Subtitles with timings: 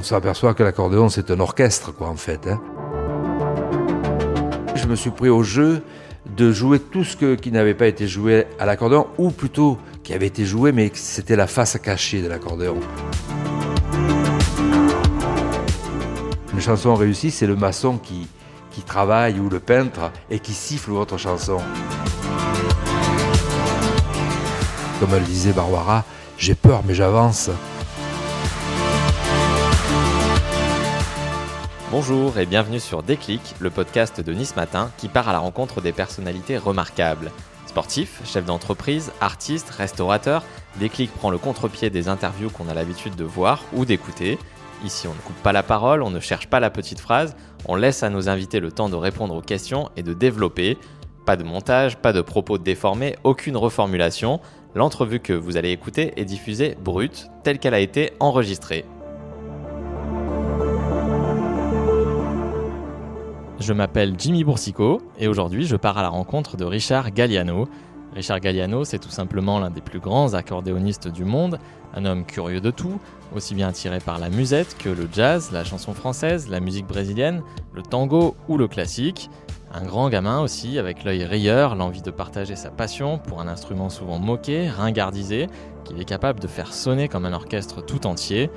[0.00, 2.48] on s'aperçoit que l'accordéon, c'est un orchestre, quoi, en fait.
[2.48, 2.58] Hein.
[4.74, 5.82] Je me suis pris au jeu
[6.36, 10.28] de jouer tout ce qui n'avait pas été joué à l'accordéon, ou plutôt qui avait
[10.28, 12.80] été joué, mais c'était la face cachée de l'accordéon.
[16.54, 18.26] Une chanson réussie, c'est le maçon qui,
[18.70, 21.58] qui travaille ou le peintre et qui siffle votre chanson.
[24.98, 26.04] Comme elle disait Barbara,
[26.38, 27.50] j'ai peur mais j'avance.
[31.90, 35.80] Bonjour et bienvenue sur Déclic, le podcast de Nice Matin qui part à la rencontre
[35.80, 37.32] des personnalités remarquables.
[37.66, 40.44] Sportifs, chefs d'entreprise, artistes, restaurateurs,
[40.78, 44.38] Déclic prend le contre-pied des interviews qu'on a l'habitude de voir ou d'écouter.
[44.84, 47.34] Ici, on ne coupe pas la parole, on ne cherche pas la petite phrase,
[47.66, 50.78] on laisse à nos invités le temps de répondre aux questions et de développer.
[51.26, 54.38] Pas de montage, pas de propos déformés, aucune reformulation.
[54.76, 58.84] L'entrevue que vous allez écouter est diffusée brute, telle qu'elle a été enregistrée.
[63.60, 67.68] Je m'appelle Jimmy Boursicot et aujourd'hui je pars à la rencontre de Richard Galliano.
[68.14, 71.58] Richard Galliano, c'est tout simplement l'un des plus grands accordéonistes du monde,
[71.94, 72.98] un homme curieux de tout,
[73.36, 77.42] aussi bien attiré par la musette que le jazz, la chanson française, la musique brésilienne,
[77.74, 79.28] le tango ou le classique.
[79.74, 83.90] Un grand gamin aussi, avec l'œil rieur, l'envie de partager sa passion pour un instrument
[83.90, 85.48] souvent moqué, ringardisé,
[85.84, 88.50] qu'il est capable de faire sonner comme un orchestre tout entier.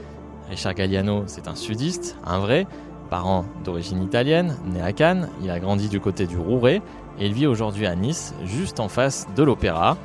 [0.50, 2.68] Richard Galliano, c'est un sudiste, un vrai,
[3.14, 6.82] Parent d'origine italienne, né à Cannes, il a grandi du côté du Rouret
[7.20, 9.98] et il vit aujourd'hui à Nice, juste en face de l'opéra.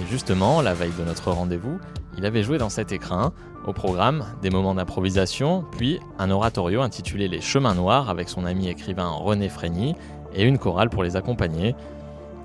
[0.00, 1.80] Et justement, la veille de notre rendez-vous,
[2.16, 3.32] il avait joué dans cet écrin,
[3.66, 8.68] au programme des moments d'improvisation, puis un oratorio intitulé Les Chemins Noirs avec son ami
[8.68, 9.96] écrivain René Frény
[10.32, 11.74] et une chorale pour les accompagner.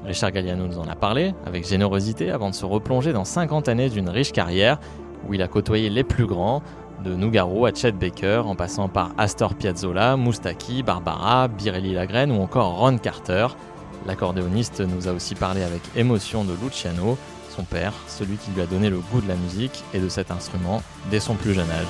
[0.05, 3.89] Richard Galliano nous en a parlé avec générosité avant de se replonger dans 50 années
[3.89, 4.79] d'une riche carrière
[5.27, 6.63] où il a côtoyé les plus grands,
[7.03, 12.41] de Nougaro à Chet Baker, en passant par Astor Piazzolla, Moustaki, Barbara, Birelli Lagrène ou
[12.41, 13.47] encore Ron Carter.
[14.05, 17.17] L'accordéoniste nous a aussi parlé avec émotion de Luciano,
[17.55, 20.31] son père, celui qui lui a donné le goût de la musique et de cet
[20.31, 21.85] instrument dès son plus jeune âge.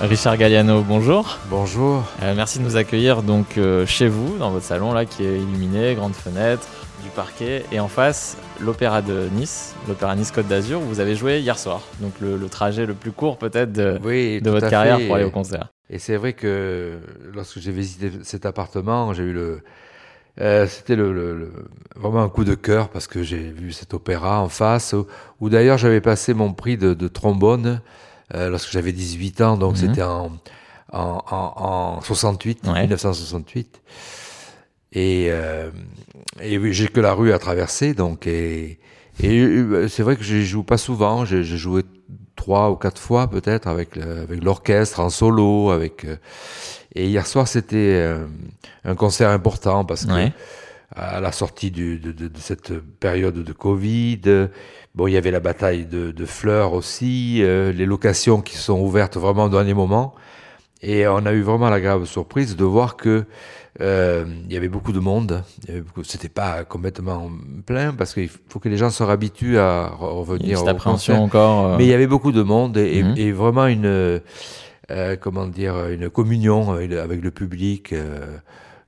[0.00, 1.38] Richard Galliano, bonjour.
[1.50, 2.04] Bonjour.
[2.22, 5.38] Euh, merci de nous accueillir donc euh, chez vous, dans votre salon là qui est
[5.38, 6.68] illuminé, grande fenêtre,
[7.02, 11.14] du parquet, et en face l'Opéra de Nice, l'Opéra Nice Côte d'Azur, où vous avez
[11.14, 11.82] joué hier soir.
[12.00, 13.98] Donc le, trajet le plus court peut-être de,
[14.40, 15.68] de votre carrière pour aller au concert.
[15.90, 16.98] Et c'est vrai que
[17.32, 19.62] lorsque j'ai visité cet appartement, j'ai eu le,
[20.40, 21.50] euh, c'était le,
[21.96, 24.94] vraiment un coup de cœur parce que j'ai vu cet opéra en face,
[25.40, 27.80] où, d'ailleurs j'avais passé mon prix de, trombone
[28.34, 29.88] euh, lorsque j'avais 18 ans, donc mhm.
[29.88, 30.30] c'était en,
[30.92, 33.80] en, 68, 1968.
[34.92, 35.70] Et, euh,
[36.40, 38.78] et j'ai que la rue à traverser, donc et,
[39.22, 41.24] et euh, c'est vrai que je joue pas souvent.
[41.24, 41.82] J'ai joué
[42.36, 46.04] trois ou quatre fois peut-être avec avec l'orchestre en solo, avec.
[46.04, 46.16] Euh,
[46.94, 48.26] et hier soir c'était euh,
[48.84, 50.30] un concert important parce que
[50.96, 54.22] à la sortie du, de, de, de, cette période de Covid,
[54.94, 59.18] bon il y avait la bataille de, de fleurs aussi, les locations qui sont ouvertes
[59.18, 60.14] vraiment au dernier moment,
[60.80, 63.26] et on a eu vraiment la grave surprise de voir que
[63.80, 65.42] euh, il y avait beaucoup de monde.
[66.02, 67.30] C'était pas complètement
[67.64, 70.58] plein parce qu'il faut que les gens se réhabituent à revenir.
[70.58, 71.66] Cette appréhension encore.
[71.66, 71.76] Euh.
[71.78, 73.14] Mais il y avait beaucoup de monde et, mhm.
[73.16, 77.94] et vraiment une, euh, comment dire, une communion avec le public.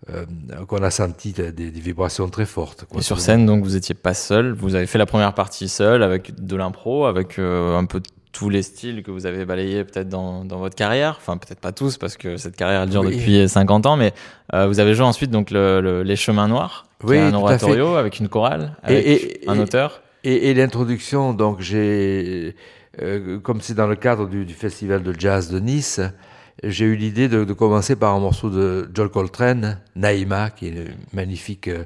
[0.08, 0.24] Euh,
[0.66, 2.86] qu'on a senti des, des, vibrations très fortes.
[2.96, 6.02] et sur scène, donc vous étiez pas seul, vous avez fait la première partie seul
[6.02, 8.00] avec de l'impro, avec un peu
[8.32, 11.72] tous les styles que vous avez balayés peut-être dans, dans, votre carrière, enfin peut-être pas
[11.72, 14.12] tous parce que cette carrière elle dure depuis 50 ans, mais
[14.54, 18.28] euh, vous avez joué ensuite donc le, les Chemins Noirs, oui, un oratorio avec une
[18.28, 20.02] chorale, avec et, un auteur.
[20.22, 22.54] Et, l'introduction, donc j'ai,
[23.00, 26.00] euh, comme c'est dans le cadre du, du, festival de jazz de Nice,
[26.62, 30.88] j'ai eu l'idée de, de, commencer par un morceau de John Coltrane, Naïma, qui est
[31.14, 31.68] magnifique.
[31.68, 31.84] Euh,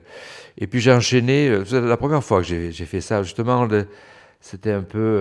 [0.59, 3.69] et puis j'ai enchaîné, c'est la première fois que j'ai fait ça, justement,
[4.41, 5.21] c'était un peu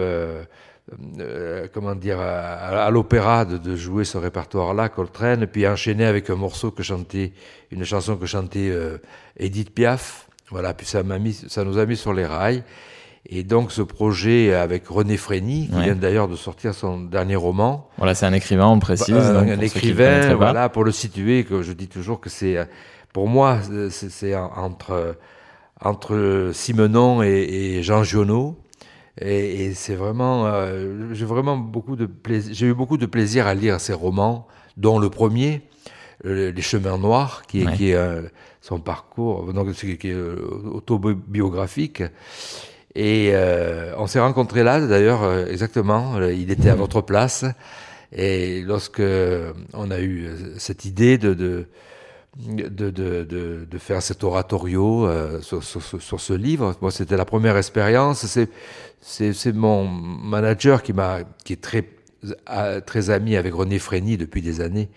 [1.20, 6.72] euh, comment dire, à, l'opéra de, jouer ce répertoire-là, Coltrane, puis enchaîner avec un morceau
[6.72, 7.32] que chantait,
[7.72, 8.98] une chanson que chantait euh,
[9.38, 10.28] Edith Piaf.
[10.50, 12.64] Voilà, puis ça mis, ça nous a mis sur les rails.
[13.26, 17.90] Et donc ce projet avec René Frény, qui vient d'ailleurs de sortir son dernier roman.
[17.98, 19.16] Voilà, c'est un écrivain, on précise.
[19.16, 22.58] Euh, un écrivain, voilà, pour le situer, que je dis toujours que c'est,
[23.14, 23.60] pour moi,
[23.90, 25.16] c'est entre
[25.80, 28.58] entre Simenon et, et Jean Giono.
[29.20, 33.46] Et, et c'est vraiment, euh, j'ai vraiment beaucoup de plaisir, j'ai eu beaucoup de plaisir
[33.48, 35.62] à lire ces romans, dont le premier,
[36.24, 38.24] Les Chemins Noirs, qui est, qui est euh,
[38.62, 40.38] son parcours, donc qui est euh,
[40.72, 42.02] autobiographique.
[42.96, 46.20] Et euh, on s'est rencontrés là, d'ailleurs, euh, exactement.
[46.22, 47.44] Il était à votre place.
[48.12, 49.02] Et lorsque
[49.74, 51.66] on a eu cette idée de, de,
[52.38, 57.26] de, de, de faire cet oratorio euh, sur, sur, sur, ce livre, moi, c'était la
[57.26, 58.26] première expérience.
[58.28, 58.50] C'est,
[59.06, 61.84] c'est, mon manager qui, est très,
[62.86, 64.90] très ami avec René Frény depuis des années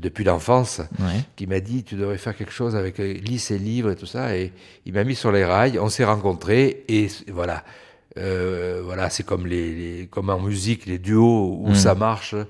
[0.00, 1.20] depuis l'enfance, Ouais.
[1.34, 4.06] qui m'a dit tu devrais faire quelque chose avec euh, lis ces livres et tout
[4.06, 4.52] ça et
[4.86, 7.64] il m'a mis sur les rails on s'est rencontrés et voilà
[8.18, 11.74] Euh, voilà c'est comme les, les- comme en musique les duos où Mm.
[11.74, 12.44] ça marche euh,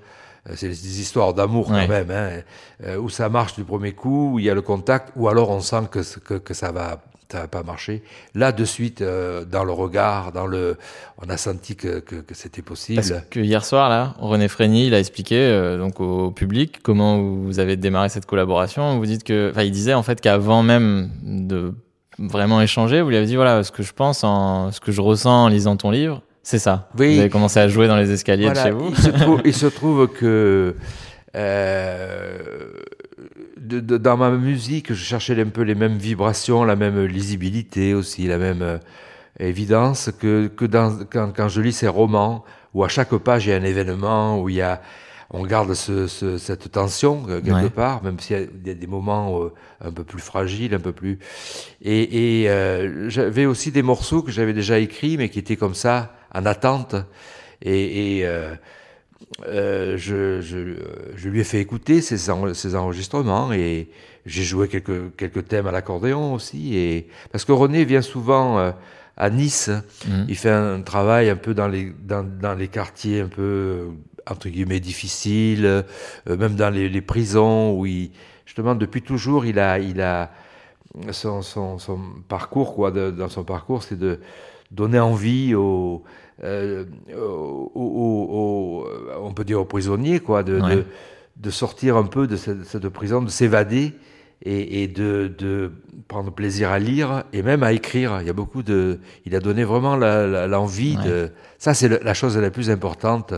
[0.55, 1.87] c'est des histoires d'amour Ouais.
[1.87, 5.13] quand même hein, où ça marche du premier coup où il y a le contact
[5.17, 8.03] ou alors on sent que, que, que ça va ça va pas marcher
[8.35, 10.77] là de suite euh, dans le regard dans le
[11.19, 14.87] on a senti que, que, que c'était possible Parce que hier soir, là, René Frény,
[14.87, 18.99] il a expliqué euh, donc au public comment vous avez démarré cette collaboration.
[18.99, 21.75] Vous dites que, enfin, il disait en fait qu'avant même de
[22.19, 25.00] vraiment échanger, vous lui avez dit voilà ce que je pense, en, ce que je
[25.00, 26.88] ressens en lisant ton livre, c'est ça.
[26.99, 27.15] Oui.
[27.15, 28.91] Vous avez commencé à jouer dans les escaliers Voilà, de chez vous.
[28.91, 30.75] Il se trouve, il se trouve que
[31.37, 32.73] euh,
[33.71, 37.95] de- de- dans ma musique, je cherchais un peu les mêmes vibrations, la même lisibilité
[37.95, 38.79] aussi, la même euh,
[39.39, 42.45] évidence que, que dans, quand, quand je lis ces romans
[42.75, 44.81] où à chaque page il y a un événement, où il y a,
[45.31, 47.71] on garde ce, ce- cette tension euh, quelque Ouais.
[47.71, 49.53] part, même s'il y y a des moments euh,
[49.89, 51.19] un peu plus fragiles, un peu plus.
[51.83, 55.75] Et, et euh, j'avais aussi des morceaux que j'avais déjà écrits, mais qui étaient comme
[55.75, 56.95] ça en attente.
[57.63, 58.27] Et, et,
[59.47, 60.77] euh, euh, je, je,
[61.17, 62.45] je lui ai fait écouter ces, en-
[62.75, 63.89] enregistrements et
[64.27, 66.77] j'ai joué quelques, quelques thèmes à l'accordéon aussi.
[66.77, 68.73] Et, parce que René vient souvent euh,
[69.17, 69.71] à Nice,
[70.09, 70.27] Mhm.
[70.29, 73.89] il fait un travail un peu dans les, dans, dans les quartiers un peu,
[74.29, 75.83] entre guillemets, difficiles, euh,
[76.27, 78.11] même dans les, les prisons où il,
[78.47, 80.31] justement, depuis toujours, il a, il a
[81.13, 84.21] son, son, son parcours, quoi, de- dans son parcours, c'est de
[84.71, 86.03] donner envie aux,
[86.43, 86.85] euh,
[87.17, 88.87] aux- aux- aux-
[89.23, 90.77] on peut dire aux prisonniers, quoi, de, Ouais.
[90.77, 90.85] de,
[91.37, 93.93] de sortir un peu de cette, cette prison, de s'évader
[94.43, 95.73] et, et de, de
[96.09, 98.19] prendre plaisir à lire et même à écrire.
[98.21, 101.05] Il y a beaucoup de, il a donné vraiment l'envie Ouais.
[101.09, 101.31] de.
[101.59, 103.35] Ça, c'est la chose la plus importante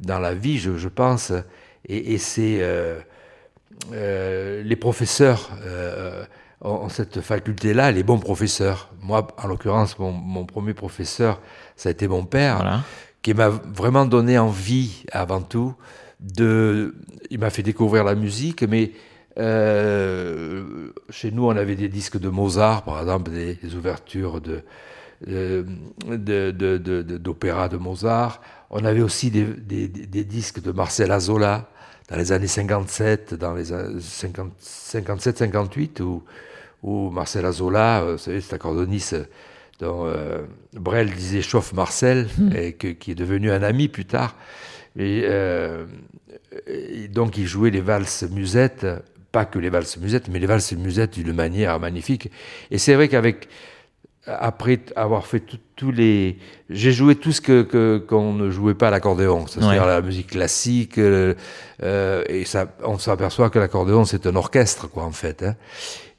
[0.00, 1.32] dans la vie, je, je pense.
[1.86, 2.98] Et, et c'est euh,
[3.92, 6.24] euh, les professeurs euh,
[6.62, 8.90] ont, ont cette faculté-là, les bons professeurs.
[9.02, 11.40] Moi, en l'occurrence, mon, mon premier professeur,
[11.80, 12.82] ça a été mon père Voilà.
[13.22, 15.74] qui m'a vraiment donné envie, avant tout,
[16.20, 16.94] de.
[17.30, 18.92] Il m'a fait découvrir la musique, mais
[19.38, 24.60] euh, chez nous, on avait des disques de Mozart, par exemple, des, des ouvertures de
[25.28, 25.62] euh,
[26.06, 28.40] de- de- de- de- d'opéra de, Mozart.
[28.70, 31.68] On avait aussi des, des- des- des disques de Marcel Azola
[32.10, 36.22] dans les années 57, dans les 57-58, où,
[36.82, 39.16] où Marcel Azola, euh, vous savez, cet accordoniste
[39.80, 40.42] dont euh,
[40.74, 44.36] Brel disait chauffe Marcel, et que- qui est devenu un ami plus tard.
[44.98, 45.86] Et, euh,
[46.66, 48.86] et donc il jouait les valses musettes,
[49.32, 52.30] pas que les valses musettes, mais les valses musettes d'une manière magnifique.
[52.70, 53.48] Et c'est vrai qu'avec
[54.26, 55.42] après avoir fait
[55.76, 56.36] tous les,
[56.68, 59.86] j'ai joué tout ce que que- qu'on ne jouait pas à l'accordéon, c'est-à-dire Ouais.
[59.88, 61.34] la musique classique, euh,
[62.28, 65.42] et ça, on s'aperçoit que l'accordéon c'est un orchestre quoi en fait.
[65.42, 65.54] hein.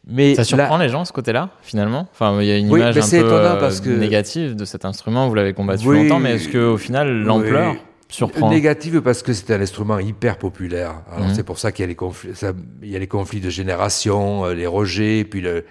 [0.07, 2.07] Mais Ça surprend les gens, ce côté-là, finalement?
[2.11, 4.83] Enfin, il y a une Oui, image un peu euh, parce que- négative de cet
[4.85, 5.27] instrument.
[5.29, 7.79] Vous l'avez combattu Oui, longtemps, mais est-ce qu'au final, l'ampleur oui.
[8.09, 8.49] surprend?
[8.49, 10.95] Négative parce que c'est un instrument hyper populaire.
[11.11, 11.35] Alors Mhm.
[11.35, 13.49] c'est pour ça qu'il y a les conflits, ça- il y a les conflits de
[13.51, 15.65] génération, euh, les rejets, puis le,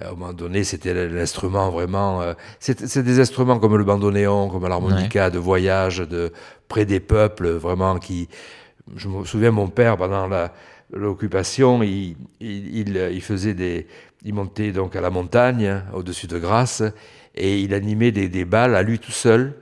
[0.00, 2.20] à un moment donné c'était l'instrument vraiment.
[2.20, 6.32] euh, c'est c'est des instruments comme le bandoneon, comme l'harmonica de voyage, de
[6.66, 8.28] près des peuples, vraiment qui.
[8.96, 10.50] Je me souviens mon père pendant la
[10.92, 13.86] l'occupation, il, il, il, il faisait des,
[14.24, 16.82] il montait donc à la montagne au-dessus de Grasse
[17.34, 19.54] et il animait des, des balles à lui tout seul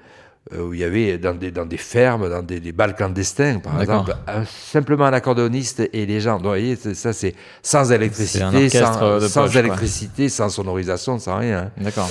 [0.53, 3.59] euh, où il y avait dans des, dans des fermes, dans des, des balles clandestins,
[3.59, 6.35] par exemple, un- simplement un accordéoniste et les gens.
[6.35, 8.99] Donc, vous voyez, ça, c'est sans électricité, sans,
[9.51, 9.61] quoi.
[9.61, 11.73] électricité, sans sonorisation, sans rien.
[11.79, 12.09] D'accord.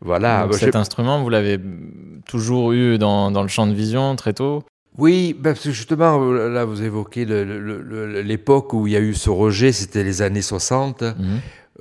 [0.00, 0.42] Voilà.
[0.44, 1.60] Donc, Bah, cet instrument, vous l'avez
[2.26, 4.62] toujours eu dans, dans le champ de vision très tôt
[4.98, 9.14] Oui, ben, parce que justement, euh, là, vous évoquez l'époque où il y a eu
[9.14, 11.14] ce rejet, c'était les années 60, Mhm.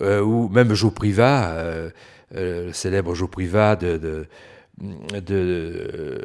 [0.01, 1.89] euh, où même Joe Privat, euh,
[2.35, 6.17] euh, le célèbre Joe Privat de, de, de,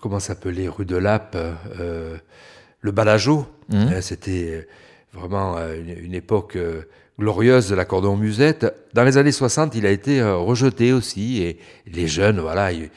[0.00, 1.36] comment s'appelait rue de Lappe,
[1.78, 3.88] le Balajo, Mhm.
[3.92, 4.68] Euh, C'était
[5.14, 6.58] vraiment une, une époque
[7.18, 8.66] glorieuse de l'accordéon musette.
[8.92, 11.42] Dans les années 60, il a été rejeté aussi.
[11.42, 12.90] Et les jeunes, voilà, il-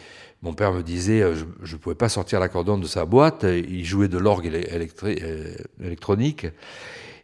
[0.45, 1.33] mon père me disait, euh,
[1.63, 3.43] je ne pouvais pas sortir l'accordéon de sa boîte.
[3.43, 6.45] Il jouait de l'orgue euh, électronique.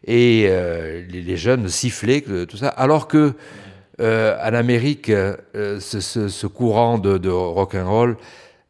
[0.04, 2.68] Et euh, les, jeunes sifflaient, tout ça.
[2.68, 3.32] Alors que
[4.00, 5.12] en Amérique,
[5.54, 8.16] ce, courant de, de rock and roll,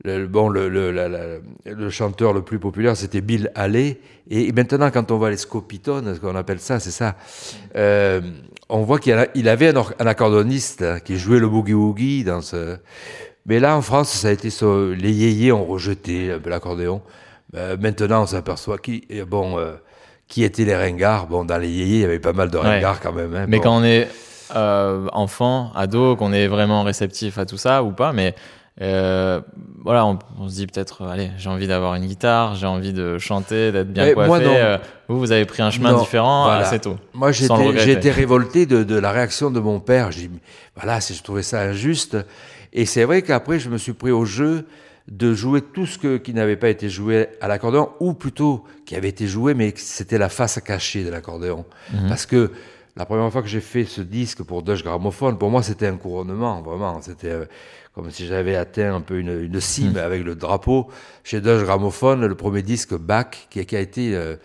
[0.04, 3.98] le, bon, le, chanteur le plus populaire, c'était Bill Haley.
[4.28, 7.16] Et, maintenant, quand on voit les scopitones, ce qu'on appelle ça, c'est ça,
[8.68, 12.76] on voit qu'il il avait un, un, accordoniste hein, qui jouait le boogie-woogie dans ce...
[13.46, 14.48] Mais là, en France, ça a été
[14.96, 17.02] les yéyés ont rejeté l'accordéon.
[17.56, 19.72] Euh, maintenant, on s'aperçoit qui, bon, euh,
[20.28, 21.26] qui étaient les ringards.
[21.26, 23.34] Bon, dans les yéyés, il y avait pas mal de ringards quand même.
[23.34, 24.08] Hein, mais quand on est
[24.54, 28.34] euh, enfant, ado, qu'on est vraiment réceptif à tout ça ou pas, mais
[29.84, 33.70] voilà, on, se dit peut-être, allez, j'ai envie d'avoir une guitare, j'ai envie de chanter,
[33.70, 34.78] d'être bien coiffé.
[35.08, 36.96] vous, vous avez pris un chemin différent assez tôt.
[37.12, 40.10] Moi, j'ai été révolté de, de, la réaction de mon père.
[40.12, 40.30] J'ai
[40.74, 42.16] voilà, je trouvais ça injuste.
[42.72, 44.66] Et c'est vrai qu'après, je me suis pris au jeu
[45.08, 48.94] de jouer tout ce que, qui n'avait pas été joué à l'accordéon, ou plutôt qui
[48.94, 51.64] avait été joué, mais c'était la face cachée de l'accordéon.
[51.92, 52.08] Mhm.
[52.08, 52.52] Parce que
[52.96, 55.96] la première fois que j'ai fait ce disque pour Deutsche Grammophon, pour moi, c'était un
[55.96, 57.00] couronnement, vraiment.
[57.02, 57.44] C'était euh,
[57.94, 59.96] comme si j'avais atteint un peu une, une cime mhm.
[59.96, 60.88] avec le drapeau.
[61.24, 64.36] Chez Deutsche Grammophon, le premier disque Bach, qui, qui a été, euh,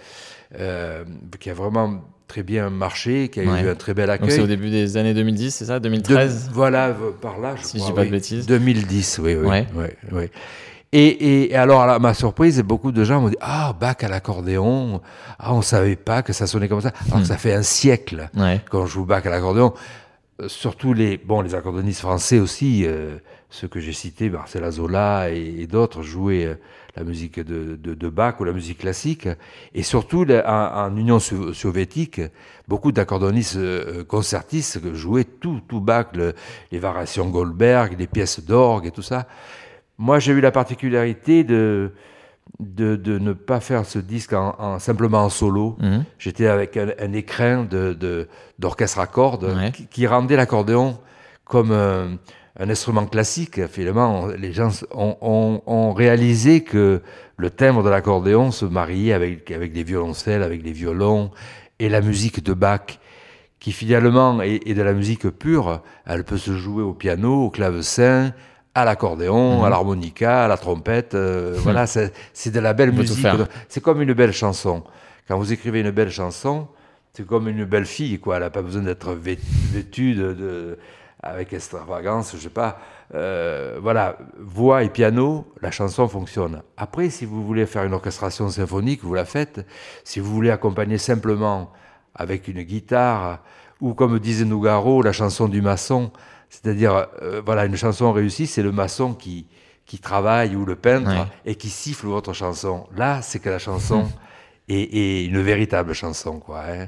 [0.57, 1.03] euh,
[1.39, 4.31] qui a vraiment très bien marché, qui a eu un très bel accueil.
[4.31, 5.79] C'est au début des années 2010, c'est ça?
[5.79, 7.89] 2013 Voilà, par là, je si crois.
[7.89, 8.45] dis pas de bêtises.
[8.45, 9.87] 2010, oui, oui.
[10.11, 10.29] oui,
[10.91, 15.01] Et, et, alors, à ma surprise, beaucoup de gens m'ont dit Ah, bac à l'accordéon,
[15.39, 16.91] ah, on savait pas que ça sonnait comme ça.
[17.07, 17.27] Alors que hmm.
[17.27, 18.29] ça fait un siècle
[18.69, 19.73] qu'on joue bac à l'accordéon.
[20.41, 23.17] Euh, surtout les, bon, les accordéonistes français aussi, euh,
[23.49, 26.55] ceux que j'ai cités, Marcel Zola et, d'autres, jouaient euh,
[26.97, 29.27] la musique de, de, Bach ou la musique classique.
[29.73, 32.21] Et surtout, en, Union soviétique,
[32.67, 36.07] beaucoup d'accordonistes euh, concertistes jouaient tout, tout Bach,
[36.71, 39.27] les variations Goldberg, les pièces d'orgue et tout ça.
[39.99, 41.91] Moi, j'ai eu la particularité de,
[42.59, 45.75] de, de, ne pas faire ce disque en, simplement en solo.
[45.79, 46.03] Mhm.
[46.17, 50.97] J'étais avec un, écrin d'orchestre de, à cordes qui, rendait l'accordéon
[51.45, 52.17] comme
[52.59, 57.01] un instrument classique, finalement, les gens ont, réalisé que
[57.37, 61.31] le timbre de l'accordéon se mariait avec, avec les violoncelles, avec les violons
[61.79, 62.99] et la musique de Bach,
[63.59, 65.83] qui finalement est, de la musique pure.
[66.05, 68.33] Elle peut se jouer au piano, au clavecin,
[68.73, 69.69] à l'accordéon, à mhm.
[69.69, 71.13] l'harmonica, à la trompette.
[71.13, 72.11] Euh, voilà, c'est
[72.51, 73.25] de la belle musique.
[73.69, 74.83] C'est comme une belle chanson.
[75.27, 76.67] Quand vous écrivez une belle chanson,
[77.13, 78.37] c'est comme une belle fille, quoi.
[78.37, 80.77] Elle n'a pas besoin d'être vêtue de
[81.27, 82.79] avec extravagance, je sais pas.
[83.13, 86.61] Euh, voilà, voix et piano, la chanson fonctionne.
[86.75, 89.65] Après, si vous voulez faire une orchestration symphonique, vous la faites.
[90.03, 91.71] Si vous voulez accompagner simplement
[92.15, 93.43] avec une guitare,
[93.79, 96.11] ou comme disait Nougaro, la chanson du maçon,
[96.49, 99.47] c'est-à-dire, euh, voilà, une chanson réussie, c'est le maçon qui,
[99.85, 102.87] qui travaille ou le peintre et qui siffle votre chanson.
[102.95, 104.07] Là, c'est que la chanson
[104.67, 106.63] est, une véritable chanson, quoi.
[106.67, 106.87] Hein.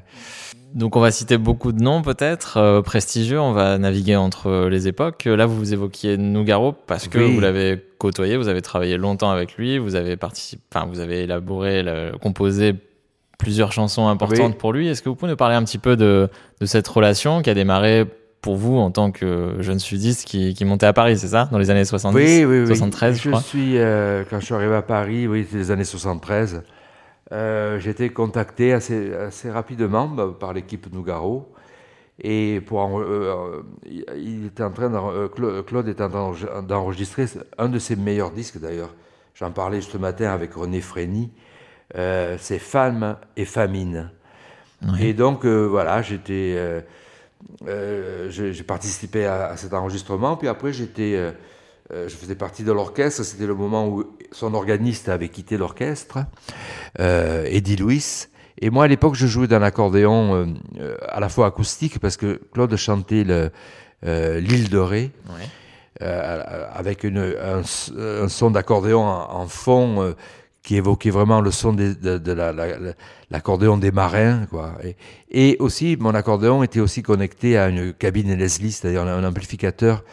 [0.74, 4.88] Donc on va citer beaucoup de noms peut-être euh, prestigieux, on va naviguer entre les
[4.88, 5.26] époques.
[5.26, 9.56] Là vous vous évoquiez Nougaro parce que vous l'avez côtoyé, vous avez travaillé longtemps avec
[9.56, 11.84] lui, vous avez participé, enfin vous avez élaboré,
[12.22, 12.76] composé
[13.40, 14.88] plusieurs chansons importantes pour lui.
[14.88, 17.56] Est-ce que vous pouvez nous parler un petit peu de, de, cette relation qui a
[17.56, 18.06] démarré
[18.42, 21.50] pour vous en tant que jeune sudiste qui, qui montait à Paris, c'est ça?
[21.52, 22.68] Dans les années 70 Oui, oui, oui.
[22.68, 25.84] 73, je, je suis, euh, quand je suis arrivé à Paris, oui, c'est les années
[25.84, 26.62] 73.
[27.32, 31.52] Euh, j'ai été contacté assez, assez rapidement bah, par l'équipe Nougaro.
[32.22, 37.26] Et pour euh, euh, il était en train Claude était en train d'enregistrer
[37.58, 38.94] un de ses meilleurs disques d'ailleurs.
[39.36, 41.32] J'en parlais ce matin avec René Frény.
[41.94, 44.12] c'est Femmes et Famine.
[45.00, 46.84] Et donc voilà, j'étais,
[47.66, 50.36] j'ai participé à, à, cet enregistrement.
[50.36, 51.32] Puis après, j'étais euh,
[51.92, 56.20] je faisais partie de l'orchestre, c'était le moment où son organiste avait quitté l'orchestre,
[57.00, 58.28] euh, Eddie Louis.
[58.62, 60.46] Et moi, à l'époque, je jouais d'un accordéon euh,
[60.80, 63.24] euh, à la fois acoustique, parce que Claude chantait
[64.04, 65.12] l'île de Ré,
[66.00, 67.62] avec une, un,
[67.98, 70.14] un, son d'accordéon en, fond
[70.62, 72.94] qui évoquait vraiment le son de, de, de
[73.32, 74.46] l'accordéon la, des marins.
[74.50, 74.74] Quoi.
[74.84, 74.96] Et,
[75.32, 80.04] et, aussi, mon accordéon était aussi connecté à une cabine Leslie, c'est-à-dire un amplificateur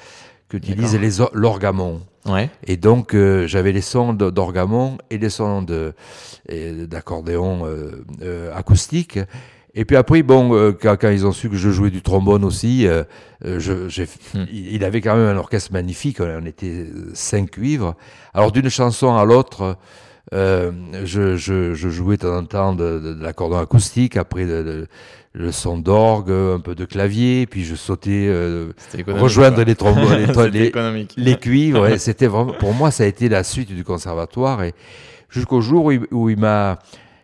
[0.49, 2.03] qu'utilisent les l'orgamon.
[2.27, 2.51] Ouais.
[2.67, 5.95] Et donc euh, j'avais les sons d'orgamon et les sons de
[6.49, 9.19] d'accordéon euh, euh, acoustique.
[9.79, 12.89] Et puis après, bon, quand, quand, ils ont su que je jouais du trombone aussi,
[13.45, 14.03] je,
[14.35, 14.47] hmm.
[14.51, 16.19] il avait quand même un orchestre magnifique.
[16.21, 17.95] On était cinq cuivres.
[18.33, 19.77] Alors d'une chanson à l'autre,
[20.33, 20.73] je,
[21.05, 24.17] je, je, jouais de temps en temps de, de, de l'accordéon acoustique.
[24.17, 24.89] Après, de,
[25.39, 28.73] le son d'orgue, un peu de clavier, puis je sautais euh,
[29.07, 30.17] rejoindre les trombones,
[30.51, 31.99] les, les, les, cuivres.
[31.99, 34.63] c'était vraiment, pour moi, ça a été la suite du conservatoire.
[34.63, 34.73] Et
[35.29, 36.79] jusqu'au jour où il, m'a,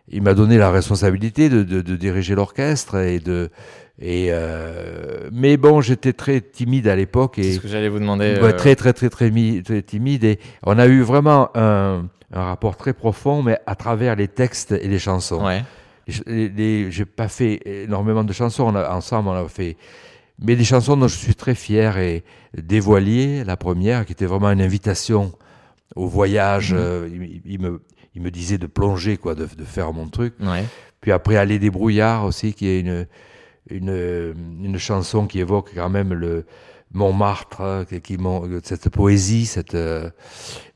[0.09, 3.49] il m'a donné la responsabilité de, de, de diriger l'orchestre et de
[3.99, 7.99] et euh, mais bon, j'étais très timide à l'époque et C'est ce que j'allais vous
[7.99, 8.35] demander.
[8.41, 12.05] ouais, euh, très très très très, mi- très timide et on a eu vraiment un,
[12.33, 15.45] un rapport très profond, mais à travers les textes et les chansons.
[15.45, 15.63] Ouais.
[16.07, 19.77] J'ai pas fait énormément de chansons on a- ensemble, on a fait,
[20.41, 22.23] mais des chansons dont je suis très fier et
[22.57, 25.31] Dévoilier, la première, qui était vraiment une invitation
[25.95, 26.73] au voyage.
[26.73, 26.79] Mhm.
[26.79, 27.81] euh, il, il me,
[28.15, 30.35] il me disait de plonger, quoi, de, de faire mon truc.
[30.39, 30.65] Ouais.
[31.01, 33.07] Puis après, Aller des brouillards aussi, qui est une,
[33.69, 34.33] une,
[34.63, 36.45] une chanson qui évoque quand même le
[36.93, 40.09] Montmartre, hein, qui, qui m'ont- cette poésie, cette, euh,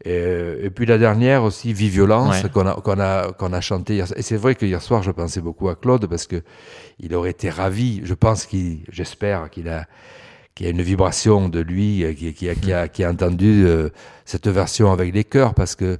[0.03, 2.49] et, et puis la dernière aussi, Vie Violence, Ouais.
[2.49, 4.07] qu'on a, qu'on a, qu'on a chanté hier.
[4.15, 6.41] Et c'est vrai que hier soir, je pensais beaucoup à Claude parce que
[6.99, 8.01] il aurait été ravi.
[8.03, 9.85] Je pense qu'il, j'espère qu'il a,
[10.55, 13.11] qu'il y a une vibration de lui, euh, qui, qui, a, qui, a, qui a
[13.11, 13.89] entendu euh,
[14.25, 15.97] cette version avec les chœurs parce que,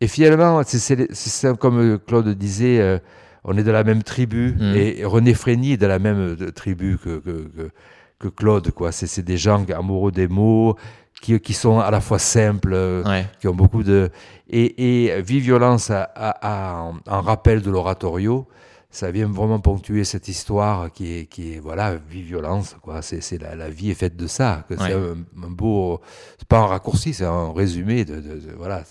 [0.00, 2.98] et finalement, c'est, c'est, c'est ça, comme Claude disait, euh,
[3.44, 4.74] on est de la même tribu Mhm.
[4.76, 7.70] et René Frény est de la même euh, tribu que, que, que,
[8.18, 8.92] que Claude, quoi.
[8.92, 10.76] C'est, c'est des gens amoureux des mots,
[11.20, 13.26] qui, qui sont à la fois simples, euh, Ouais.
[13.40, 14.10] qui ont beaucoup de.
[14.48, 18.46] Et, et Vie Violence a, a- a un, rappel de l'oratorio.
[18.90, 23.02] Ça vient vraiment ponctuer cette histoire qui est, qui est voilà, vie violence, quoi.
[23.02, 24.64] C'est, c'est la, la vie est faite de ça.
[24.68, 24.80] Que Ouais.
[24.86, 26.00] C'est un, un beau.
[26.38, 28.14] C'est pas un raccourci, c'est un résumé de.
[28.16, 28.82] de- de- voilà.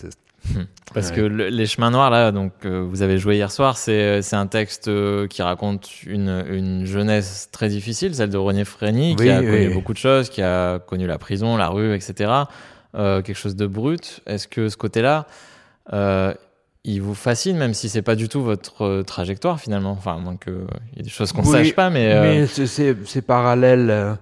[0.44, 0.54] C'est-
[0.94, 1.16] Parce Ouais.
[1.16, 4.36] que le- les chemins noirs là, donc euh, vous avez joué hier soir, c'est c'est
[4.36, 9.28] un texte euh, qui raconte une, une jeunesse très difficile, celle de René Frény, qui
[9.28, 12.32] a oui, connu beaucoup de choses, qui a connu la prison, la rue, etc.
[12.94, 14.20] Euh, quelque chose de brut.
[14.26, 15.26] Est-ce que ce côté-là,
[15.92, 16.32] euh,
[16.84, 19.90] il vous fascine, même si c'est pas du tout votre euh, trajectoire finalement?
[19.90, 20.54] Enfin, à moins qu'il
[20.96, 23.90] y ait des choses qu'on Oui, sache pas, mais, euh, Mais c'est- parallèle.
[23.90, 24.14] euh,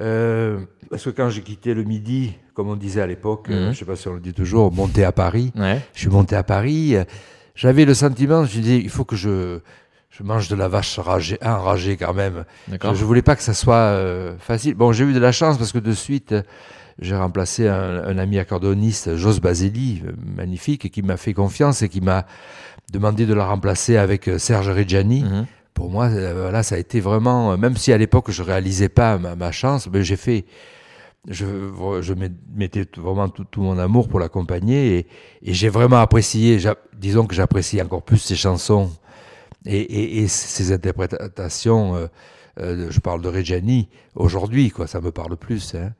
[0.00, 0.58] euh,
[0.90, 3.72] parce que quand j'ai quitté le Midi, comme on disait à l'époque, euh, Mhm.
[3.72, 5.50] je sais pas si on le dit toujours, monter à Paris.
[5.56, 6.94] ouais, Je suis monté à Paris.
[6.94, 7.04] euh,
[7.54, 9.60] J'avais le sentiment, je disais, il faut que je,
[10.10, 12.44] je mange de la vache ragée, enragée quand même.
[12.70, 14.74] Je, je voulais pas que ça soit euh, facile.
[14.74, 16.34] Bon, j'ai eu de la chance parce que de suite,
[17.00, 21.88] j'ai remplacé un, un ami accordéoniste, Jos Baseli, euh, magnifique, qui m'a fait confiance et
[21.88, 22.26] qui m'a
[22.92, 25.22] demandé de la remplacer avec Serge Reggiani.
[25.24, 25.46] Mhm.
[25.72, 29.34] Pour moi, voilà, ça a été vraiment, même si à l'époque je réalisais pas ma,
[29.34, 30.44] ma chance, mais j'ai fait,
[31.28, 31.46] je,
[32.00, 35.06] je met- mettais vraiment tout, tout mon amour pour l'accompagner et,
[35.42, 36.58] et j'ai vraiment apprécié,
[36.98, 38.90] disons que j'apprécie encore plus ses chansons
[39.66, 41.94] et, et, et ses interprétations.
[41.96, 42.06] euh,
[42.58, 45.74] euh, je parle de Reggiani aujourd'hui, quoi, ça me parle plus.
[45.74, 45.92] hein.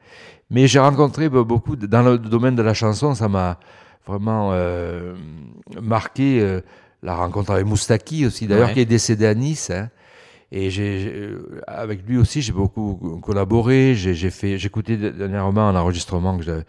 [0.51, 3.61] Mais j'ai rencontré be- beaucoup, dans le domaine de la chanson, ça m'a
[4.07, 5.15] vraiment euh,
[5.81, 6.61] marqué
[7.03, 8.75] la rencontre avec Moustaki aussi, d'ailleurs, Ouais.
[8.75, 9.71] qui est décédé à Nice.
[9.71, 9.91] hein.
[10.53, 13.95] Et j'ai, j'ai- euh, avec lui aussi, j'ai beaucoup collaboré.
[13.95, 16.65] J'ai, j'ai fait, j'écoutais dernièrement un enregistrement que j'avais,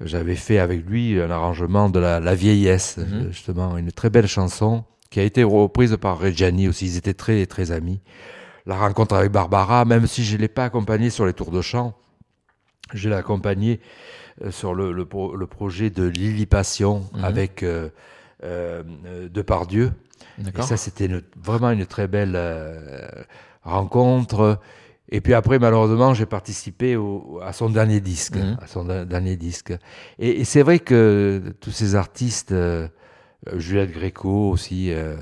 [0.00, 3.32] j'avais fait avec lui, un arrangement de la, la vieillesse, Mhm.
[3.32, 6.86] justement, une très belle chanson qui a été reprise par Reggiani aussi.
[6.86, 8.00] Ils étaient très, très amis.
[8.66, 11.62] La rencontre avec Barbara, même si je ne l'ai pas accompagné sur les tours de
[11.62, 11.94] chant,
[12.94, 13.80] je l'ai accompagné
[14.44, 17.24] euh, sur le, le, pro- le projet de Lily Passion Mhm.
[17.24, 17.88] avec euh,
[18.44, 18.82] euh,
[19.32, 19.92] Depardieu.
[20.38, 21.08] Et ça, c'était
[21.42, 23.08] vraiment une très belle euh,
[23.62, 24.58] rencontre.
[25.08, 28.36] Et puis après, malheureusement, j'ai participé au- à son dernier disque.
[28.36, 28.56] Mhm.
[28.60, 29.72] À son dernier disque.
[30.18, 32.88] Et, et c'est vrai que tous ces artistes, euh,
[33.54, 34.92] Juliette Gréco aussi.
[34.92, 35.16] euh,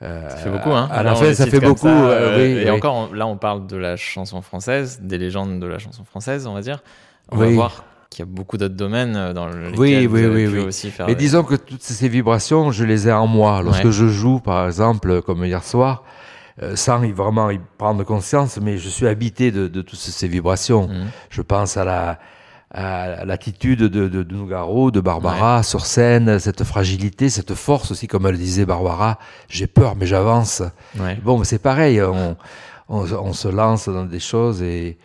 [0.00, 0.88] Ça fait beaucoup, hein.
[0.90, 1.86] À la fin, ça fait beaucoup.
[1.86, 2.70] ça, oui, et oui.
[2.70, 6.46] encore, on- là, on parle de la chanson française, des légendes de la chanson française,
[6.46, 6.82] on va dire.
[7.30, 10.24] On va voir qu'il y a beaucoup d'autres domaines euh, dans lesquels Oui, vous oui,
[10.24, 10.64] avez oui, pu oui.
[10.66, 11.06] aussi faire.
[11.06, 13.62] Mais des- disons que toutes ces vibrations, je les ai en moi.
[13.62, 13.92] Lorsque Ouais.
[13.92, 16.04] je joue, par exemple, comme hier soir,
[16.62, 20.28] euh, sans y vraiment y prendre conscience, mais je suis habité de, de toutes ces
[20.28, 20.88] vibrations.
[20.88, 21.06] Mhm.
[21.30, 22.18] Je pense à la
[22.72, 28.06] à l'attitude de, de, de Nougaro, de Barbara sur scène, cette fragilité, cette force aussi,
[28.08, 30.62] comme elle disait Barbara, j'ai peur mais j'avance.
[30.98, 31.16] Ouais.
[31.24, 32.36] Bon, c'est pareil, on,
[32.88, 34.98] on, on se lance dans des choses et,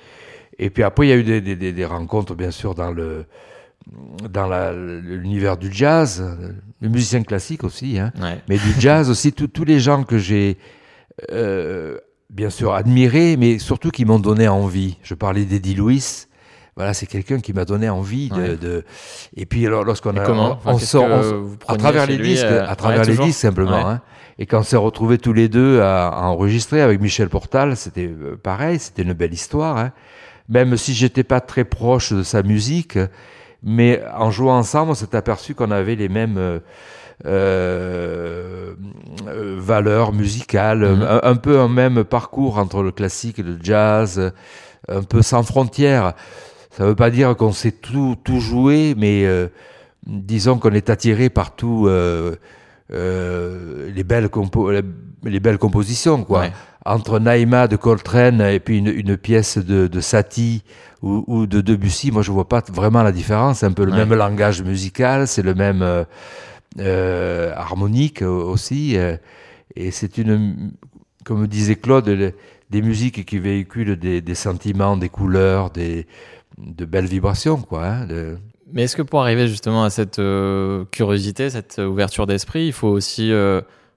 [0.63, 2.91] et puis après il y a eu des, des, des- des rencontres bien sûr dans
[2.91, 3.26] le
[4.30, 4.47] dans
[5.02, 6.24] l'univers du jazz,
[6.82, 8.38] le musicien classique aussi, hein, Ouais.
[8.47, 10.58] mais du jazz aussi, tous les gens que j'ai
[11.32, 11.97] euh,
[12.30, 14.97] bien sûr admirés, mais surtout qui m'ont donné envie.
[15.04, 16.26] Je parlais d'Eddie Louis.
[16.78, 18.56] Voilà, c'est quelqu'un qui m'a donné envie de, Ouais.
[18.56, 18.86] de-
[19.36, 22.76] Et puis lorsqu'on a, comment on, Enfin, sort, on- à travers les disques, euh, à
[22.76, 23.71] travers ouais, les disques simplement.
[23.86, 23.93] Ouais.
[23.93, 24.02] hein.
[24.39, 28.08] Et quand on s'est retrouvés tous les deux à, à enregistrer avec Michel Portal, c'était
[28.08, 29.78] euh, pareil, c'était une belle histoire.
[29.78, 29.91] hein.
[30.49, 32.97] Même si j'étais pas très proche de sa musique,
[33.63, 36.60] mais en jouant ensemble, on s'est aperçu qu'on avait les mêmes euh,
[37.27, 38.73] euh,
[39.58, 41.01] valeurs musicales, Mhm.
[41.04, 44.34] un, un peu un même parcours entre le classique et le jazz,
[44.88, 46.13] un peu sans frontières.
[46.71, 49.47] Ça veut pas dire qu'on sait tout, tout jouer, mais euh,
[50.08, 51.88] disons qu'on est attiré par tout,
[52.89, 56.39] les, belles compo les, belles compositions, quoi.
[56.41, 56.51] Ouais.
[56.85, 60.63] Entre Naïma de Coltrane et puis une, une pièce de, de Satie
[61.03, 63.59] ou, ou, de Debussy, moi je vois pas vraiment la différence.
[63.59, 63.97] C'est un peu le Ouais.
[63.99, 66.03] même langage musical, c'est le même euh,
[66.79, 68.97] euh, harmonique aussi.
[68.97, 69.17] euh,
[69.75, 70.71] et c'est une,
[71.23, 72.33] comme disait Claude, le-
[72.69, 76.07] des musiques qui véhiculent des, des sentiments, des couleurs, des,
[76.57, 77.85] de belles vibrations, quoi.
[77.85, 78.37] hein, de-
[78.73, 80.21] Mais est-ce que pour arriver justement à cette
[80.91, 83.31] curiosité, cette ouverture d'esprit, il faut aussi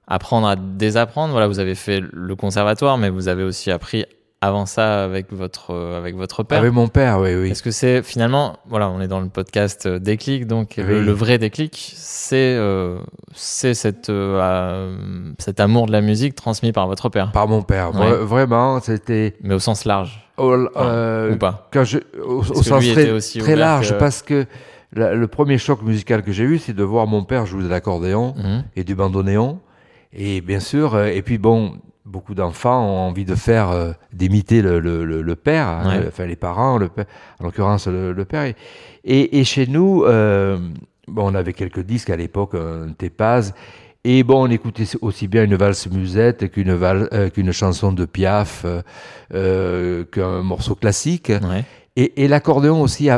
[0.09, 4.05] apprendre à désapprendre Voilà, vous avez fait le conservatoire, mais vous avez aussi appris
[4.41, 6.59] avant ça avec votre, euh, avec votre père.
[6.59, 7.51] Avec mon père, oui, oui.
[7.51, 11.05] Est-ce que c'est finalement, voilà, on est dans le podcast euh, déclic, donc le, Oui.
[11.07, 12.99] le vrai déclic, c'est euh,
[13.33, 17.63] c'est cette, euh, euh, cet amour de la musique transmis par votre père, Par mon
[17.63, 17.95] père.
[17.99, 18.13] Ouais.
[18.19, 19.35] Vraiment, c'était.
[19.43, 23.57] mais au sens large, euh, ou pas quand je, au, au sens très, aussi très
[23.57, 24.45] large, que- parce que
[24.93, 27.69] la- le premier choc musical que j'ai eu, c'est de voir mon père jouer de
[27.69, 28.65] l'accordéon Mhm.
[28.77, 29.59] et du bandoneon.
[30.17, 31.75] Et bien sûr, euh, et puis bon,
[32.05, 36.05] beaucoup d'enfants ont envie de faire, euh, d'imiter le, le, le, père, hein, Ouais.
[36.09, 37.07] enfin les parents, le père,
[37.41, 38.45] en l'occurrence le, le père.
[38.45, 38.55] Et,
[39.05, 40.59] et, et chez nous, euh,
[41.09, 43.55] bon, on avait quelques disques à l'époque, un Tépaz.
[44.05, 46.79] Et bon, on écoutait aussi bien une valse musette qu'une
[47.33, 48.67] qu'une chanson de Piaf,
[49.33, 51.33] qu'un morceau classique.
[51.43, 51.65] Ouais.
[51.97, 53.09] Et, et l'accordéon aussi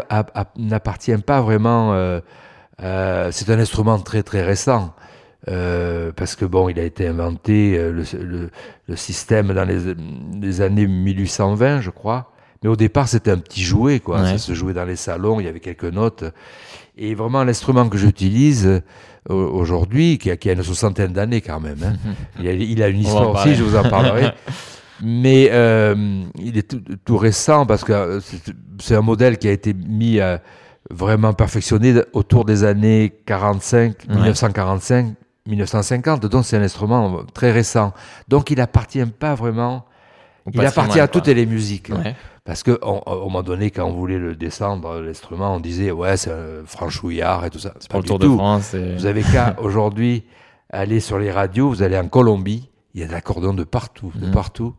[0.57, 1.93] n'appartient pas vraiment.
[2.79, 4.95] c'est un instrument très très récent.
[5.49, 8.51] Euh, parce que bon, il a été inventé euh, le, le-
[8.88, 9.94] le système dans les,
[10.40, 12.33] les années 1820, je crois.
[12.62, 14.22] Mais au départ, c'était un petit jouet, quoi.
[14.22, 14.31] Ouais.
[14.33, 16.25] Ça se jouait dans les salons, il y avait quelques notes.
[16.96, 18.81] Et vraiment, l'instrument que j'utilise euh,
[19.29, 21.94] au- aujourd'hui, qui a, qui a une soixantaine d'années quand même, hein,
[22.40, 24.31] il, a, il a une histoire aussi, je vous en parlerai.
[25.03, 29.53] Mais euh, il est tout, tout récent parce que c'est- c'est un modèle qui a
[29.53, 30.40] été mis à
[30.90, 34.14] vraiment perfectionné autour des années 45, Ouais.
[34.14, 35.14] 1945,
[35.47, 36.27] 1950.
[36.27, 37.93] Donc c'est un instrument très récent.
[38.29, 39.85] Donc il appartient pas vraiment.
[40.47, 41.89] Au Il appartient à toutes les musiques.
[41.91, 42.15] Ouais.
[42.45, 46.17] Parce que on- au moment donné, quand on voulait le descendre, l'instrument, on disait ouais
[46.17, 47.75] c'est un franchouillard et tout ça.
[47.81, 48.29] C'est Pas du Tour de.
[48.29, 48.73] France.
[48.75, 50.25] et- Vous avez qu'à aujourd'hui
[50.71, 54.13] aller sur les radios, vous allez en Colombie, il y a de l'accordéon de partout,
[54.15, 54.33] de Mhm.
[54.33, 54.75] partout.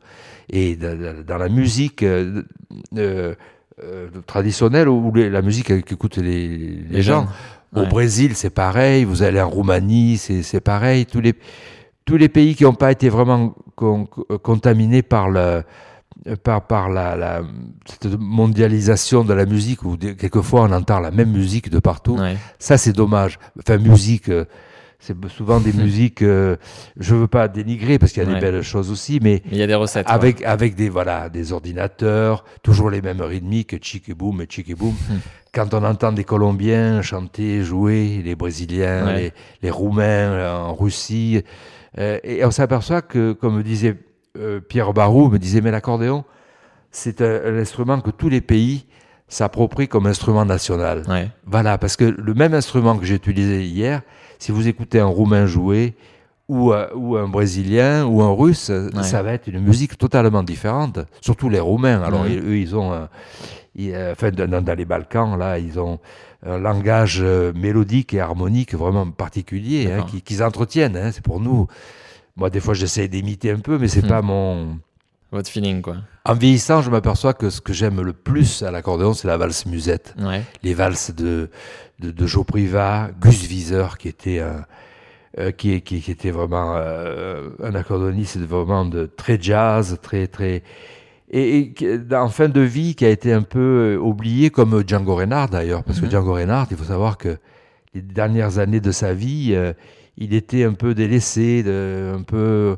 [0.50, 2.44] Et de- de- dans la musique euh,
[2.98, 3.36] euh,
[3.84, 7.22] euh, traditionnelle ou la musique qu'écoutent les, les, Les gens.
[7.24, 7.30] jeunes.
[7.76, 7.88] Au Ouais.
[7.88, 9.04] Brésil, c'est pareil.
[9.04, 11.06] Vous allez en Roumanie, c'est c'est pareil.
[11.06, 11.34] Tous les,
[12.06, 14.08] tous les pays qui n'ont pas été vraiment con-
[14.42, 15.64] contaminés par le
[16.44, 17.42] par, par la, la-
[17.86, 22.18] cette mondialisation de la musique où quelquefois on entend la même musique de partout.
[22.18, 22.38] Ouais.
[22.60, 23.38] Ça, c'est dommage.
[23.60, 24.46] Enfin, musique, euh,
[25.00, 26.22] c'est souvent des musiques.
[26.22, 26.56] euh,
[26.98, 28.36] je veux pas dénigrer parce qu'il y a Ouais.
[28.36, 30.06] des belles choses aussi, mais il y a des recettes.
[30.10, 34.70] avec avec des voilà des ordinateurs, toujours les mêmes rythmiques, chic et boom et chic
[34.70, 34.94] et boom.
[34.94, 35.18] Hmm.
[35.54, 39.16] Quand on entend des Colombiens chanter, jouer, les Brésiliens, Ouais.
[39.18, 39.34] les,
[39.64, 41.42] les Roumains euh, en Russie,
[41.98, 43.96] euh, et on s'aperçoit que, comme disait
[44.38, 46.26] euh, Pierre Barou, me disait mais l'accordéon,
[46.92, 48.86] c'est un, un instrument que tous les pays
[49.28, 51.04] s'approprient comme instrument national.
[51.08, 51.30] Ouais.
[51.46, 54.02] Voilà, parce que le même instrument que j'ai utilisé hier,
[54.40, 55.96] si vous écoutez un Roumain jouer,
[56.48, 59.04] ou, euh, ou un Brésilien, ou un Russe, euh, Ouais.
[59.04, 61.00] ça va être une musique totalement différente.
[61.20, 62.02] Surtout les Roumains.
[62.02, 62.94] Alors, ils- eux, ils ont,
[63.76, 66.00] ils, euh, enfin, dans, dans les Balkans, là, ils ont
[66.46, 70.96] un langage euh, mélodique et harmonique vraiment particulier, hein, qu'ils entretiennent.
[70.96, 71.12] hein.
[71.12, 71.68] c'est pour nous.
[72.38, 74.08] Moi, des fois, j'essaie d'imiter un peu, mais c'est Mhm.
[74.10, 74.78] pas mon.
[75.32, 75.98] Votre feeling, quoi.
[76.26, 79.66] En vieillissant, je m'aperçois que ce que j'aime le plus à l'accordéon, c'est la valse
[79.66, 80.42] musette Ouais.
[80.64, 81.50] les valses de,
[82.00, 84.66] de, de Joe Privat, Gus Wieser, qui était un,
[85.40, 90.64] euh, qui, qui, qui était vraiment euh, un accordoniste vraiment de très jazz, très très
[91.30, 91.74] et,
[92.14, 95.84] en fin de vie qui a été un peu euh, oublié comme Django Reinhardt d'ailleurs
[95.84, 96.06] parce Mhm.
[96.06, 97.38] que Django Reinhardt, il faut savoir que
[97.94, 99.74] les dernières années de sa vie, euh,
[100.18, 102.78] il était un peu délaissé, de, un peu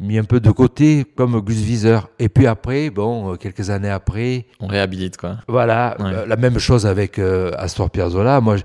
[0.00, 1.98] mis un peu de côté comme Gus Wieser.
[2.18, 5.38] Et puis après, bon, euh, quelques années après, On réhabilite, quoi.
[5.48, 6.04] voilà, Ouais.
[6.12, 8.40] euh, la même chose avec euh, Astor Piazzolla.
[8.40, 8.56] Moi,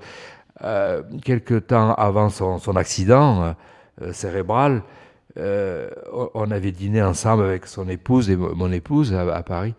[0.64, 3.56] euh, quelques temps avant son, son accident
[4.02, 4.84] euh, cérébral,
[5.36, 9.74] on- avait dîné ensemble avec son épouse et mo- mon épouse à, à Paris.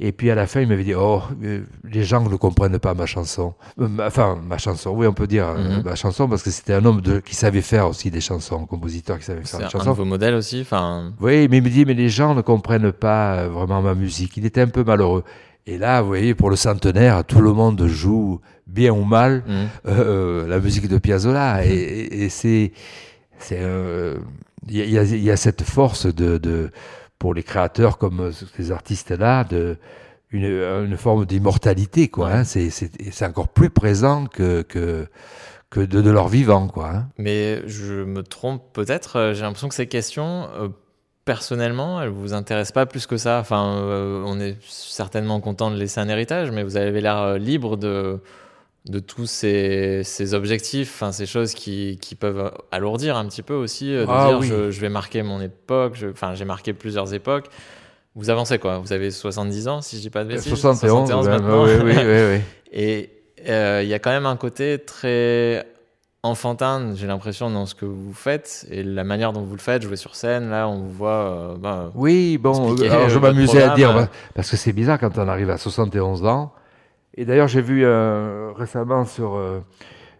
[0.00, 2.94] Et puis à la fin, il m'avait dit Oh, euh, les gens ne comprennent pas
[2.94, 3.52] ma chanson.
[3.78, 5.82] Euh, Enfin, ma chanson, oui, on peut dire euh, Mhm.
[5.84, 8.66] ma chanson, parce que c'était un homme de, qui savait faire aussi des chansons, un
[8.66, 9.90] compositeur qui savait faire C'est des un chansons.
[9.90, 10.62] de vos modèles aussi.
[10.62, 14.36] Enfin, Oui, mais il me dit, mais les gens ne comprennent pas vraiment ma musique.
[14.38, 15.24] Il était un peu malheureux.
[15.66, 19.52] Et là, vous voyez, pour le centenaire, tout le monde joue bien ou mal hmm.
[19.88, 21.64] euh, la musique de Piazzolla.
[21.66, 22.72] Et, et- et c'est,
[23.38, 24.16] c'est, euh,
[24.68, 26.70] il y, a- y y cette force de, de,
[27.22, 29.76] pour les créateurs comme ces artistes-là, de
[30.32, 30.44] une,
[30.90, 32.32] une forme d'immortalité, quoi.
[32.32, 32.42] Hein.
[32.44, 35.06] C'est, c'est, c'est encore plus présent que, que
[35.70, 36.88] que de, de leur vivant, quoi.
[36.90, 37.06] hein.
[37.18, 39.16] Mais je me trompe peut-être.
[39.16, 40.68] euh, J'ai l'impression que ces questions, euh,
[41.24, 43.38] personnellement, elles vous intéressent pas plus que ça.
[43.38, 47.38] Enfin, euh, on est certainement content de laisser un héritage, mais vous avez l'air euh,
[47.38, 48.20] libre de
[48.88, 53.94] de tous ces, ces objectifs, ces choses qui, qui peuvent alourdir un petit peu aussi,
[53.94, 54.46] euh, de Ah dire oui.
[54.48, 57.46] je, je vais marquer mon époque, enfin j'ai marqué plusieurs époques.
[58.14, 58.78] Vous avancez quoi?
[58.78, 60.48] Vous avez 70 ans, si je dis pas de bêtises?
[60.54, 61.64] 71, ouais, maintenant.
[61.64, 62.40] oui, oui, oui, oui.
[62.72, 63.10] Et
[63.48, 65.64] euh, il y a quand même un côté très
[66.24, 69.82] enfantin, j'ai l'impression, dans ce que vous faites et la manière dont vous le faites,
[69.82, 70.50] jouer sur scène.
[70.50, 71.10] Là, on vous voit.
[71.10, 75.18] euh, bah, Oui, bon, alors je m'amusais à dire, bah, parce que c'est bizarre quand
[75.18, 76.52] on arrive à 71 ans.
[77.14, 79.60] Et d'ailleurs, j'ai vu euh, récemment sur, euh,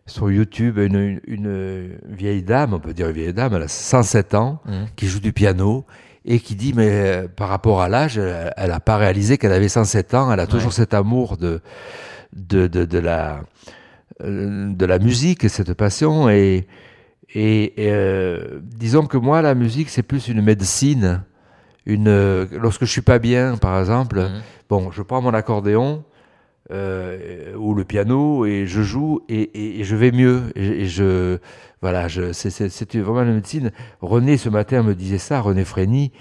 [0.07, 4.35] sur YouTube une, une vieille dame, on peut dire une vieille dame, elle a 107
[4.35, 4.87] ans, mhm.
[4.96, 5.87] qui joue du piano
[6.24, 9.68] et qui dit, mais euh, par rapport à l'âge, elle n'a pas réalisé qu'elle avait
[9.68, 10.74] 107 ans, elle a toujours Ouais.
[10.76, 11.61] cet amour de,
[12.35, 13.40] de, de, de la,
[14.20, 16.28] de la musique, cette passion.
[16.28, 16.66] Et,
[17.35, 21.22] et, et, disons que moi, la musique, c'est plus une médecine.
[21.87, 24.40] Une, lorsque je suis pas bien, par exemple, Mhm.
[24.68, 26.05] bon, je prends mon accordéon
[26.70, 30.42] euh, ou le piano et je joue et, et- et je vais mieux.
[30.55, 31.38] Et, et je,
[31.81, 33.72] voilà, je, c'est, vraiment une médecine.
[34.01, 36.12] René, ce matin, me disait ça, René Frény.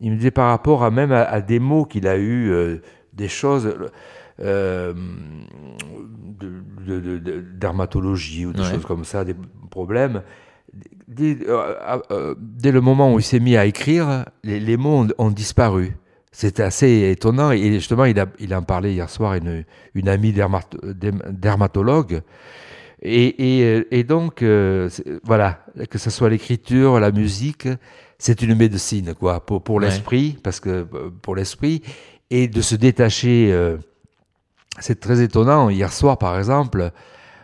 [0.00, 2.76] Il me disait par rapport à même à, à des mots qu'il a eu, euh,
[3.12, 3.74] des choses
[4.40, 4.94] euh,
[6.38, 6.52] de,
[6.86, 8.70] de- de- de- dermatologie ou des Ouais.
[8.70, 9.34] choses comme ça, des
[9.70, 10.22] problèmes.
[11.08, 15.08] Dès, euh, dès le moment où il s'est mis à écrire, les, les mots ont,
[15.18, 15.96] ont disparu.
[16.30, 17.50] C'était assez étonnant.
[17.52, 19.64] Et justement, il, a, il en parlait hier soir, une,
[19.94, 22.22] une amie dermato- derm- dermatologue.
[23.00, 24.90] Et, et, et donc, euh,
[25.22, 27.68] voilà, que ce soit l'écriture, la musique,
[28.18, 29.86] c'est une médecine, quoi, pour, pour Ouais.
[29.86, 31.82] l'esprit, parce que euh, pour l'esprit,
[32.30, 33.76] et de se détacher, euh,
[34.80, 35.70] c'est très étonnant.
[35.70, 36.90] Hier soir, par exemple,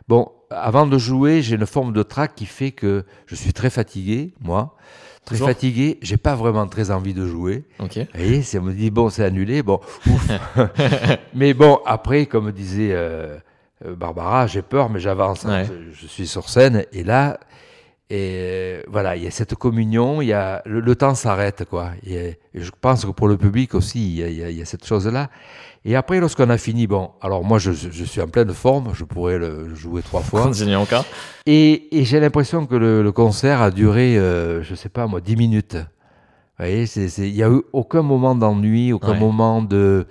[0.08, 3.70] bon, avant de jouer, j'ai une forme de trac qui fait que je suis très
[3.70, 4.76] fatigué, moi,
[5.24, 7.64] très Toujours fatigué, j'ai pas vraiment très envie de jouer.
[7.78, 7.96] Ok.
[7.98, 10.28] Vous voyez, si on me dit, bon, c'est annulé, bon, ouf.
[11.34, 13.36] mais bon, après, comme disait euh,
[13.84, 15.44] euh, Barbara, j'ai peur, mais j'avance.
[15.44, 15.62] hein.
[15.62, 15.66] Ouais.
[15.66, 17.38] Je, je suis sur scène, et là,
[18.10, 21.64] et euh, voilà, il y a cette communion, il y a, le, le temps s'arrête,
[21.64, 21.92] quoi.
[22.06, 22.16] Et,
[22.52, 24.58] et je pense que pour le public aussi, il y a, il y a- il
[24.58, 25.30] y a cette chose-là.
[25.86, 29.04] Et après, lorsqu'on a fini, bon, alors moi, je, je suis en pleine forme, je
[29.04, 30.42] pourrais le jouer trois fois.
[30.44, 31.04] Continue encore.
[31.44, 35.20] Et, et j'ai l'impression que le, le concert a duré, euh, je sais pas moi,
[35.20, 35.74] 10 minutes.
[35.76, 36.84] Vous voyez,
[37.18, 39.18] il n'y a eu aucun moment d'ennui, aucun Ouais.
[39.18, 40.06] moment de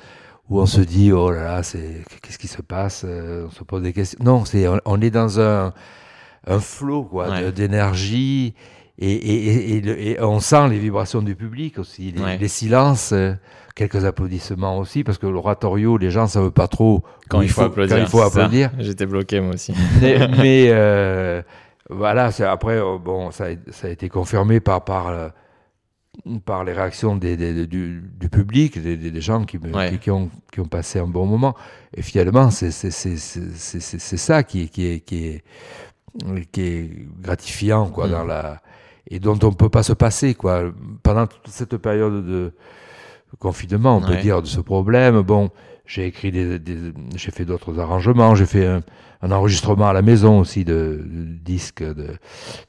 [0.49, 3.63] où on se dit oh là là, c'est qu'est-ce qui se passe, euh, on se
[3.63, 4.19] pose des questions.
[4.21, 5.73] Non, c'est on, on est dans un
[6.45, 7.45] un flot quoi Ouais.
[7.45, 8.53] de- d'énergie
[8.99, 12.37] et, et, et, et le- et on sent les vibrations du public aussi, les, Ouais.
[12.37, 13.11] les silences.
[13.13, 13.33] euh,
[13.75, 17.61] Quelques applaudissements aussi, parce que l'oratorio, les gens ne savent pas trop Quand il faut
[17.61, 17.95] applaudir.
[17.97, 18.41] Quand il faut c'est ça.
[18.43, 18.69] applaudir.
[18.77, 19.73] J'étais bloqué moi aussi.
[20.01, 21.41] mais mais, euh,
[21.89, 25.29] voilà, c'est après, euh, bon, ça, a- ça a été confirmé par, par, euh,
[26.45, 29.89] par les réactions des, des- du, du public, des, gens qui, me- Ouais.
[29.89, 31.55] qui, qui ont, qui ont passé un bon moment.
[31.97, 35.43] Et finalement, c'est ça qui est, qui est, qui est,
[36.51, 38.11] qui est gratifiant, quoi, Mm.
[38.11, 38.61] dans la,
[39.09, 40.63] et dont on ne peut pas se passer, quoi.
[41.03, 42.51] Pendant toute cette période de
[43.39, 45.49] confinement, on peut dire, de ce problème, bon,
[45.85, 48.81] j'ai écrit des, des- j'ai fait d'autres arrangements, j'ai fait un,
[49.21, 52.07] un enregistrement à la maison aussi de, de disques de,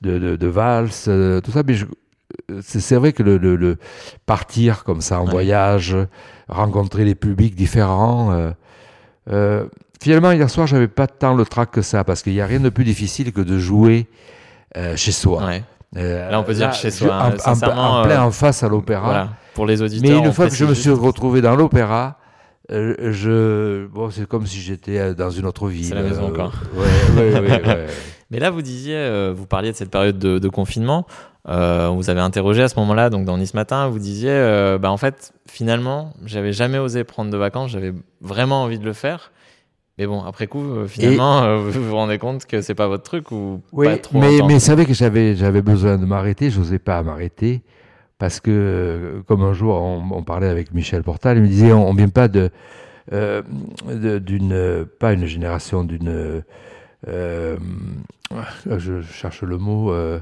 [0.01, 1.87] de, de, de valses, euh, tout ça, mais je-
[2.63, 3.77] c'est vrai que le, le, le
[4.27, 5.31] partir comme ça en Ouais.
[5.31, 5.97] voyage,
[6.49, 8.51] rencontrer des publics différents, euh,
[9.31, 9.67] euh,
[10.03, 12.61] finalement hier soir j'avais pas tant le trac que ça parce qu'il n'y a rien
[12.61, 14.07] de plus difficile que de jouer
[14.77, 15.45] euh, chez soi.
[15.47, 15.63] Ouais.
[15.97, 18.63] Euh, Là, on peut dire chez soi, En, hein, en- sincèrement, en plein en face
[18.63, 19.05] à l'opéra.
[19.07, 19.29] Voilà.
[19.55, 20.21] Pour les auditeurs.
[20.21, 22.19] Mais une fois que je me suis retrouvé dans l'opéra,
[22.73, 25.85] euh, je bon, c'est comme si j'étais euh, dans une autre ville.
[25.85, 26.55] C'est la maison encore.
[26.75, 27.87] Ouais, ouais, ouais, ouais.
[28.31, 31.07] Mais là, vous disiez, vous parliez de cette période de, de confinement.
[31.47, 34.79] Euh, on vous avez interrogé à ce moment-là, donc dans Nice Matin, vous disiez, euh,
[34.79, 38.95] bah, en fait, finalement, j'avais jamais osé prendre de vacances, j'avais vraiment envie de le
[38.95, 39.31] faire.
[39.99, 43.05] Mais bon, après coup, euh, finalement, euh, vous vous rendez compte que c'est pas votre
[43.05, 46.59] truc ou Oui, pas trop mais, mais vrai que j'avais, j'avais besoin de m'arrêter, je
[46.59, 47.63] n'osais pas m'arrêter,
[48.19, 51.73] parce que, euh, comme un jour, on, on parlait avec Michel Portal, il me disait,
[51.73, 52.51] on ne vient pas de,
[53.13, 53.43] euh,
[54.19, 56.43] d'une, pas une génération, d'une,
[57.07, 57.57] euh,
[58.67, 60.19] je cherche le mot, euh,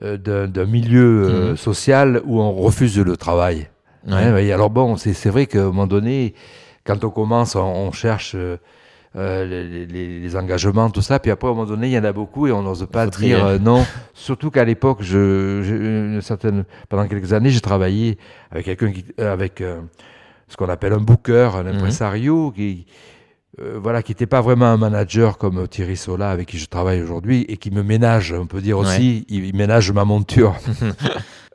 [0.00, 1.56] d'un, milieu Mhm.
[1.56, 3.68] social où on refuse le travail.
[4.06, 4.14] Ouais.
[4.14, 6.32] Hein, alors bon, c'est c'est vrai qu'à un moment donné,
[6.84, 8.34] quand on commence, on, on cherche
[9.18, 11.98] euh, les, les- les engagements, tout ça, puis après, à un moment donné, il y
[11.98, 13.84] en a beaucoup et on n'ose pas dire euh, non.
[14.14, 18.16] Surtout qu'à l'époque, je, une certaine, pendant quelques années, j'ai travaillé
[18.50, 19.80] avec quelqu'un qui, euh, avec euh,
[20.48, 21.74] ce qu'on appelle un booker, un Mhm.
[21.76, 22.86] impresario, qui,
[23.82, 27.44] voilà, qui n'était pas vraiment un manager comme Thierry Sola avec qui je travaille aujourd'hui
[27.48, 30.54] et qui me ménage, on peut dire aussi, il, ménage ma monture.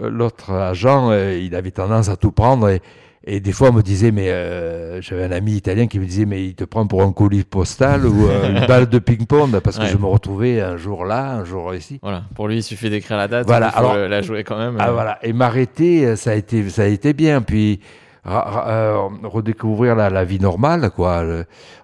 [0.00, 2.80] L'autre agent, il avait tendance à tout prendre et,
[3.22, 6.24] et des fois, on me disait, mais euh, j'avais un ami italien qui me disait,
[6.24, 9.78] mais il te prend pour un colis postal ou euh, une balle de ping-pong parce
[9.78, 11.98] que je me retrouvais un jour là, un jour ici.
[12.02, 12.22] Voilà.
[12.34, 13.46] Pour lui, il suffit d'écrire la date.
[13.46, 13.66] Voilà.
[13.66, 14.76] Il faut Alors, la jouer quand même.
[14.78, 15.18] Ah, voilà.
[15.22, 17.42] Et m'arrêter, ça a été, ça a été bien.
[17.42, 17.80] Puis
[18.26, 21.22] euh, redécouvrir la, la, vie normale, quoi.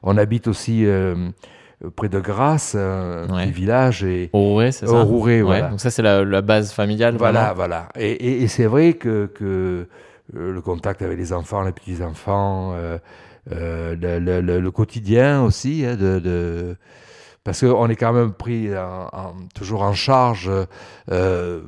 [0.03, 0.87] on habite aussi
[1.97, 4.05] près de Grasse, un petit village.
[4.05, 5.05] Et, au Rouret, c'est ça?
[5.05, 5.69] Au voilà.
[5.69, 7.17] Donc ça, c'est la, la, base familiale.
[7.19, 7.91] Voilà, voilà.
[7.95, 9.89] Et, et, et c'est vrai que, que euh,
[10.33, 12.99] le contact avec les enfants, les petits-enfants, euh,
[13.53, 16.77] euh, le, le, le, quotidien aussi, hein, de, de,
[17.45, 20.51] parce qu'on est quand même pris en, en, toujours en charge.
[21.11, 21.61] Euh,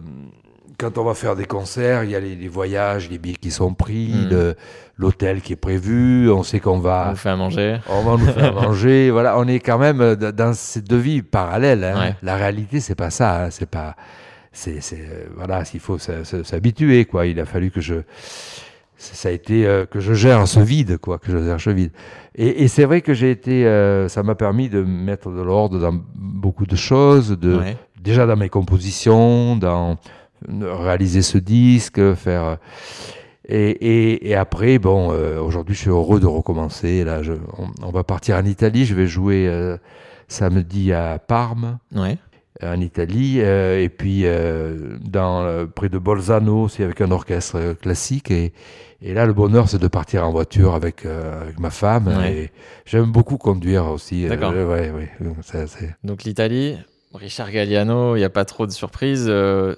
[0.78, 3.50] quand on va faire des concerts, il y a les, les voyages, les billets qui
[3.50, 4.54] sont pris, mmh.
[4.96, 7.06] l'hôtel qui est prévu, on sait qu'on va...
[7.06, 7.80] On nous fait à manger.
[7.88, 11.82] On va nous faire manger, voilà, on est quand même dans ces deux vies parallèles.
[11.82, 12.00] Hein.
[12.00, 12.16] Ouais.
[12.22, 13.50] La réalité, c'est pas ça, hein.
[13.50, 13.96] c'est pas
[14.58, 17.26] c'est, euh, voilà, s'il faut s'habituer, quoi.
[17.26, 17.94] Il a fallu que je,
[18.98, 21.92] ça a été euh, que je gère ce vide, quoi, que je gère ce vide.
[22.34, 25.78] Et, et c'est vrai que j'ai été, euh, ça m'a permis de mettre de l'ordre
[25.78, 27.76] dans beaucoup de choses, de ouais.
[28.02, 29.96] déjà dans mes compositions, dans
[30.48, 32.58] réaliser ce disque, faire.
[33.48, 37.02] Et, et, et après, bon, euh, aujourd'hui, je suis heureux de recommencer.
[37.04, 38.84] Là, je, on, on, va partir en Italie.
[38.84, 39.50] Je vais jouer
[40.28, 41.78] samedi à Parme.
[41.94, 42.18] Ouais
[42.62, 47.74] en Italie, euh, et puis euh, dans, euh, près de Bolzano, c'est avec un orchestre
[47.80, 48.30] classique.
[48.30, 48.52] Et,
[49.00, 52.08] et là, le bonheur, c'est de partir en voiture avec, avec ma femme.
[52.08, 52.32] Ouais.
[52.32, 52.50] Et
[52.84, 54.26] j'aime beaucoup conduire aussi.
[54.26, 54.52] D'accord.
[54.52, 55.10] ouais, ouais,
[56.02, 56.76] Donc l'Italie,
[57.14, 59.32] Richard Galliano, il n'y a pas trop de surprises,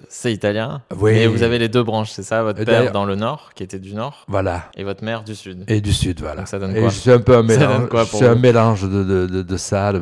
[0.08, 0.80] c'est italien.
[0.98, 1.12] Oui.
[1.12, 2.42] Mais vous avez les deux branches, c'est ça?
[2.42, 4.24] Votre père dans le nord, qui était du nord.
[4.26, 4.70] Voilà.
[4.74, 5.64] Et votre mère du sud.
[5.68, 6.36] Et du sud, voilà.
[6.36, 6.80] Donc ça donne quoi?
[6.80, 7.88] Et je suis un peu un mélange.
[8.06, 9.92] C'est un mélange de, de, de, de ça.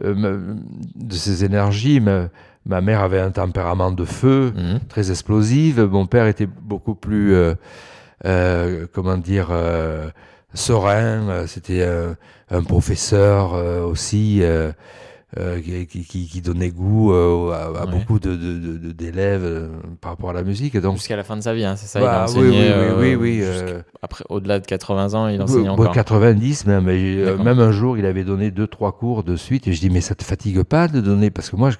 [0.00, 0.54] De, euh,
[0.96, 2.00] de ces énergies.
[2.00, 2.28] Ma,
[2.66, 4.86] ma, mère avait un tempérament de feu, mmh.
[4.88, 5.78] très explosif.
[5.78, 7.54] Mon père était beaucoup plus, euh,
[8.24, 9.50] euh, comment dire,
[10.52, 11.46] serein.
[11.46, 11.86] C'était
[12.50, 13.52] un professeur
[13.86, 14.42] aussi.
[15.36, 17.90] Euh, qui, qui, qui, donnait goût euh, à, à ouais.
[17.90, 19.68] beaucoup de, de, d'élèves euh,
[20.00, 20.76] par rapport à la musique.
[20.76, 21.98] Donc jusqu'à la fin de sa vie, hein, c'est ça.
[21.98, 25.62] Bah, il a enseigné, oui, oui, oui, oui après, au-delà de 80 ans, il enseignait
[25.62, 25.92] oui, encore.
[25.92, 26.84] 90 même.
[26.84, 30.00] même un jour, il avait donné deux, trois cours de suite, et je dis mais
[30.00, 31.30] ça te fatigue pas de donner?
[31.30, 31.78] Parce que moi, je,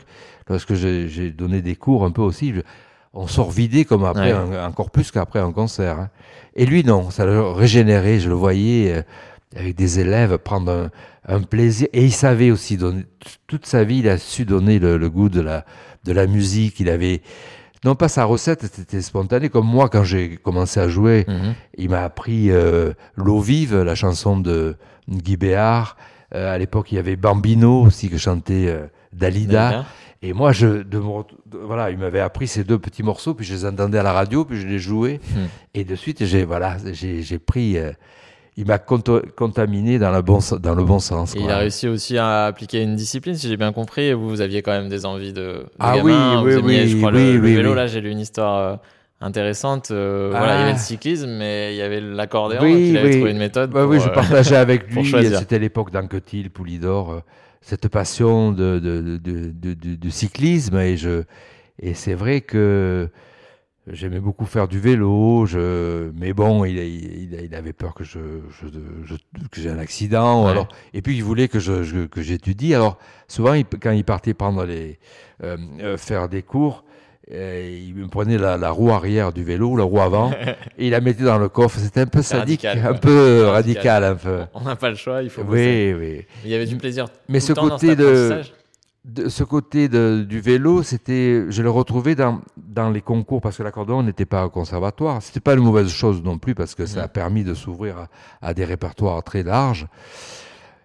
[0.48, 2.54] lorsque j'ai, j'ai donné des cours un peu aussi.
[2.54, 2.60] Je,
[3.12, 4.56] on sort vidé comme après, ouais.
[4.56, 6.00] un, encore plus qu'après un concert.
[6.00, 6.10] Hein.
[6.56, 9.04] Et lui, non, ça le régénérait, je le voyais
[9.54, 10.90] avec des élèves prendre un,
[11.26, 11.88] un, plaisir.
[11.92, 13.04] Et il savait aussi donner,
[13.46, 15.64] toute sa vie, il a su donner le, le goût de la,
[16.04, 16.80] de la musique.
[16.80, 17.22] Il avait,
[17.84, 21.24] non pas sa recette, c'était spontané, comme moi quand j'ai commencé à jouer.
[21.28, 21.32] Mmh.
[21.32, 21.54] -hmm.
[21.78, 24.76] Il m'a appris euh, L'eau vive, la chanson de
[25.08, 25.96] Guy Béard.
[26.34, 29.84] Euh, à l'époque, il y avait Bambino aussi que chantait euh, Dalida.
[30.22, 30.98] Et moi, je, de,
[31.52, 34.14] de, voilà, il m'avait appris ces deux petits morceaux, puis je les entendais à la
[34.14, 35.20] radio, puis je les jouais.
[35.20, 35.38] Mmh.
[35.74, 37.76] Et de suite, j'ai voilà, j'ai pris
[38.56, 41.34] il m'a contaminé dans le bon, dans le bon sens.
[41.34, 44.12] Et il a réussi aussi à appliquer une discipline, si j'ai bien compris.
[44.12, 46.88] Vous, vous aviez quand même des envies de, de ah gamin, oui, oui, aimiez, oui,
[46.88, 47.70] je crois, oui, le, oui, le vélo.
[47.70, 47.76] oui.
[47.76, 48.76] Là, j'ai lu une histoire euh,
[49.20, 49.90] intéressante.
[49.90, 50.38] Euh, Ah.
[50.38, 52.60] Voilà, il y avait le cyclisme, mais il y avait l'accordéon.
[52.62, 53.16] Oui, il avait oui.
[53.16, 53.70] trouvé une méthode.
[53.70, 57.20] Bah pour, oui, je euh, partageais avec lui, c'était l'époque d'Anquetil, Poulidor, euh,
[57.60, 60.76] cette passion de, de, de, de, cyclisme.
[60.78, 61.22] Et, je,
[61.80, 63.08] et c'est vrai que
[63.86, 68.18] j'aimais beaucoup faire du vélo, je, mais bon, il, il, il avait peur que je,
[68.62, 68.66] je,
[69.04, 69.14] je-
[69.50, 70.44] que j'ai un accident.
[70.44, 70.50] Ouais.
[70.52, 72.74] Alors, et puis, il voulait que je, que j'étudie.
[72.74, 74.98] Alors, souvent, il- quand il partait prendre les,
[75.42, 76.84] euh, euh, faire des cours,
[77.32, 80.30] euh, il me prenait la, la roue arrière du vélo, la roue avant,
[80.78, 81.78] et il la mettait dans le coffre.
[81.78, 84.40] C'était un peu sadique, radical, un peu radical, un peu.
[84.54, 85.42] On n'a pas le choix, il faut.
[85.44, 85.94] bosser.
[85.98, 86.26] Oui, oui.
[86.44, 87.06] Il y avait du plaisir.
[87.28, 88.42] Mais tout ce le temps dans côté cet de-
[89.04, 93.58] De, ce côté de, du vélo, c'était, je le retrouvais dans, dans les concours parce
[93.58, 95.22] que l'accordéon n'était pas au conservatoire.
[95.22, 98.08] C'était pas une mauvaise chose non plus parce que ça a permis de s'ouvrir à,
[98.40, 99.86] à des répertoires très larges.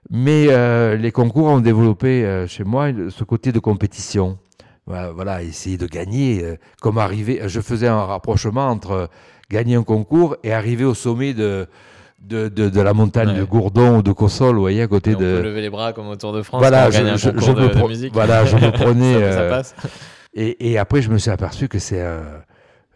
[0.10, 4.38] Mais euh, les concours ont développé euh, chez moi ce côté de compétition.
[4.86, 6.44] Voilà, voilà, essayer de gagner.
[6.44, 9.10] euh, comme arriver, je faisais un rapprochement entre
[9.50, 11.68] gagner un concours et arriver au sommet de,
[12.22, 13.40] de, de, de la montagne Ouais.
[13.40, 15.38] de Gourdon ou de Cossol, vous voyez, à côté Et on de.
[15.38, 16.62] peut lever les bras comme au Tour de France.
[16.62, 18.14] Voilà, on je, un je, concours je de, me de pro- musique.
[18.14, 19.14] voilà, je me prenais.
[19.22, 19.76] ça, ça euh, passe.
[20.34, 22.22] et, et après, je me suis aperçu que c'est un,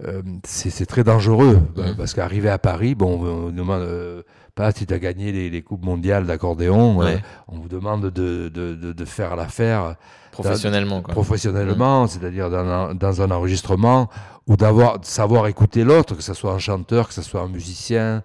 [0.06, 4.22] euh, c'est très dangereux euh, parce qu'arriver à Paris, bon, on vous demande euh,
[4.56, 7.16] pas si tu as gagné les, les coupes mondiales d'accordéon, euh,
[7.48, 9.96] on vous demande de, de, de, de faire l'affaire
[10.32, 11.14] Professionnellement, quoi.
[11.14, 14.10] professionnellement, c'est-à-dire dans, un- dans un enregistrement
[14.48, 17.48] ou d'avoir de savoir écouter l'autre, que ce soit un chanteur, que ce soit un
[17.48, 18.24] musicien,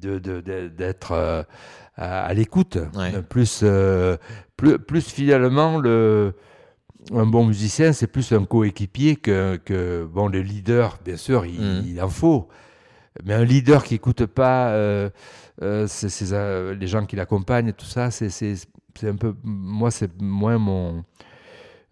[0.00, 1.42] d'être euh,
[1.96, 2.78] à, l'écoute.
[2.94, 3.22] Ouais.
[3.22, 4.16] Plus, euh,
[4.56, 6.34] plus, plus finalement, le,
[7.12, 11.86] un bon musicien, c'est plus un coéquipier que, que, bon, le leader, bien sûr, il,
[11.88, 12.48] il en faut.
[13.24, 15.08] Mais un leader qui écoute pas euh,
[15.62, 15.86] euh,
[16.32, 18.54] euh, les gens qui l'accompagnent, tout ça, c'est, c'est,
[18.94, 21.04] c'est un peu, moi, c'est moins mon,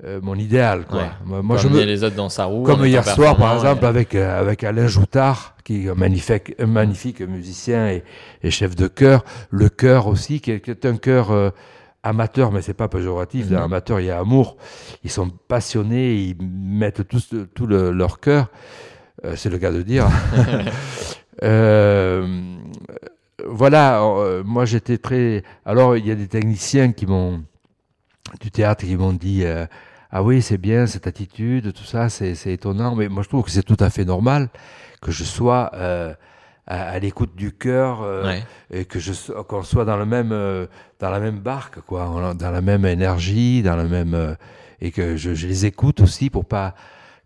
[0.03, 0.99] euh, mon idéal, quoi.
[0.99, 1.11] Ouais.
[1.25, 2.65] Moi, moi, je me, les autres dans sa roue.
[2.65, 6.55] comme hier soir, par exemple, et- avec, euh, avec Alain Joutard, qui est un magnifique,
[6.59, 8.03] un magnifique musicien et,
[8.43, 9.25] et chef de chœur.
[9.51, 11.51] Le chœur aussi, qui est, qui est un chœur euh,
[12.03, 13.49] amateur, mais c'est pas péjoratif.
[13.49, 14.57] Dans amateur, il y a amour.
[15.05, 18.49] Ils sont passionnés, ils mettent tout le- leur cœur.
[19.37, 20.07] C'est le cas de dire.
[23.47, 25.43] Voilà, moi j'étais très.
[25.65, 27.43] Alors, il y a des techniciens qui m'ont.
[28.41, 29.43] Du théâtre qui m'ont dit.
[29.45, 29.67] euh,
[30.11, 33.43] ah oui, c'est bien cette attitude, tout ça, c'est c'est étonnant, mais moi je trouve
[33.45, 34.49] que c'est tout à fait normal
[35.03, 36.15] que je sois euh,
[36.67, 38.43] à, à l'écoute du cœur euh, Ouais.
[38.71, 39.13] et que je
[39.43, 40.31] qu'on soit dans le même
[41.01, 44.37] dans la même barque, quoi, dans la même énergie, dans le même
[44.81, 46.75] et que je, je les écoute aussi pour pas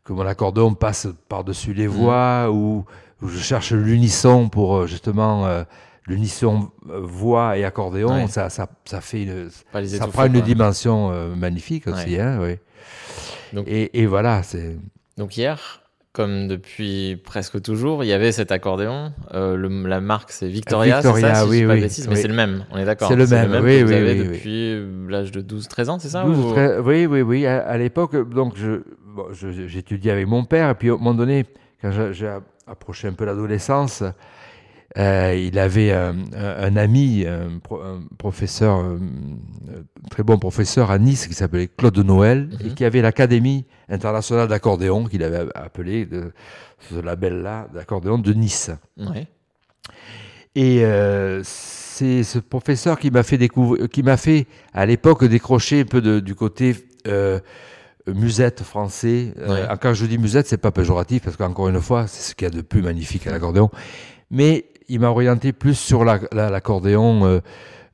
[0.04, 1.92] que mon accordéon passe par-dessus les Mhm.
[1.94, 2.84] voix ou,
[3.20, 5.46] ou je cherche l'unisson pour justement
[6.08, 8.26] l'unisson euh, voix et accordéon, Ouais.
[8.28, 12.56] ça, ça, ça fait une, ça prend une dimension euh, magnifique aussi, hein, oui.
[13.52, 14.76] Donc- Et, et voilà, c'est
[15.16, 15.82] Donc hier,
[16.12, 19.12] comme depuis presque toujours, il y avait cet accordéon.
[19.34, 22.08] Euh, le- la marque, c'est Victoria, Victoria, ça, si oui, dis pas de oui, bêtises,
[22.08, 22.20] mais oui.
[22.22, 23.08] c'est le même, on est d'accord.
[23.08, 24.36] C'est le même, oui, que vous oui, avez oui, oui.
[24.36, 27.46] depuis l'âge de 12-13 ans, c'est ça 12 ou ou- 13 oui, oui, oui.
[27.46, 28.82] À, à l'époque, donc, je,
[29.14, 31.44] bon, j'étudiais avec mon père, et puis, à un moment donné,
[31.80, 32.36] quand j'ai
[32.66, 34.02] approché un peu l'adolescence,
[34.98, 40.90] euh, il avait un, un- ami, un, pro- un professeur, euh, un très bon professeur
[40.90, 42.66] à Nice, qui s'appelait Claude Noël, Mhm.
[42.66, 46.32] et qui avait l'Académie internationale d'accordéon, qu'il avait appelé de,
[46.90, 48.70] ce label-là d'accordéon de Nice.
[50.54, 55.80] Et euh, c'est ce professeur qui m'a fait découvrir, qui m'a fait à l'époque décrocher
[55.80, 56.74] un peu de- du côté
[57.06, 57.38] euh,
[58.06, 59.34] musette français.
[59.38, 62.48] Euh, quand je dis musette, c'est pas péjoratif parce qu'encore une fois, c'est ce qu'il
[62.48, 63.70] y a de plus magnifique à l'accordéon.
[64.30, 67.40] Mais il m'a orienté plus sur la- la- l'accordéon euh,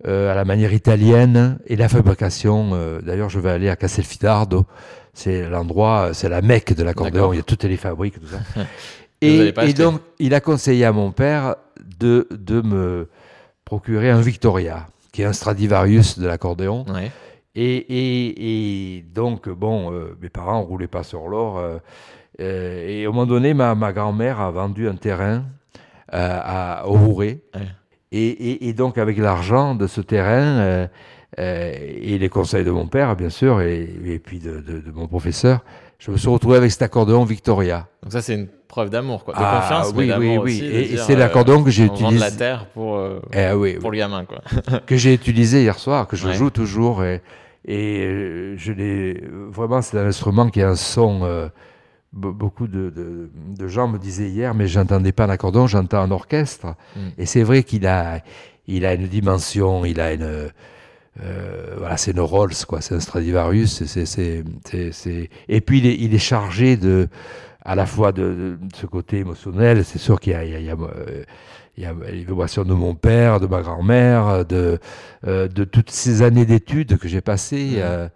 [0.07, 2.71] euh, à la manière italienne et la fabrication.
[2.75, 4.65] euh, D'ailleurs, je vais aller à Castelfidardo.
[5.13, 7.33] C'est l'endroit, c'est la mecque de l'accordéon.
[7.33, 8.39] Il y a toutes les fabriques, tout ça.
[9.21, 11.55] Et, et donc, il a conseillé à mon père
[11.99, 13.09] de, de me
[13.65, 16.85] procurer un Victoria, qui est un Stradivarius de l'accordéon.
[16.93, 17.11] Ouais.
[17.55, 21.57] Et, et, et donc, bon, euh, mes parents ne roulaient pas sur l'or.
[21.59, 21.79] euh,
[22.41, 25.45] euh, et au moment donné, ma, ma grand-mère a vendu un terrain
[26.23, 27.41] à, au Rouret.
[27.55, 27.61] Ouais.
[28.13, 30.87] Et, et, et donc, avec l'argent de ce terrain euh,
[31.41, 34.91] euh, et les conseils de mon père, bien sûr, et, et puis de, de- de
[34.95, 35.65] mon professeur,
[35.99, 37.89] je me suis retrouvé avec cet accordéon Victoria.
[38.03, 39.35] Donc ça, c'est une preuve d'amour, quoi.
[39.35, 40.39] De Ah, confiance, oui, mais oui, oui.
[40.39, 40.65] aussi.
[40.65, 42.37] Et- c'est l'accordéon que j'ai de la utilisé.
[42.37, 44.43] terre pour, euh, Eh oui, pour le gamin, quoi.
[44.87, 46.35] que j'ai utilisé hier soir, que je Ouais.
[46.35, 47.03] joue toujours.
[47.03, 47.21] Et,
[47.67, 51.21] et euh, je l'ai vraiment, c'est un instrument qui a un son.
[51.25, 51.49] euh,
[52.15, 56.11] beaucoup de, de- de gens me disaient hier, mais j'entendais pas un accordéon, j'entends un
[56.11, 56.75] orchestre.
[56.97, 57.01] Mm.
[57.19, 58.21] Et c'est vrai qu'il a,
[58.67, 60.23] il a une dimension, il a une.
[61.23, 62.81] euh, voilà, c'est une Rolls, quoi.
[62.81, 63.73] C'est un Stradivarius.
[63.79, 67.09] c'est- c'est- c'est- c'est- c'est- Et puis il est, il est chargé de,
[67.65, 69.85] à la fois de, de ce côté émotionnel.
[69.85, 71.23] C'est sûr qu'il y a, il y a- il y a, euh,
[71.77, 74.79] il y a les vibrations de mon père, de ma grand-mère, de,
[75.27, 77.73] euh, de toutes ces années d'études que j'ai passées.
[77.75, 77.79] Mhm.
[77.83, 78.09] euh.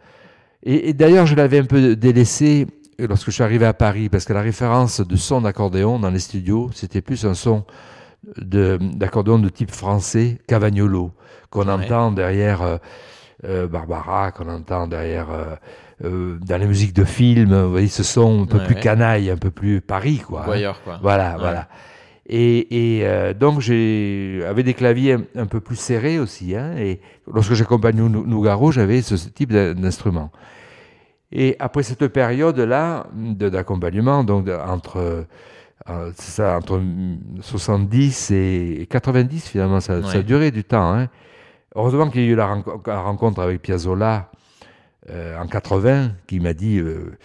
[0.65, 2.67] et et d'ailleurs, je l'avais un peu délaissé
[3.07, 6.19] lorsque je suis arrivé à Paris, parce que la référence de son d'accordéon dans les
[6.19, 7.65] studios, c'était plus un son
[8.37, 11.13] d'accordéon de, type français, Cavagnolo,
[11.51, 11.73] qu'on Ouais.
[11.73, 12.77] entend derrière euh,
[13.45, 15.29] euh, Barbara, qu'on entend derrière
[16.03, 17.55] euh, dans les musiques de films.
[17.55, 18.81] Vous voyez, ce son un peu Ouais, plus ouais.
[18.81, 20.45] canaille, un peu plus Paris, quoi.
[20.49, 20.75] Ou hein.
[20.85, 20.99] quoi.
[21.01, 21.69] Voilà, voilà.
[22.31, 26.55] Et, et, donc, avec des claviers un, un peu plus serrés aussi.
[26.57, 27.01] Hein, et
[27.33, 30.31] lorsque j'accompagne Nou- Nougaro, j'avais ce, type d'in- d'instrument.
[31.33, 35.27] Et après cette période-là de- d'accompagnement, donc entre,
[35.91, 40.93] euh, c'est ça, entre mm, 70 et 90, finalement, ça, ça a duré du temps.
[40.95, 41.09] Hein.
[41.75, 44.31] Heureusement qu'il y a eu la, renco- la rencontre avec Piazzolla
[45.11, 47.17] euh, en 80, qui m'a dit, euh,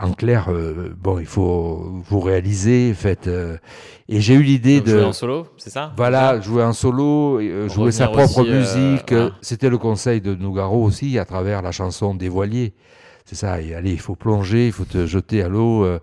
[0.00, 3.28] en clair, euh, bon, il faut vous réaliser, faites.
[3.28, 3.56] euh,
[4.08, 4.90] et j'ai eu l'idée de.
[4.90, 5.92] jouer en solo, c'est ça?
[5.96, 9.12] Voilà, jouer en solo, euh, jouer sa propre aussi, euh, musique.
[9.12, 9.30] voilà.
[9.40, 12.74] C'était le conseil de Nougaro aussi, à travers la chanson des voiliers.
[13.24, 15.84] C'est ça, et allez, il faut plonger, il faut te jeter à l'eau.
[15.84, 15.98] euh.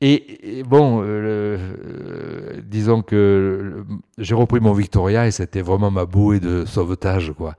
[0.00, 3.84] Et, et bon, euh, euh, disons que
[4.18, 7.54] j'ai repris mon Victoria et c'était vraiment ma bouée de sauvetage, quoi.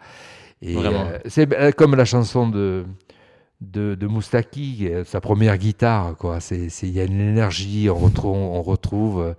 [0.61, 1.05] Et Vraiment.
[1.09, 2.83] euh, c'est comme la chanson de
[3.61, 6.39] de, de Moustaki, sa première guitare, quoi.
[6.51, 9.35] Il y a une énergie, on retrouve, on retrouve.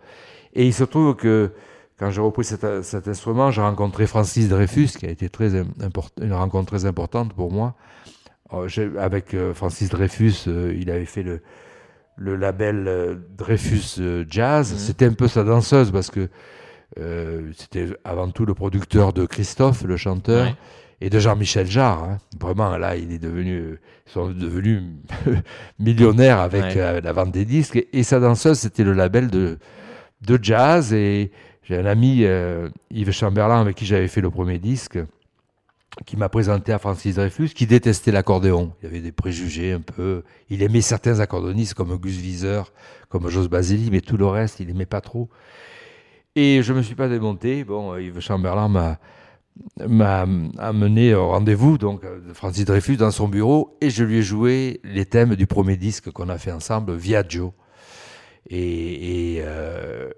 [0.55, 1.51] Et il se trouve que
[1.99, 5.51] quand j'ai repris cet, cet instrument, j'ai rencontré Francis Dreyfus, qui a été très
[6.23, 7.75] une rencontre très importante pour moi.
[8.53, 8.69] Euh,
[8.99, 11.41] avec euh, Francis Dreyfus, euh, il avait fait le,
[12.17, 14.73] le label Dreyfus Jazz.
[14.73, 14.79] Mhm.
[14.79, 16.29] C'était un peu sa danseuse parce que
[17.57, 20.57] c'était avant tout le producteur de Christophe, le chanteur,
[21.01, 22.05] et de Jean-Michel Jarre.
[22.05, 22.19] Hein.
[22.39, 24.81] Vraiment, là, il est devenu, ils sont devenus
[25.81, 27.85] millionnaires avec la vente des disques.
[27.93, 29.59] Et, sa danseuse, c'était le label de,
[30.25, 30.93] de jazz.
[30.93, 31.33] Et
[31.65, 32.25] j'ai un ami,
[32.93, 35.01] Yves Chamberlain, avec qui j'avais fait le premier disque
[36.07, 38.73] qui m'a présenté à Francis Dreyfus, qui détestait l'accordéon.
[38.83, 40.23] Il avait des préjugés un peu.
[40.51, 42.63] Il aimait certains accordéonistes comme Gus Wieser,
[43.09, 45.29] comme Jos Basili, mais tout le reste, il n'aimait pas trop.
[46.37, 47.63] Et je ne me suis pas démonté.
[47.65, 50.27] Bon, Yves Chamberlain m'a
[50.59, 55.07] amené au rendez-vous donc Francis Dreyfus dans son bureau et je lui ai joué les
[55.07, 57.55] thèmes du premier disque qu'on a fait ensemble, Viaggio.
[58.51, 60.11] Et, et, euh,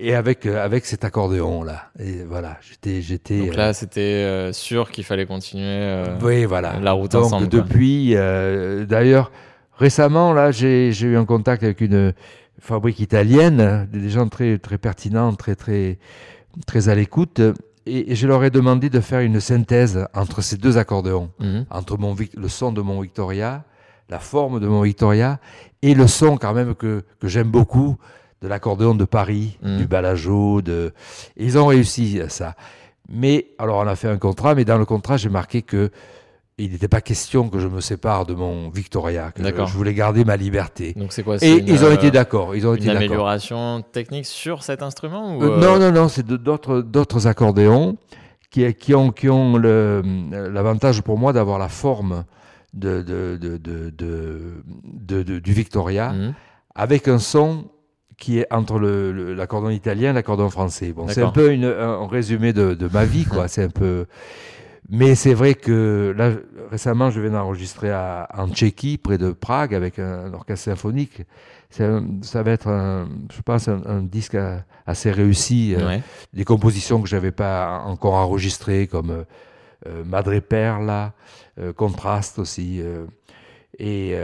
[0.00, 1.90] et avec, euh, avec cet accordéon-là.
[1.98, 3.02] Et voilà, j'étais.
[3.02, 6.80] j'étais Donc là, euh, c'était euh, sûr qu'il fallait continuer oui, voilà.
[6.80, 7.48] la route Donc, ensemble.
[7.48, 9.30] Depuis, d'ailleurs,
[9.76, 12.14] récemment, là, j'ai eu un contact avec une
[12.58, 15.98] fabrique italienne, des gens très, très pertinents, très, très,
[16.66, 17.40] très à l'écoute.
[17.86, 21.66] Et, je leur ai demandé de faire une synthèse entre ces deux accordéons, mhm.
[21.70, 23.64] entre mon, le son de mon Victoria,
[24.08, 25.38] la forme de mon Victoria,
[25.82, 27.96] et le son quand même que, que j'aime beaucoup,
[28.42, 29.76] de l'accordéon de Paris, mmh.
[29.76, 30.62] du Balajo.
[30.62, 30.92] De...
[31.36, 32.54] ils ont réussi à ça.
[33.08, 35.90] Mais, alors on a fait un contrat, mais dans le contrat, j'ai marqué que
[36.58, 40.26] il n'était pas question que je me sépare de mon Victoria, que je, voulais garder
[40.26, 40.92] ma liberté.
[40.94, 42.54] Donc c'est quoi Et ils ont été d'accord.
[42.54, 46.82] Ils ont une amélioration technique sur cet instrument ou euh, Non, non, non, c'est d'autres
[46.82, 47.96] d'autres accordéons
[48.50, 52.24] qui, qui ont, qui ont l'avantage pour moi d'avoir la forme
[52.74, 56.34] de, de, de, du Victoria, mmh.
[56.74, 57.64] avec un son
[58.20, 60.92] qui est entre l'accordon italien et l'accordon français.
[60.92, 63.48] Bon, c'est un peu une, un résumé de, de ma vie, quoi.
[63.48, 64.06] c'est un peu.
[64.88, 66.32] Mais c'est vrai que là,
[66.70, 71.22] récemment, je viens d'enregistrer en Tchéquie, près de Prague, avec un, orchestre symphonique.
[71.70, 74.36] ça va être, un, je pense, un, disque
[74.86, 75.74] assez réussi.
[75.76, 75.98] Euh,
[76.32, 79.24] des compositions que j'avais pas encore enregistrées, comme
[79.86, 81.12] euh, Madre Perla,
[81.58, 82.80] euh, Contraste aussi.
[82.80, 83.06] Euh,
[83.78, 84.14] et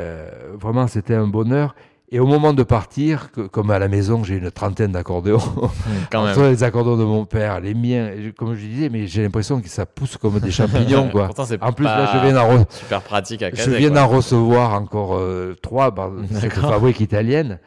[0.61, 1.75] vraiment, c'était un bonheur.
[2.13, 5.39] Et au moment de partir, comme à la maison, j'ai une trentaine d'accordéons,
[6.15, 9.69] entre les accordéons de mon père, les miens, comme je disais, mais j'ai l'impression que
[9.69, 11.09] ça pousse comme des champignons.
[11.13, 11.31] quoi.
[11.61, 15.95] en plus, là, je viens super pratique à Je viens d'en recevoir encore euh, trois
[15.95, 17.59] par cette fabrique italienne.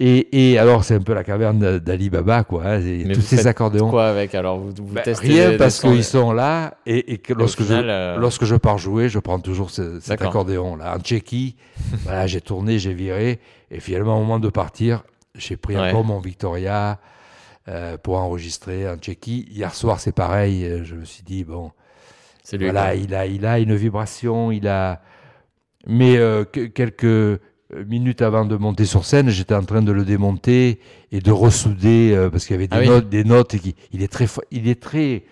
[0.00, 2.62] Et, et, alors, c'est un peu la caverne d'Ali Baba, quoi.
[2.64, 3.90] Hein, Mais tous ces accordéons.
[3.90, 7.32] Quoi avec alors vous, vous bah, testez Rien parce qu'ils sont là et, et que
[7.34, 10.94] lorsque, je, euh, lorsque je pars jouer, je prends toujours cet accordéon là.
[10.96, 11.56] En Tchéquie,
[12.04, 13.40] voilà, j'ai tourné, j'ai viré
[13.70, 15.04] et finalement au moment de partir,
[15.34, 17.00] j'ai pris encore mon Victoria
[17.68, 19.46] euh, pour enregistrer en Tchéquie.
[19.50, 20.64] Hier soir, c'est pareil.
[20.64, 21.72] Euh, je me suis dit bon,
[22.52, 25.02] lui, voilà, il a, il a une vibration, il a.
[25.86, 27.40] Mais euh, quelques
[27.86, 30.80] minutes avant de monter sur scène, j'étais en train de le démonter
[31.12, 33.74] et de ressouder euh, parce qu'il y avait des ah notes, des notes et qui,
[33.92, 35.24] il est très, il est très,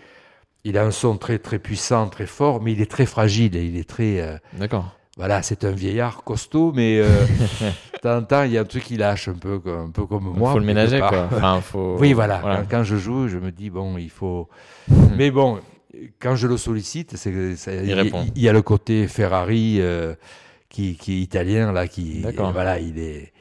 [0.64, 3.64] il a un son très très puissant, très fort, mais il est très fragile et
[3.64, 4.20] il est très.
[4.20, 4.95] Euh, D'accord.
[5.16, 7.06] Voilà, c'est un vieillard costaud, mais euh,
[7.94, 10.06] de temps en temps, il y a un truc qui lâche un peu, un peu
[10.06, 10.50] comme moi.
[10.50, 11.28] Il faut le ménager, quoi.
[11.32, 11.96] Enfin, faut...
[12.00, 12.64] Oui, voilà.
[12.70, 14.48] Quand, je joue, je me dis bon, il faut.
[15.16, 15.58] mais bon,
[16.20, 17.56] quand je le sollicite, c'est il,
[18.34, 19.80] il, y a le côté Ferrari
[20.68, 23.32] qui, qui, est italien, là, qui, voilà, il est,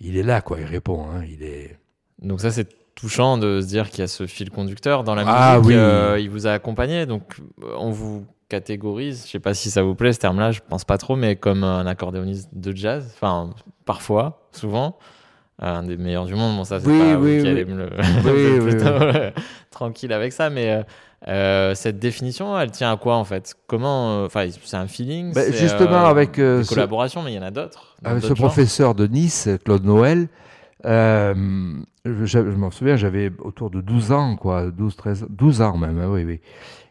[0.00, 1.76] il est là, quoi, il répond, hein, il est...
[2.22, 5.24] Donc ça, c'est touchant de se dire qu'il y a ce fil conducteur dans la
[5.26, 7.36] ah musique, euh, il vous a accompagné, donc
[7.76, 10.98] on vous catégorise, je sais pas si ça vous plaît ce terme-là, je pense pas
[10.98, 13.50] trop, mais comme un accordéoniste de jazz, enfin,
[13.84, 14.98] parfois, souvent,
[15.58, 17.76] un des meilleurs du monde, bon ça c'est oui, pas oui, vous qui allez me
[17.76, 19.32] le...
[19.70, 20.70] tranquille avec ça, mais...
[20.70, 20.82] Euh,
[21.26, 23.54] euh, cette définition, elle tient à quoi en fait?
[23.66, 25.32] Comment euh, Enfin, c'est un feeling.
[25.32, 27.96] Bah, justement, euh, avec des collaborations, mais il y en a d'autres.
[28.04, 30.28] Avec ce professeur de Nice, Claude Noël,
[30.84, 35.98] je, je m'en souviens, j'avais autour de 12 ans, quoi, 12, 13, 12 ans même,
[35.98, 36.40] hein, oui, oui.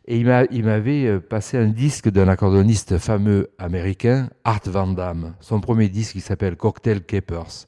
[0.06, 5.36] Et il m'avait passé un disque d'un accordoniste fameux américain, Art Van Damme.
[5.40, 7.68] Son premier disque, il s'appelle Cocktail Capers.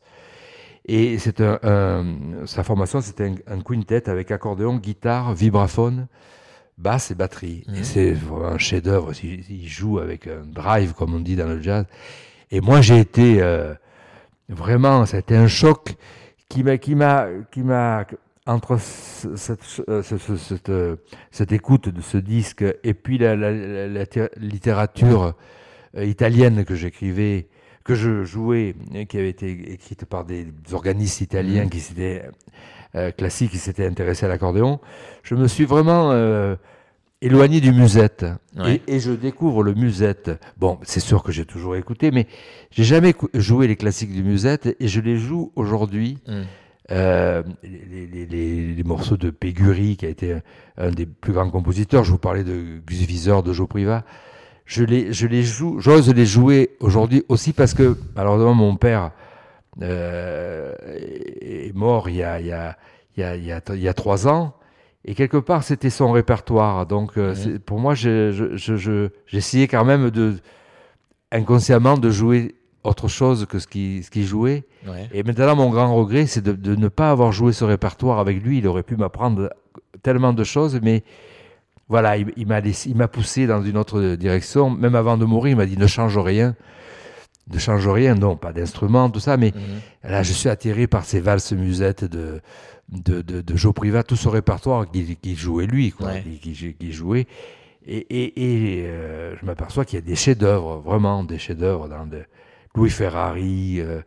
[0.88, 6.08] Et c'est un, sa formation, c'était un, un, quintet avec accordéon, guitare, vibraphone
[6.78, 7.64] basse et batterie.
[7.68, 7.84] Et mmh.
[7.84, 9.12] c'est vraiment un chef-d'œuvre.
[9.24, 11.86] Il, joue avec un drive, comme on dit dans le jazz.
[12.52, 13.74] Et moi, j'ai été euh,
[14.50, 15.96] vraiment, été un choc
[16.50, 18.06] qui m'a, qui m'a, qui m'a
[18.46, 20.72] entre cette, cette,
[21.32, 24.06] cette, écoute de ce disque et puis la, la,
[24.38, 25.34] littérature
[25.98, 27.48] euh, italienne que j'écrivais,
[27.84, 28.76] que je jouais,
[29.10, 31.70] qui avait été écrite par des organistes italiens mmh.
[31.70, 32.24] qui s'étaient
[32.96, 34.80] euh, classique qui s'était intéressé à l'accordéon,
[35.24, 36.56] je me suis vraiment euh,
[37.22, 38.26] éloigné du musette.
[38.56, 38.82] Ouais.
[38.88, 40.32] Et, et je découvre le musette.
[40.58, 42.28] Bon, c'est sûr que j'ai toujours écouté, mais
[42.72, 46.20] j'ai jamais joué les classiques du musette et je les joue aujourd'hui.
[46.28, 46.44] Mm.
[46.92, 50.36] Euh, les, les- les- les morceaux de Pégury, qui a été
[50.78, 54.04] un, des plus grands compositeurs, je vous parlais de Gus Viseur, de Joe Privat,
[54.66, 59.12] je les, je les joue, j'ose les jouer aujourd'hui aussi parce que, malheureusement, mon père
[59.82, 60.74] euh,
[61.42, 62.78] est mort il y a, il y, a,
[63.18, 64.54] il y, a, il y, a, il y a trois ans,
[65.06, 66.86] et quelque part, c'était son répertoire.
[66.86, 67.34] Donc, euh,
[67.66, 70.36] pour moi, je- je- je- je- j'essayais quand même de,
[71.32, 72.56] inconsciemment de jouer
[72.86, 74.64] autre chose que ce qu'il ce qu'il jouait.
[74.88, 75.08] Ouais.
[75.14, 78.44] Et maintenant, mon grand regret, c'est de, de ne pas avoir joué ce répertoire avec
[78.44, 78.60] lui.
[78.60, 79.50] Il aurait pu m'apprendre
[80.04, 81.04] tellement de choses, mais
[81.88, 84.70] voilà, il, il m'a poussé dans une autre direction.
[84.70, 86.56] Même avant de mourir, il m'a dit ne change rien.
[87.54, 90.10] Ne change rien, non, pas d'instrument, tout ça, mais Mhm.
[90.12, 92.42] là, je suis attiré par ces valses musettes de,
[92.90, 96.24] de, de, de Joe Privat, tout ce répertoire qu'il jouait lui, quoi, Ouais.
[96.42, 97.28] qu'il jouait.
[97.86, 102.08] Et, et, et, euh, je m'aperçois qu'il y a des chefs-d'œuvre, vraiment des chefs-d'œuvre dans
[102.08, 102.24] de,
[102.76, 104.02] Louis Ferrari, euh,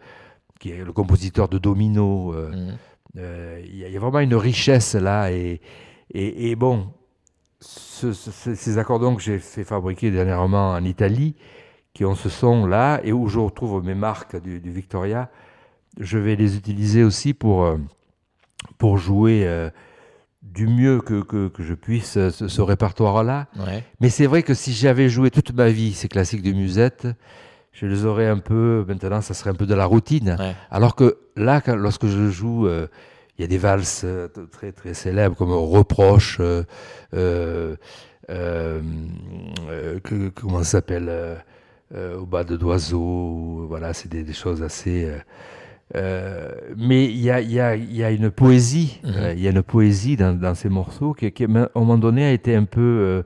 [0.60, 2.32] qui est le compositeur de Domino.
[2.34, 2.76] euh, Mhm.
[3.18, 5.30] euh, Il y, a- il y a vraiment une richesse là.
[5.32, 5.60] Et,
[6.12, 6.88] et, et bon,
[7.60, 11.34] ce- ce- ce- ces accordons que j'ai fait fabriquer dernièrement en Italie,
[11.94, 15.30] qui ont ce son là, et où je retrouve mes marques du, du Victoria,
[15.98, 17.76] je vais les utiliser aussi pour,
[18.78, 19.70] pour jouer euh,
[20.42, 23.48] du mieux que, que, que je puisse ce, ce répertoire-là.
[23.58, 23.82] Ouais.
[24.00, 27.08] Mais c'est vrai que si j'avais joué toute ma vie ces classiques de musette,
[27.72, 30.36] je les aurais un peu, maintenant ça serait un peu de la routine.
[30.38, 30.54] Ouais.
[30.70, 32.86] Alors que là, quand- lorsque je joue, euh,
[33.38, 36.64] il y a des valses euh, très très célèbres comme Reproche, euh,
[40.04, 41.10] que- comment ça s'appelle
[41.94, 45.08] Au bas de d'oiseau, voilà, c'est des, des choses assez.
[45.94, 49.12] mais il y a, y, a, y a une poésie, Mhm.
[49.36, 52.24] il y a une poésie dans, dans ces morceaux qui, qui, à un moment donné,
[52.26, 53.22] a été un peu,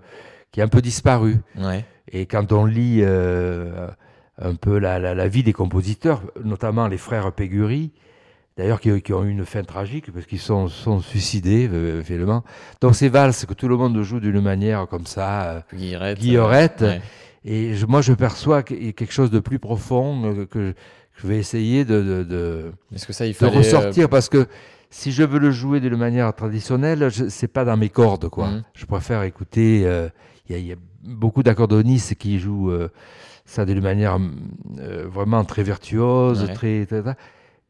[0.53, 1.39] qui a un peu disparu.
[1.59, 1.85] Ouais.
[2.13, 3.89] Et quand on lit euh,
[4.43, 7.91] un peu la, la- la vie des compositeurs, notamment les frères Pégury,
[8.57, 12.45] d'ailleurs qui, qui ont eu une fin tragique parce qu'ils sont, sont suicidés euh, finalement.
[12.81, 16.19] Donc ces valses que tout le monde joue d'une manière comme ça, euh, Guillerette.
[16.19, 16.83] Guillerette.
[16.83, 17.01] euh, ouais.
[17.45, 20.75] et je- moi je perçois quelque chose de plus profond euh, que
[21.17, 23.55] je vais essayer de, de, de- Est-ce que ça, il de fallait.
[23.55, 24.47] euh, ressortir parce que
[24.91, 28.49] si je veux le jouer d'une manière traditionnelle, c'est pas dans mes cordes quoi.
[28.49, 28.63] Mhm.
[28.75, 29.83] Je préfère écouter.
[29.87, 30.09] euh,
[30.49, 32.89] Il y, a- il y a beaucoup d'accordonistes qui jouent euh,
[33.53, 34.19] ça d'une manière
[34.79, 36.53] euh, vraiment très virtuose, Ouais.
[36.55, 37.17] très, très- très-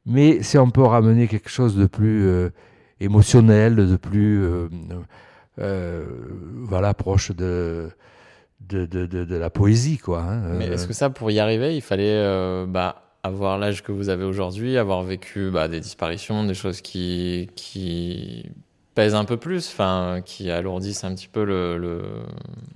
[0.06, 2.50] Mais si on peut ramener quelque chose de plus euh,
[3.00, 4.42] émotionnel, de plus
[5.58, 6.04] euh,
[6.62, 7.90] voilà proche de
[8.68, 10.20] de, de, de, de la poésie quoi.
[10.22, 10.40] hein.
[10.56, 14.24] Mais est-ce que ça, pour y arriver, il fallait bah, avoir l'âge que vous avez
[14.24, 18.46] aujourd'hui, avoir vécu bah, des disparitions, des choses qui, qui
[18.94, 22.02] pèsent un peu plus, enfin, qui alourdissent un petit peu le, le-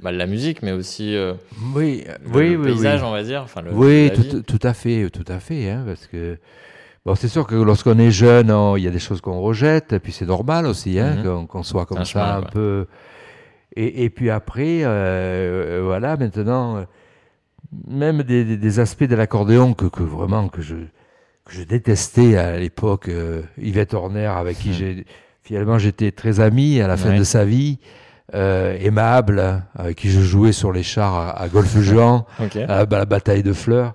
[0.01, 1.35] bah, la musique, mais aussi euh,
[1.75, 3.09] oui, le, oui, le oui, paysage, oui.
[3.09, 3.43] on va dire.
[3.43, 4.11] Enfin, le, Oui,
[4.47, 6.39] tout, à fait, tout à fait, hein, parce que
[7.05, 9.99] bon, c'est sûr que lorsqu'on est jeune, il y a des choses qu'on rejette, et
[9.99, 11.47] puis c'est normal aussi, hein, Mhm.
[11.47, 12.87] qu'on soit comme un ça, chemin, un peu.
[13.77, 16.85] Et, et puis après, euh, euh, voilà, maintenant, euh,
[17.89, 20.77] même des, des- des aspects de l'accordéon que, que vraiment que je
[21.45, 24.75] que je détestais à l'époque, euh, Yvette Horner, avec qui Mhm.
[24.75, 25.07] j'ai
[25.47, 27.19] finalement j'étais très ami à la fin Ouais.
[27.21, 27.79] de sa vie,
[28.35, 32.57] euh, aimable, avec qui je jouais sur les chars à, à golf géant Ok.
[32.57, 33.95] à la, la bataille de fleurs,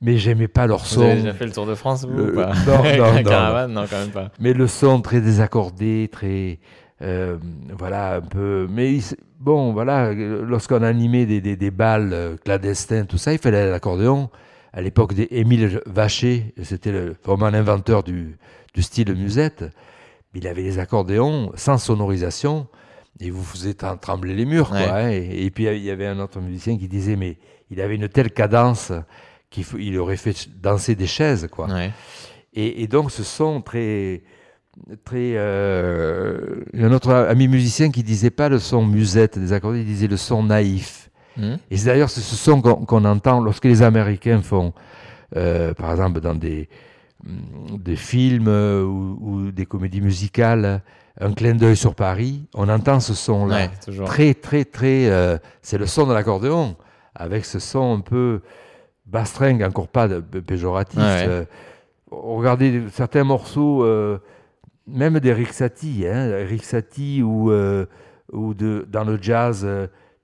[0.00, 1.16] mais j'aimais pas leur Vous avez son.
[1.22, 4.10] déjà fait le tour de France, vous Le- ou pas non, caravane, non, quand même
[4.10, 4.30] pas.
[4.40, 6.58] Mais le son très désaccordé, très
[7.02, 7.36] euh,
[7.78, 8.66] voilà un peu.
[8.68, 8.98] Mais
[9.38, 14.28] bon, voilà, lorsqu'on animait des, des, des balles euh, clandestins, tout ça, il fallait l'accordéon.
[14.72, 18.36] À l'époque d'Émile Vacher, c'était le- vraiment l'inventeur du,
[18.74, 19.64] du style musette.
[20.34, 22.68] Il avait des accordéons sans sonorisation
[23.18, 24.70] et vous faisiez trem- trembler les murs.
[24.72, 24.84] Ouais.
[24.84, 25.10] Quoi, hein.
[25.10, 27.36] et, et puis il y avait un autre musicien qui disait mais
[27.70, 28.92] il avait une telle cadence
[29.50, 31.48] qu'il il aurait fait danser des chaises.
[31.50, 31.66] Quoi.
[31.66, 31.90] Ouais.
[32.54, 34.22] Et, et donc ce son très
[35.04, 39.38] très euh, il y a un autre ami musicien qui disait pas le son musette
[39.38, 41.10] des accordés, il disait le son naïf.
[41.36, 41.56] Hmm.
[41.70, 44.72] Et c'est d'ailleurs ce son qu'on entend lorsque les Américains font,
[45.36, 46.68] euh, par exemple dans des
[47.24, 50.82] des films euh, ou, ou des comédies musicales,
[51.20, 53.68] un clin d'œil sur Paris, on entend ce son-là.
[53.88, 56.76] Ouais, très très très euh, c'est le son de l'accordéon
[57.14, 58.40] avec ce son un peu
[59.06, 61.44] bastringue encore pas de, péjoratif Ouais, euh,
[62.10, 64.18] regardez certains morceaux euh,
[64.86, 67.52] même d'Eric Satie hein, Eric Satie ou
[68.32, 69.66] ou de dans le jazz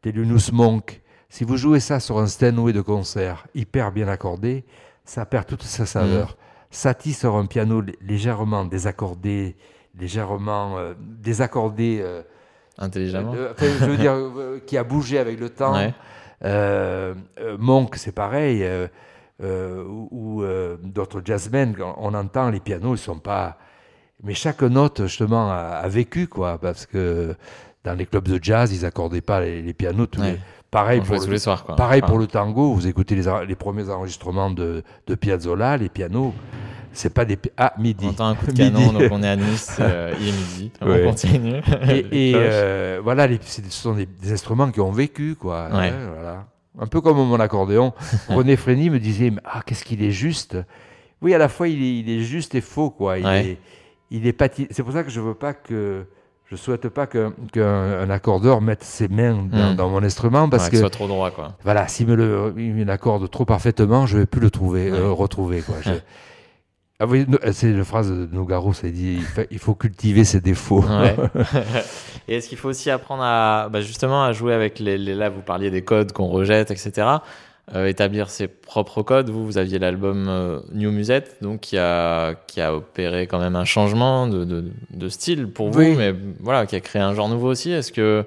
[0.01, 1.03] Thelonious Monk.
[1.29, 4.65] Si vous jouez ça sur un Steinway de concert hyper bien accordé
[5.05, 6.37] ça perd toute sa saveur
[6.71, 9.57] Satie sur un piano lé- légèrement désaccordé
[9.99, 12.01] légèrement euh, désaccordé.
[12.03, 12.23] euh,
[12.79, 13.33] Intelligemment.
[13.35, 14.15] euh, enfin, je veux dire,
[14.67, 15.75] qui a bougé avec le temps.
[15.75, 15.95] Ouais.
[17.59, 18.63] Monk, c'est pareil.
[19.43, 20.43] ou
[20.83, 23.57] d'autres jazzmen, on, on entend les pianos, ils sont pas.
[24.23, 26.59] Mais chaque note, justement, a, a vécu, quoi.
[26.59, 27.35] Parce que
[27.85, 30.07] dans les clubs de jazz, ils accordaient pas les, les pianos.
[30.07, 30.33] Tous Ouais.
[30.33, 30.39] les-
[30.71, 31.77] Pareil, On jouait pour tous le, les soirs, quoi.
[31.77, 36.35] pareil Enfin, pour le tango, vous écoutez les, premiers enregistrements de, de Piazzolla, les pianos,
[36.93, 37.39] c'est pas des.
[37.57, 38.05] Ah, midi.
[38.07, 38.73] On entend un coup de Midi.
[38.73, 40.73] canon, donc on est à Nice, euh, il est midi.
[40.83, 41.03] Ouais.
[41.05, 41.61] On continue.
[42.13, 45.69] Et, euh, voilà, les- ce sont des, des instruments qui ont vécu, quoi.
[45.73, 45.89] Ouais.
[45.89, 46.47] hein, voilà.
[46.79, 47.95] Un peu comme mon accordéon.
[48.29, 50.59] René Frény me disait, mais, ah, qu'est-ce qu'il est juste.
[51.23, 53.19] Oui, à la fois, il est, il est juste et faux, quoi.
[53.19, 53.47] Il Ouais.
[53.47, 53.59] est,
[54.11, 56.05] il est C'est pour ça que je veux pas que,
[56.51, 57.65] je souhaite pas que- qu'un
[58.01, 59.77] un accordeur mette ses mains dans, Mm.
[59.77, 61.55] dans mon instrument parce Ouais, que, ce soit trop droit, quoi.
[61.65, 64.99] voilà, s'il me le, il me l'accorde trop parfaitement, je vais plus le trouver, Ouais.
[64.99, 65.77] euh, retrouver, quoi.
[65.85, 65.91] Je-
[66.99, 69.19] Ah oui, c'est la phrase de Nougaro, ça dit,
[69.51, 70.81] il faut cultiver ses défauts.
[70.83, 71.15] Ouais.
[72.29, 75.29] Et est-ce qu'il faut aussi apprendre à, bah, justement, à jouer avec les, les- Là,
[75.29, 77.07] vous parliez des codes qu'on rejette, etc.
[77.75, 79.29] Euh, établir ses propres codes.
[79.29, 83.57] Vous, vous aviez l'album euh, New Musette, donc qui a, qui a opéré quand même
[83.57, 85.95] un changement de, de, de style pour vous, Oui.
[85.99, 87.73] mais voilà, qui a créé un genre nouveau aussi.
[87.73, 88.25] Est-ce que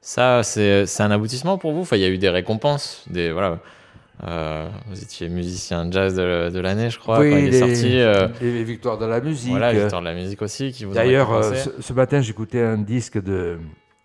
[0.00, 1.80] ça, c'est un aboutissement pour vous?
[1.82, 3.58] Enfin, il y a eu des récompenses, des voilà.
[4.26, 8.00] Euh, vous étiez musicien jazz de, de l'année, je crois, Oui, quand il est sorti.
[8.00, 9.50] euh, les victoires de la musique.
[9.50, 13.58] voilà, l'histoire de la musique aussi, D'ailleurs, ce, ce matin, j'écoutais un disque de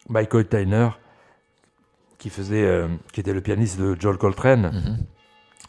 [0.10, 0.90] Michael Tyner,
[2.24, 4.98] qui faisait, euh, qui était le pianiste de Joel Coltrane, Mhm.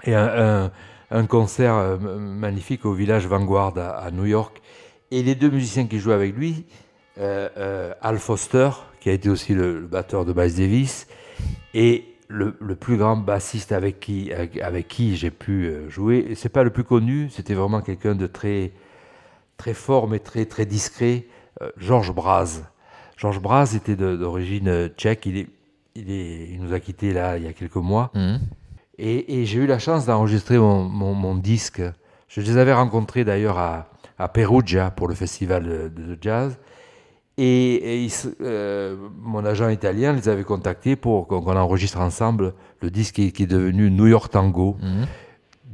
[0.04, 0.30] et un,
[0.66, 0.70] un-
[1.10, 4.62] un concert euh, magnifique au village Vanguard à, à New York.
[5.10, 6.64] Et les deux musiciens qui jouaient avec lui,
[7.18, 11.08] euh, Al Foster, qui a été aussi le, le batteur de Miles Davis,
[11.74, 16.34] et le, le plus grand bassiste avec qui, avec, avec qui j'ai pu jouer.
[16.36, 18.70] C'est pas le plus connu, c'était vraiment quelqu'un de très,
[19.56, 21.26] très fort, mais très, très discret,
[21.76, 22.62] Georges Braz.
[23.16, 25.48] Georges Braz était d'origine tchèque, il, est,
[25.94, 28.10] il, est, il nous a quittés là il y a quelques mois.
[28.14, 28.40] Mhm.
[28.98, 31.82] Et, et j'ai eu la chance d'enregistrer mon, mon- mon disque.
[32.28, 33.88] Je les avais rencontrés d'ailleurs à,
[34.18, 36.58] à Perugia pour le festival de, de jazz.
[37.36, 38.08] Et, et
[38.42, 43.42] euh, mon agent italien les avait contactés pour qu'on enregistre ensemble le disque qui, qui
[43.42, 45.06] est devenu New York Tango, Mhm.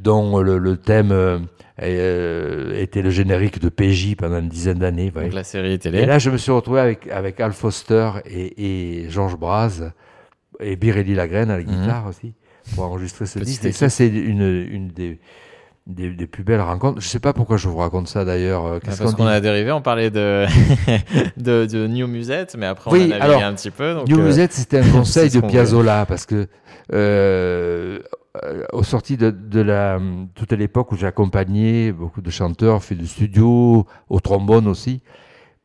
[0.00, 1.38] dont le, le thème euh,
[1.82, 5.12] euh, était le générique de PJ pendant une dizaine d'années.
[5.14, 5.24] ouais.
[5.24, 6.06] Donc la série Et télé.
[6.06, 9.92] là, je me suis retrouvé avec, avec Al Foster et, et Georges Braz
[10.60, 11.70] et Birelli Lagraine à la Mhm.
[11.80, 12.34] guitare aussi
[12.74, 13.64] pour enregistrer ce disque.
[13.64, 15.18] Et ça, c'est une, une des,
[15.86, 17.00] des, des plus belles rencontres.
[17.00, 18.66] Je sais pas pourquoi je vous raconte ça d'ailleurs.
[18.66, 20.46] Euh, Qu'est-ce Parce qu'on dit a dérivé, on parlait de,
[21.36, 23.94] de, de New Musette, mais après on a navigué alors, un petit peu.
[23.94, 26.46] Donc, New euh, Musette, c'était un conseil de Piazzolla parce que
[26.92, 27.98] euh,
[28.44, 29.98] euh, au sorti de, de la
[30.34, 35.02] toute l'époque où j'ai accompagné beaucoup de chanteurs, fait du studio, au trombone aussi.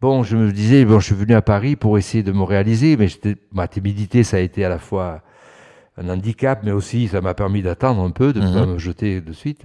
[0.01, 2.97] Bon, je me disais, bon, je suis venu à Paris pour essayer de me réaliser,
[2.97, 3.07] mais
[3.53, 5.21] ma timidité, ça a été à la fois
[5.97, 8.53] un handicap, mais aussi ça m'a permis d'attendre un peu, de ne Mhm.
[8.53, 9.63] pas me jeter de suite.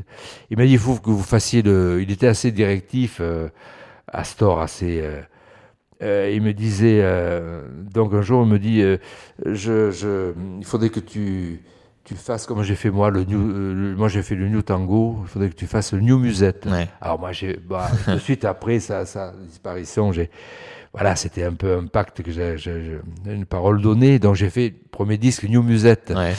[0.51, 2.01] Il m'a dit, il faut que vous fassiez le.
[2.01, 3.49] Il était assez directif, euh,
[4.07, 5.01] Astor, assez.
[5.03, 5.21] euh,
[6.03, 7.63] euh, il me disait, euh,
[7.93, 8.83] donc un jour, il me dit,
[9.45, 11.61] je, je, il faudrait que tu,
[12.05, 14.63] tu fasses comme j'ai fait moi, le new, euh, le- moi j'ai fait le New
[14.63, 16.67] Tango, il faudrait que tu fasses le New Musette.
[16.71, 16.89] ouais.
[17.01, 20.31] Alors moi, j'ai, bah, de suite après sa, sa disparition, j'ai,
[20.93, 22.57] voilà, c'était un peu un pacte que j'ai,
[23.27, 26.13] une parole donnée, donc j'ai fait le premier disque New Musette.
[26.17, 26.35] Ouais.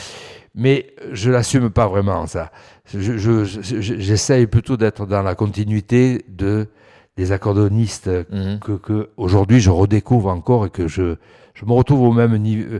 [0.54, 2.50] Mais je l'assume pas vraiment ça.
[2.92, 6.66] Je- je- je- je- J'essaye plutôt d'être dans la continuité de
[7.16, 8.08] des accordonistes
[8.62, 11.16] que, que aujourd'hui je redécouvre encore et que je,
[11.54, 12.78] je me retrouve au même niveau,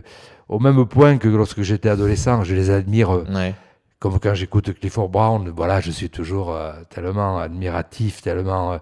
[0.53, 2.43] au même point que lorsque j'étais adolescent.
[2.43, 3.53] Je les admire euh, Ouais.
[3.99, 5.49] comme quand j'écoute Clifford Brown.
[5.55, 8.77] Voilà, je suis toujours euh, tellement admiratif, tellement euh,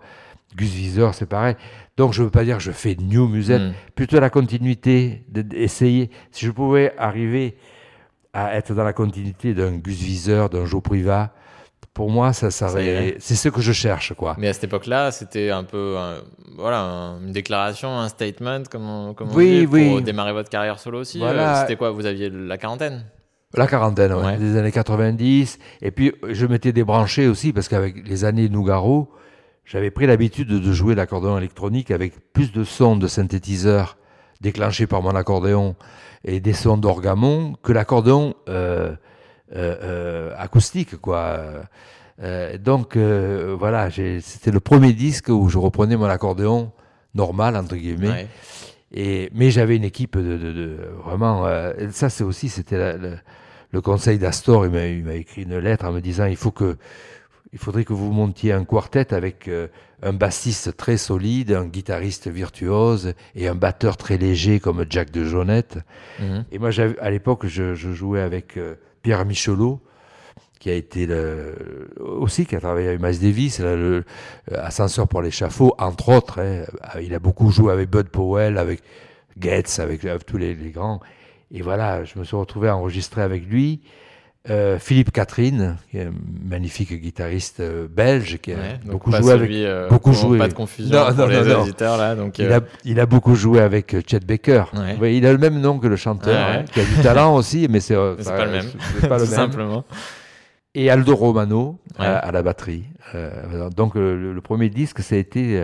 [0.55, 1.55] Gus Visor, c'est pareil.
[1.97, 3.73] Donc je veux pas dire que je fais new musette, Mhm.
[3.95, 6.09] plutôt la continuité, d'essayer.
[6.31, 7.55] Si je pouvais arriver
[8.33, 11.31] à être dans la continuité d'un Gus Viseur, d'un Joe Priva,
[11.93, 12.49] pour moi, ça.
[12.51, 14.35] C'est ce que je cherche, quoi.
[14.37, 16.21] Mais à cette époque-là, c'était un peu un-
[16.57, 20.49] voilà, un- une déclaration, un statement, comme on, comme on Oui, dit, pour démarrer votre
[20.49, 21.19] carrière solo aussi.
[21.19, 21.57] Voilà.
[21.57, 21.91] Euh, C'était quoi?
[21.91, 23.03] Vous aviez la quarantaine?
[23.53, 24.37] La quarantaine, ouais, Ouais.
[24.37, 25.59] des années 90.
[25.81, 29.11] Et puis, je m'étais débranché aussi parce qu'avec les années Nougaro,
[29.65, 33.97] j'avais pris l'habitude de jouer l'accordéon électronique avec plus de sons de synthétiseur
[34.39, 35.75] déclenchés par mon accordéon
[36.23, 38.93] et des sons d'orgamon que l'accordéon euh,
[40.37, 41.39] acoustique, quoi.
[42.23, 46.71] Euh, donc, euh, voilà, c'était le premier disque où je reprenais mon accordéon
[47.15, 48.09] normal, entre guillemets.
[48.09, 48.27] Ouais.
[48.93, 51.45] Et, mais j'avais une équipe de, de- de- vraiment.
[51.47, 53.17] euh, ça, c'est aussi, c'était le,
[53.71, 54.65] le conseil d'Astor.
[54.65, 56.77] Il m'a écrit une lettre en me disant il faut que
[57.53, 59.67] il faudrait que vous montiez un quartet avec euh,
[60.03, 65.25] un bassiste très solide, un guitariste virtuose et un batteur très léger comme Jack de
[65.25, 65.79] Jonette.
[66.19, 66.45] Mhm.
[66.51, 66.69] Et moi,
[67.01, 69.79] à l'époque, je, je jouais avec euh, Pierre Michelot,
[70.59, 73.75] qui a été le, aussi, qui a travaillé avec Miles Davis, le,
[74.49, 76.39] le- Ascenseur pour l'échafaud, entre autres.
[76.39, 76.63] hein.
[77.01, 78.81] Il a beaucoup joué avec Bud Powell, avec
[79.39, 80.99] Getz, avec, avec tous les, les grands.
[81.51, 83.81] Et voilà, je me suis retrouvé à enregistrer avec lui.
[84.49, 86.13] Euh, Philippe Catherine, qui est un
[86.49, 90.39] magnifique guitariste euh, belge, qui a Ouais, beaucoup joué avec celui, euh, beaucoup joué.
[90.39, 91.61] Pas de confusion Non, pour non, les non, non.
[91.61, 92.15] auditeurs là.
[92.15, 94.63] Donc, il, euh, a, il a beaucoup joué avec Chet Baker.
[94.73, 94.97] Ouais.
[94.99, 97.67] Ouais, il a le même nom que le chanteur, hein, qui a du talent aussi,
[97.69, 98.65] mais c'est pas le même.
[98.99, 99.35] c'est pas le tout même.
[99.39, 99.83] simplement.
[100.73, 102.85] Et Aldo Romano à, à la batterie.
[103.75, 105.55] Donc le, le premier disque, ça a été,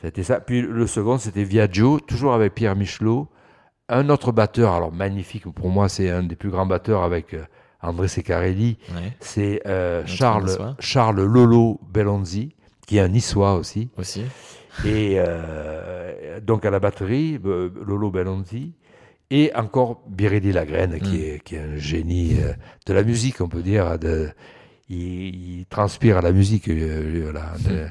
[0.00, 0.40] ça a été ça.
[0.40, 3.28] Puis le second, c'était Viaggio, toujours avec Pierre Michelot.
[3.88, 7.36] Un autre batteur, alors magnifique pour moi, c'est un des plus grands batteurs avec
[7.82, 8.76] André Secarelli.
[8.90, 10.74] Ouais, C'est euh, Charles.
[10.78, 12.54] Charles Lolo Bellonzi,
[12.86, 13.88] qui est un niçois aussi.
[13.96, 14.22] aussi.
[14.84, 18.72] Et euh, donc à la batterie, euh, Lolo Bellonzi.
[19.32, 21.22] Et encore Birelli Lagraine, qui, Mm.
[21.22, 22.52] est, qui est un génie euh,
[22.86, 23.96] de la musique, on peut dire.
[23.98, 24.28] De,
[24.88, 26.68] il, il transpire à la musique.
[26.68, 27.32] euh,
[27.64, 27.86] de-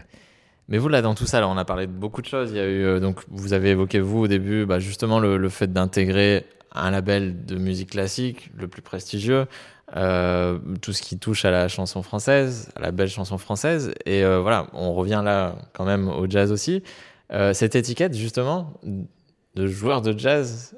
[0.68, 2.52] Mais vous, là, dans tout ça, on a parlé de beaucoup de choses.
[2.52, 5.38] Il y a eu, euh, donc, vous avez évoqué, vous, au début, bah, justement, le,
[5.38, 9.46] le fait d'intégrer un label de musique classique, le plus prestigieux,
[9.96, 13.92] euh, tout ce qui touche à la chanson française, à la belle chanson française.
[14.06, 16.84] Et euh, voilà, on revient là, quand même, au jazz aussi.
[17.32, 18.74] Euh, cette étiquette, justement,
[19.56, 20.76] de joueur de jazz,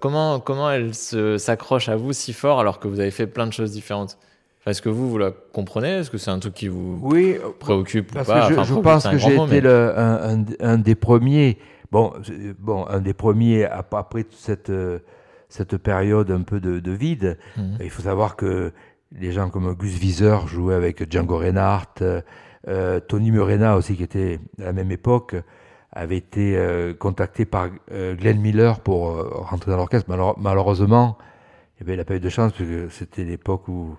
[0.00, 3.46] comment, comment elle se- s'accroche à vous si fort alors que vous avez fait plein
[3.46, 4.18] de choses différentes?
[4.66, 5.90] Est-ce que vous, vous la comprenez?
[5.98, 8.20] Est-ce que c'est un truc qui vous Oui, préoccupe ou pas?
[8.24, 10.94] que je, Enfin, je préoccupe, pense que j'ai été mais- le- un, un- un des
[10.94, 11.58] premiers.
[11.92, 12.12] Bon,
[12.58, 14.70] bon, un des premiers ap- après toute cette,
[15.48, 17.38] cette période un peu de, de vide.
[17.56, 17.78] Mhm.
[17.80, 18.72] Il faut savoir que
[19.18, 22.02] les gens comme Gus Wieser jouaient avec Django Reinhardt,
[22.66, 25.36] euh, Tony Murena aussi, qui était à la même époque,
[25.92, 29.14] avait été euh, contacté par euh, Glenn Miller pour
[29.48, 30.10] rentrer dans l'orchestre.
[30.10, 31.16] Malheure- malheureusement,
[31.80, 33.96] eh ben, il n'a pas eu de chance parce que c'était l'époque où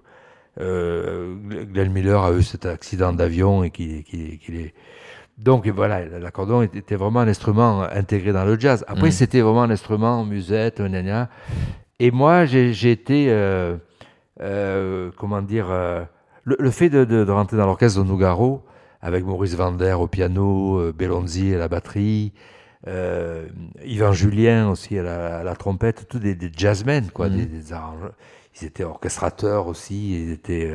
[0.58, 4.74] Glenn Miller a eu cet accident d'avion et qu'il qu'il- qu'il est...
[5.38, 8.86] Donc voilà, l'accordéon était vraiment un instrument intégré dans le jazz.
[8.88, 9.12] Après, Mhm.
[9.12, 11.30] c'était vraiment un instrument musette, gna.
[12.00, 13.76] Et moi, j'ai été, euh,
[14.42, 16.04] euh, comment dire, euh,
[16.46, 18.64] le, le fait de, de- de rentrer dans l'orchestre de Nougaro,
[19.02, 22.34] avec Maurice Vander au piano, euh, Bellonzi à la batterie,
[22.88, 23.46] euh,
[23.84, 27.36] Yvan Julien aussi à la, à la trompette, tous des, des jazzmen, quoi, Mhm.
[27.38, 27.64] des, des.
[28.62, 30.74] Ils étaient orchestrateurs aussi, ils étaient...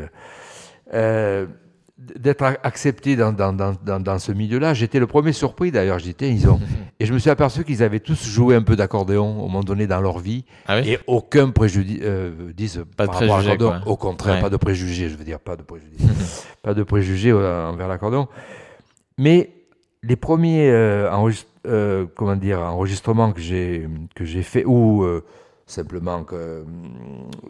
[2.01, 4.72] d'être accepté dans, dans, dans, dans, ce milieu-là.
[4.72, 6.59] J'étais le premier surpris d'ailleurs, j'étais, ils ont...
[7.01, 9.86] Et je me suis aperçu qu'ils avaient tous joué un peu d'accordéon au moment donné
[9.86, 10.44] dans leur vie.
[10.66, 12.30] Ah oui Et aucun préjudice, euh,
[12.96, 13.57] Pas de par préjugés.
[13.86, 14.40] Au contraire, Ouais.
[14.40, 15.96] pas de préjugés, je veux dire, pas de préjugés.
[16.62, 18.28] pas de préjugés euh, envers l'accordéon.
[19.16, 19.51] Mais
[20.03, 21.11] les premiers euh,
[21.66, 25.07] euh, comment dire, enregistrements que j'ai, que j'ai fait, ou
[25.70, 26.64] simplement que,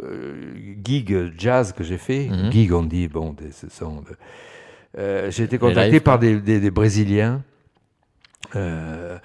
[0.02, 0.54] euh,
[0.84, 2.50] gig jazz que j'ai fait, Mhm.
[2.52, 4.16] gig on dit, bon, des, ce sont de-
[4.98, 7.42] euh, j'ai été contacté par des, des- des Brésiliens,
[8.56, 9.18] euh,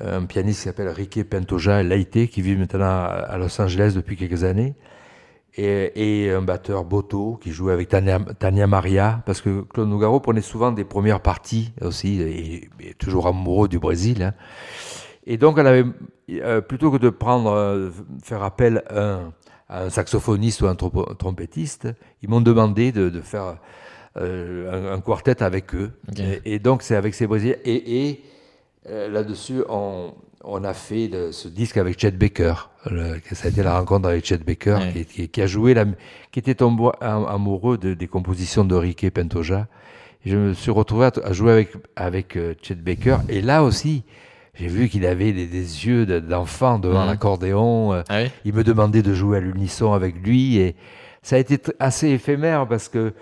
[0.00, 4.16] un pianiste qui s'appelle Rique Pentoja Laité, qui vit maintenant à à Los Angeles depuis
[4.16, 4.74] quelques années,
[5.56, 10.20] et, et un batteur Boto qui jouait avec Tania, Tania Maria, parce que Claude Nougaro
[10.20, 14.22] prenait souvent des premières parties aussi, et, et toujours amoureux du Brésil.
[14.22, 14.34] hein.
[15.26, 15.84] Et donc, elle avait,
[16.30, 17.90] euh, plutôt que de prendre, euh,
[18.22, 19.32] faire appel à un,
[19.68, 21.88] à un saxophoniste ou un trompo- trompettiste,
[22.22, 23.56] ils m'ont demandé de, de faire
[24.16, 25.92] euh, un, un quartet avec eux.
[26.18, 27.56] Et, et donc, c'est avec ces Brésiliens.
[27.64, 28.24] Et, et
[28.88, 32.54] là-dessus, on, on a fait ce disque avec Chet Baker.
[32.90, 34.92] Le- ça a été la rencontre avec Chet Baker, Ouais.
[34.92, 35.84] qui, qui- qui a joué, la,
[36.32, 36.56] qui était
[37.02, 39.68] amoureux de- des compositions de Rique Pentoja.
[40.24, 43.18] Et je me suis retrouvé à, à jouer avec, avec Chet Baker.
[43.28, 44.02] Et là aussi,
[44.54, 47.06] j'ai vu qu'il avait des, des yeux de- d'enfant devant Mhm.
[47.08, 47.92] l'accordéon.
[47.92, 50.76] euh, Ah oui il me demandait de jouer à l'unisson avec lui et
[51.22, 53.12] ça a été assez éphémère parce que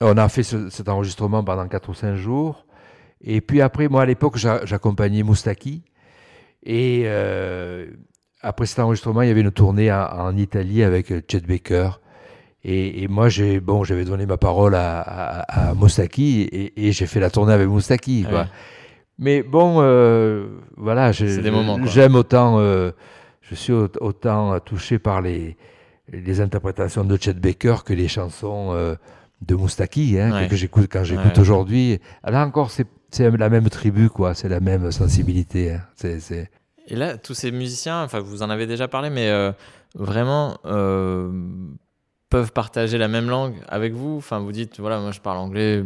[0.00, 2.66] on a fait ce- cet enregistrement pendant 4 ou 5 jours.
[3.24, 5.82] Et puis après, moi à l'époque, j'a- j'accompagnais Moustaki.
[6.64, 7.86] Et euh,
[8.40, 11.90] après cet enregistrement, il y avait une tournée en, en Italie avec euh, Chet Baker.
[12.64, 16.92] Et, et moi, j'ai bon, j'avais donné ma parole à, à, à Moustaki et, et
[16.92, 18.24] j'ai fait la tournée avec Moustaki.
[18.28, 18.48] Ah oui.
[19.22, 22.90] Mais bon, euh, voilà, j'aime autant, euh,
[23.40, 25.56] je suis au- autant touché par les,
[26.12, 28.96] les interprétations de Chet Baker que les chansons euh,
[29.46, 30.44] de Moustaki, hein, Ouais.
[30.46, 31.40] que, que j'écoute quand j'écoute Ouais.
[31.40, 32.00] aujourd'hui.
[32.24, 32.86] Là encore, c'est
[33.20, 34.34] la même tribu, quoi.
[34.34, 35.72] C'est la même sensibilité.
[35.72, 35.82] hein.
[36.88, 39.30] Et là, tous ces musiciens, enfin, vous en avez déjà parlé, mais
[39.94, 40.58] vraiment,
[42.28, 44.16] peuvent partager la même langue avec vous?
[44.16, 45.84] Enfin, vous dites, voilà, moi je parle anglais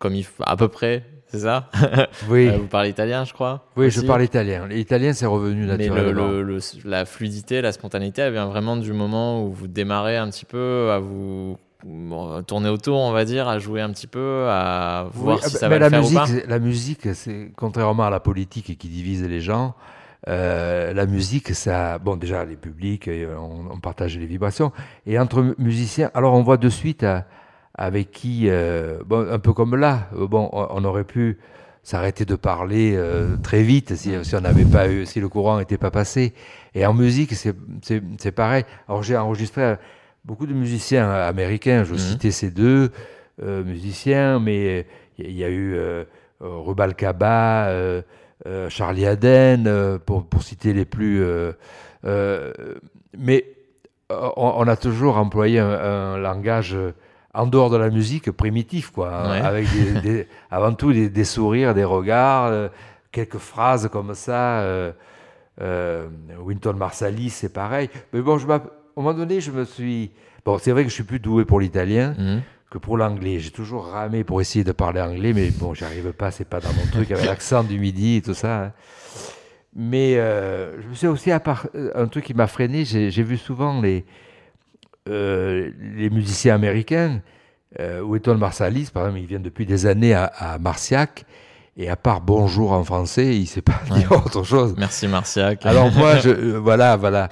[0.00, 1.70] comme il à peu près, c'est ça?
[2.28, 2.48] Oui.
[2.48, 4.66] vous parlez italien, je crois Oui, je parle italien.
[4.66, 6.28] L'italien, c'est revenu naturellement.
[6.28, 10.28] Mais le, la fluidité, la spontanéité, elle vient vraiment du moment où vous démarrez un
[10.30, 11.56] petit peu à vous
[12.46, 15.78] tourner autour, on va dire, à jouer un petit peu, à voir si ça va
[15.78, 16.46] la faire musique, ou pas.
[16.48, 19.74] La musique, c'est contrairement à la politique qui divise les gens.
[20.26, 24.72] Euh, la musique, ça, bon, déjà les publics, euh, on, partage les vibrations.
[25.06, 27.20] Et entre musiciens, alors on voit de suite euh,
[27.78, 28.50] avec qui,
[29.06, 31.38] bon, un peu comme là, bon, on aurait pu
[31.82, 33.00] s'arrêter de parler
[33.42, 36.34] très vite si, si on n'avait pas eu, si le courant n'était pas passé.
[36.74, 38.64] Et en musique, c'est pareil.
[38.88, 39.76] Alors j'ai enregistré
[40.24, 41.84] beaucoup de musiciens américains.
[41.84, 41.98] Je mhm.
[41.98, 42.90] citais ces deux
[43.42, 44.86] euh, musiciens, mais
[45.18, 46.04] il y, a eu euh,
[46.40, 48.02] Rubalcaba, euh,
[48.68, 51.24] Charlie Aden, pour, pour, citer les plus.
[52.04, 53.44] mais
[54.10, 56.76] on, a toujours employé un, langage
[57.34, 59.66] en dehors de la musique primitif, quoi, avec
[60.50, 62.70] avant tout des, sourires, des regards,
[63.12, 64.64] quelques phrases comme ça.
[65.60, 67.90] Winton Marsalis, c'est pareil.
[68.12, 68.46] Mais bon, je
[68.98, 70.10] un moment donné, je me suis.
[70.44, 72.42] Bon, c'est vrai que je suis plus doué pour l'italien mhm.
[72.70, 73.38] que pour l'anglais.
[73.38, 76.72] J'ai toujours ramé pour essayer de parler anglais, mais bon, j'arrive pas, c'est pas dans
[76.72, 78.64] mon truc, avec l'accent du midi et tout ça.
[78.64, 78.72] Hein.
[79.76, 83.22] Mais euh, je me suis aussi, à part, euh, un truc qui m'a freiné, j'ai
[83.22, 84.04] vu souvent les,
[85.08, 87.20] euh, les musiciens américains,
[87.80, 91.24] euh, Wetton Marsalis, par exemple, il vient depuis des années à, à Marciac.
[91.80, 94.74] Et à part bonjour en français, il ne sait pas dire autre chose.
[94.76, 95.64] Merci Marciac.
[95.64, 97.28] Alors moi, je, euh, voilà, voilà.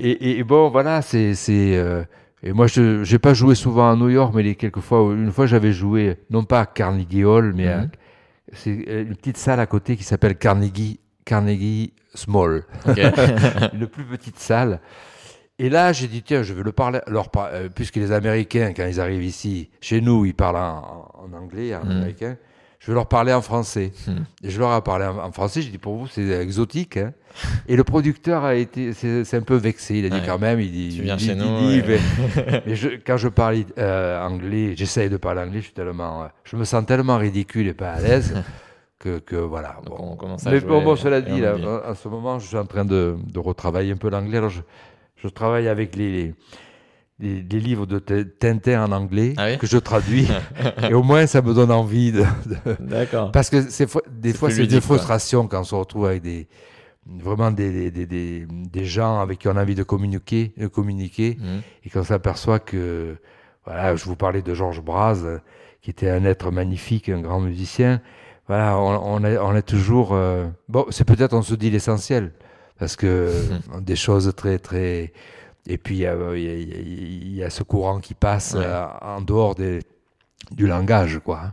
[0.00, 1.34] Et, et, bon, voilà, c'est.
[1.50, 2.02] Euh,
[2.42, 5.30] et moi, je n'ai pas joué souvent à New York, mais les quelques fois, une
[5.30, 7.90] fois, j'avais joué non pas à Carnegie Hall, mais à, mhm.
[8.54, 14.80] c'est une petite salle à côté qui s'appelle Carnegie Carnegie Small, une plus petite salle.
[15.62, 17.00] Et là, j'ai dit tiens, je vais le parler.
[17.06, 21.84] Euh, puisque les Américains, quand ils arrivent ici, chez nous, ils parlent en, anglais, en
[21.84, 21.90] mhm.
[21.90, 22.36] américain
[22.80, 23.92] je vais leur parler en français.
[24.06, 24.22] Hmm.
[24.42, 26.96] Et je leur ai parlé en, français, j'ai dit pour vous c'est exotique.
[26.96, 27.12] Hein.
[27.68, 29.98] Et le producteur a été, c'est un peu vexé.
[29.98, 31.60] Il a dit quand même, il dit, tu viens chez nous.
[32.66, 36.56] mais, je, quand je parle euh, anglais, j'essaye de parler anglais, je suis tellement, je
[36.56, 38.34] me sens tellement ridicule et pas à l'aise.
[39.00, 39.78] Que, que, voilà.
[39.86, 40.18] bon.
[40.20, 41.56] On mais bon, cela dit, là,
[41.88, 44.36] en ce moment, je suis en train de, de retravailler un peu l'anglais.
[44.36, 44.60] Alors, je,
[45.22, 46.34] je, travaille avec les,
[47.18, 50.28] des, livres de Tintin en anglais ah que je traduis.
[50.90, 52.24] et au moins, ça me donne envie de.
[52.80, 53.32] D'accord.
[53.32, 53.58] Parce que
[54.10, 56.48] des fois, c'est des frustrations quand on se retrouve avec des
[57.06, 61.36] vraiment des, des, des, des, gens avec qui on a envie de communiquer, de communiquer
[61.38, 61.58] mmh.
[61.84, 63.16] et qu'on s'aperçoit que,
[63.64, 65.40] voilà, je vous parlais de Georges Braz,
[65.82, 68.00] qui était un être magnifique, un grand musicien.
[68.46, 70.10] Voilà, on, est, on est, toujours.
[70.12, 72.32] Euh, bon, c'est peut-être, on se dit l'essentiel,
[72.80, 73.80] parce que mmh.
[73.82, 75.12] des choses très, très
[75.66, 79.80] et puis, il y, a ce courant qui passe euh, en dehors des,
[80.50, 81.40] du langage, quoi.
[81.44, 81.52] Hein.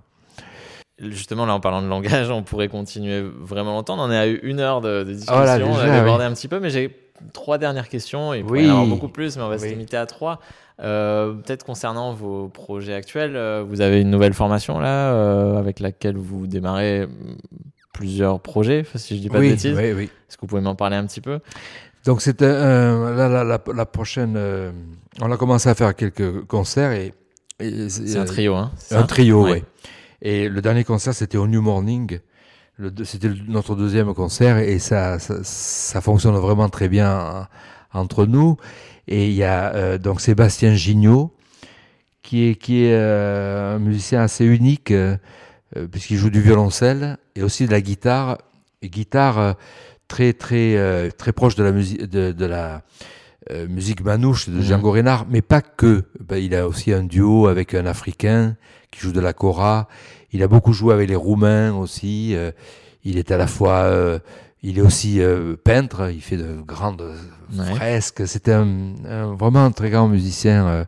[0.99, 3.95] Justement, là, en parlant de langage, on pourrait continuer vraiment longtemps.
[3.95, 5.35] On en est à une heure de, oh discussion.
[5.35, 6.97] on a débordé un petit peu, mais j'ai
[7.33, 8.33] trois dernières questions.
[8.33, 10.39] Il pourrait y en avoir beaucoup plus, mais on va se limiter à trois.
[10.79, 16.17] Euh, peut-être concernant vos projets actuels, euh, vous avez une nouvelle formation là, avec laquelle
[16.17, 17.07] vous démarrez
[17.93, 19.75] plusieurs projets, si je dis pas de bêtises.
[19.75, 20.03] Oui, oui.
[20.03, 21.39] Est-ce que vous pouvez m'en parler un petit peu?
[22.07, 24.35] Donc c'était la, la, prochaine.
[24.37, 24.71] Euh,
[25.19, 27.13] on a commencé à faire quelques concerts et.
[27.59, 29.63] c'est un trio, hein Un trio, oui.
[30.21, 32.19] Et le dernier concert, c'était au New Morning.
[33.03, 37.47] C'était notre deuxième concert et ça, ça, fonctionne vraiment très bien
[37.91, 38.55] entre nous.
[39.07, 41.33] Et il y a euh, donc Sébastien Gignot,
[42.21, 44.93] qui est, qui est euh, un musicien assez unique,
[45.91, 48.39] puisqu'il joue du violoncelle et aussi de la guitare.
[48.83, 49.55] Guitare
[50.07, 52.81] très très euh, très proche de la musique de, de, la
[53.51, 54.61] euh, musique manouche de mhm.
[54.61, 56.03] Django Reinhardt, mais pas que.
[56.19, 58.55] Ben, il a aussi un duo avec un Africain
[58.91, 59.87] qui joue de la kora.
[60.31, 62.35] Il a beaucoup joué avec les Roumains aussi.
[62.35, 62.51] Euh,
[63.03, 63.89] il est à la fois,
[64.63, 65.21] il est aussi
[65.63, 66.11] peintre.
[66.11, 67.15] Il fait de grandes
[67.73, 68.27] fresques.
[68.27, 70.85] C'était un, vraiment un très grand musicien.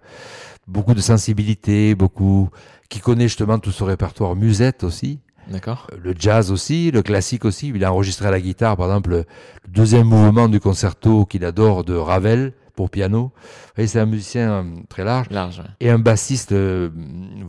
[0.68, 2.50] beaucoup de sensibilité, beaucoup
[2.90, 5.20] qui connaît justement tout ce répertoire musette aussi.
[5.50, 5.88] D'accord.
[5.92, 7.70] Euh, le jazz aussi, le classique aussi.
[7.70, 9.26] Il a enregistré à la guitare, par exemple, le
[9.68, 13.32] deuxième mouvement du concerto qu'il adore de Ravel pour piano.
[13.76, 15.28] C'est un musicien euh, très large.
[15.32, 15.64] Large.
[15.80, 16.90] Et un bassiste euh,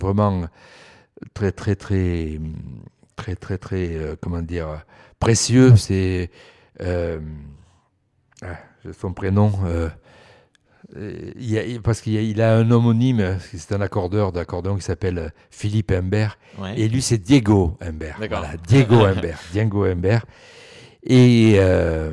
[0.01, 0.45] vraiment
[1.35, 2.41] très, très, très,
[3.17, 4.85] très, très, très, comment dire,
[5.19, 5.77] précieux.
[5.77, 6.31] C'est
[6.81, 8.57] ah,
[8.99, 9.53] son prénom.
[10.97, 16.39] Il parce qu'il a, un homonyme, c'est un accordeur d'accordéon qui s'appelle Philippe Humbert.
[16.77, 18.17] Et lui, c'est Diego Humbert.
[18.19, 19.39] Voilà, Diego Humbert.
[19.53, 20.27] Diego Humbert.
[21.05, 22.13] Et euh,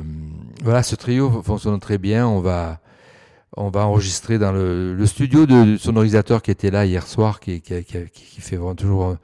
[0.62, 2.26] voilà, ce trio fonctionne très bien.
[2.26, 2.80] On va,
[3.56, 7.60] on va enregistrer dans le, le studio de sonorisateur qui était là hier soir, qui,
[7.60, 9.18] qui, qui, qui fait vraiment toujours un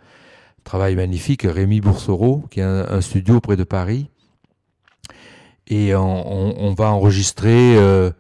[0.65, 4.11] travail magnifique, Rémi Boursereau, qui a un, un studio près de Paris.
[5.69, 8.11] Et on, on, on va enregistrer euh,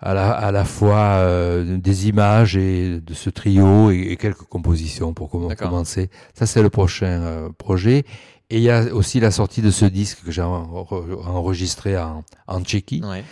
[0.00, 4.44] à, la, à la fois euh, des images et de ce trio et, et quelques
[4.44, 6.08] compositions pour com- commencer.
[6.34, 8.04] Ça, c'est le prochain euh, projet.
[8.50, 11.98] Et il y a aussi la sortie de ce disque que j'ai en- en- enregistré
[11.98, 13.24] en, en Tchéquie Ouais.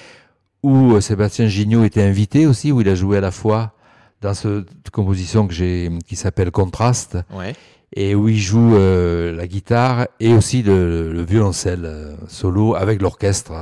[0.63, 3.73] où euh, Sébastien Gignot était invité aussi, où il a joué à la fois
[4.21, 7.55] dans cette composition que j'ai, qui s'appelle Contraste, Ouais.
[7.95, 13.53] et où il joue euh, la guitare et aussi le, le violoncelle solo avec l'orchestre.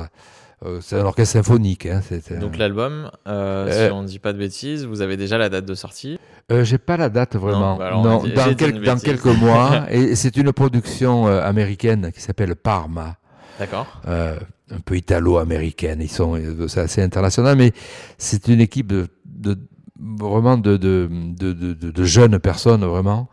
[0.65, 1.85] Euh, c'est un orchestre symphonique.
[1.85, 2.01] Hein,
[2.41, 5.49] Donc l'album, euh, Euh, si on ne dit pas de bêtises, vous avez déjà la
[5.49, 6.17] date de sortie.
[6.49, 7.77] j'ai pas la date vraiment.
[7.77, 9.85] Non, bah dit- dans, quel- quelques mois.
[9.91, 13.17] et c'est une production américaine qui s'appelle Parma.
[13.59, 13.87] D'accord.
[14.07, 15.99] un peu italo-américaine.
[16.01, 16.37] Ils sont,
[16.67, 17.71] c'est assez international, mais
[18.17, 19.57] c'est une équipe de, de
[19.99, 23.29] vraiment de, de, de, de, de- de jeunes personnes vraiment,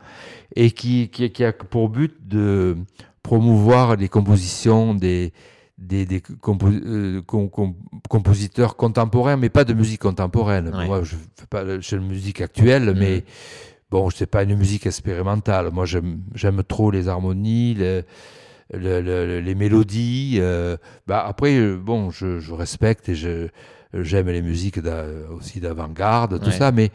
[0.54, 2.76] et qui, qui, qui a pour but de
[3.22, 5.32] promouvoir les compositions des
[5.82, 7.74] des, des compo- euh, com- com-
[8.08, 10.68] compositeurs contemporains, mais pas de musique contemporaine.
[10.74, 10.86] Ouais.
[10.86, 12.98] Moi, je fais pas de musique actuelle, Mhm.
[12.98, 13.24] mais
[13.90, 15.70] bon, c'est pas une musique expérimentale.
[15.72, 18.04] Moi, j'aime trop les harmonies, le-
[18.72, 20.38] le- le- les mélodies.
[20.40, 20.76] euh,
[21.06, 24.78] bah après, euh, bon, je, je respecte et j'aime les musiques
[25.36, 26.52] aussi d'avant-garde, tout Ouais.
[26.52, 26.90] ça, mais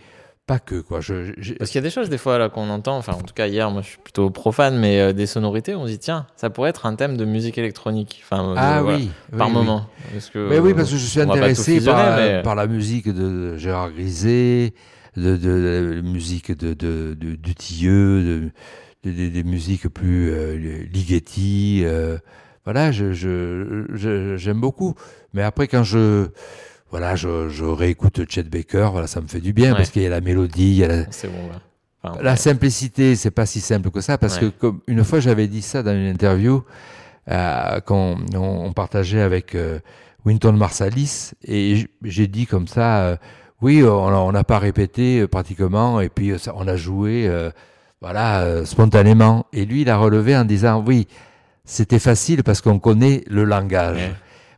[0.48, 1.02] pas que quoi.
[1.02, 3.22] Je, je- Parce qu'il y a des choses des fois là qu'on entend, enfin en
[3.22, 6.00] tout cas hier, moi je suis plutôt profane, mais euh, des sonorités, on se dit
[6.00, 8.22] tiens, ça pourrait être un thème de musique électronique.
[8.24, 9.86] Enfin, euh, ah voilà, oui, par oui, moment.
[10.14, 10.48] Parce que.
[10.50, 14.74] Mais oui, parce que je suis intéressé par, mais- par la musique de Gérard Griset,
[15.18, 15.50] de, de,
[15.96, 18.50] la musique de, de, de- du Tilleux, de,
[19.04, 20.56] de- de- des musiques plus euh,
[20.94, 21.82] Ligeti.
[21.84, 22.18] euh,
[22.64, 23.12] voilà, je,
[24.38, 24.96] j'aime beaucoup.
[25.34, 26.28] Mais après, quand je
[26.92, 29.78] voilà, je, je réécoute Chet Baker, voilà, ça me fait du bien Ouais.
[29.78, 31.48] parce qu'il y a la mélodie, il y a la, C'est bon.
[31.50, 31.60] là.
[32.04, 32.38] Enfin, la ouais.
[32.38, 34.42] simplicité, c'est pas si simple que ça, parce Ouais.
[34.42, 36.64] que comme une fois j'avais dit ça dans une interview
[37.30, 39.80] euh, qu'on on, on partageait avec euh,
[40.26, 43.16] Winton Marsalis, et j'ai dit comme ça, euh,
[43.62, 46.76] oui, on a- on n'a pas répété euh, pratiquement, et puis euh, ça, on a
[46.78, 47.50] joué, euh,
[48.02, 49.48] voilà, euh, spontanément.
[49.52, 51.08] Et lui, il a relevé en disant, oui,
[51.66, 54.12] c'était facile parce qu'on connaît le langage.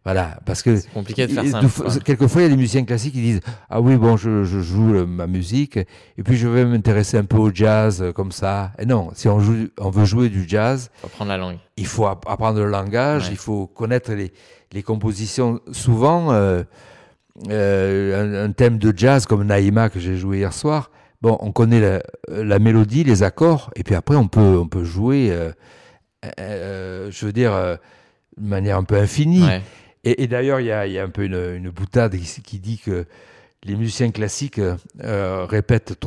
[0.06, 2.00] Voilà, parce que C'est compliqué de faire ça.
[2.04, 5.06] Quelquefois, il y a des musiciens classiques qui disent Ah oui, bon, je, je joue
[5.06, 8.72] ma musique, et puis je vais m'intéresser un peu au jazz, euh, comme ça.
[8.80, 11.58] Et non, si on, joue, on veut jouer du jazz, Faut apprendre la langue.
[11.78, 13.32] il faut app- apprendre le langage, Ouais.
[13.34, 14.32] il faut connaître les,
[14.72, 15.60] les compositions.
[15.74, 16.64] Souvent, euh,
[17.50, 20.92] euh, un, un thème de jazz comme Naïma que j'ai joué hier soir,
[21.22, 22.02] bon, on connaît la,
[22.44, 25.30] la mélodie, les accords, et puis après, on peut, on peut jouer,
[26.40, 29.44] euh, je veux dire, de manière un peu infinie.
[29.44, 29.62] Ouais.
[30.04, 32.42] Et, et d'ailleurs, il y a, il y a un peu une, une boutade qui,
[32.42, 33.06] qui dit que
[33.64, 34.60] les musiciens classiques
[35.04, 36.00] euh, répètent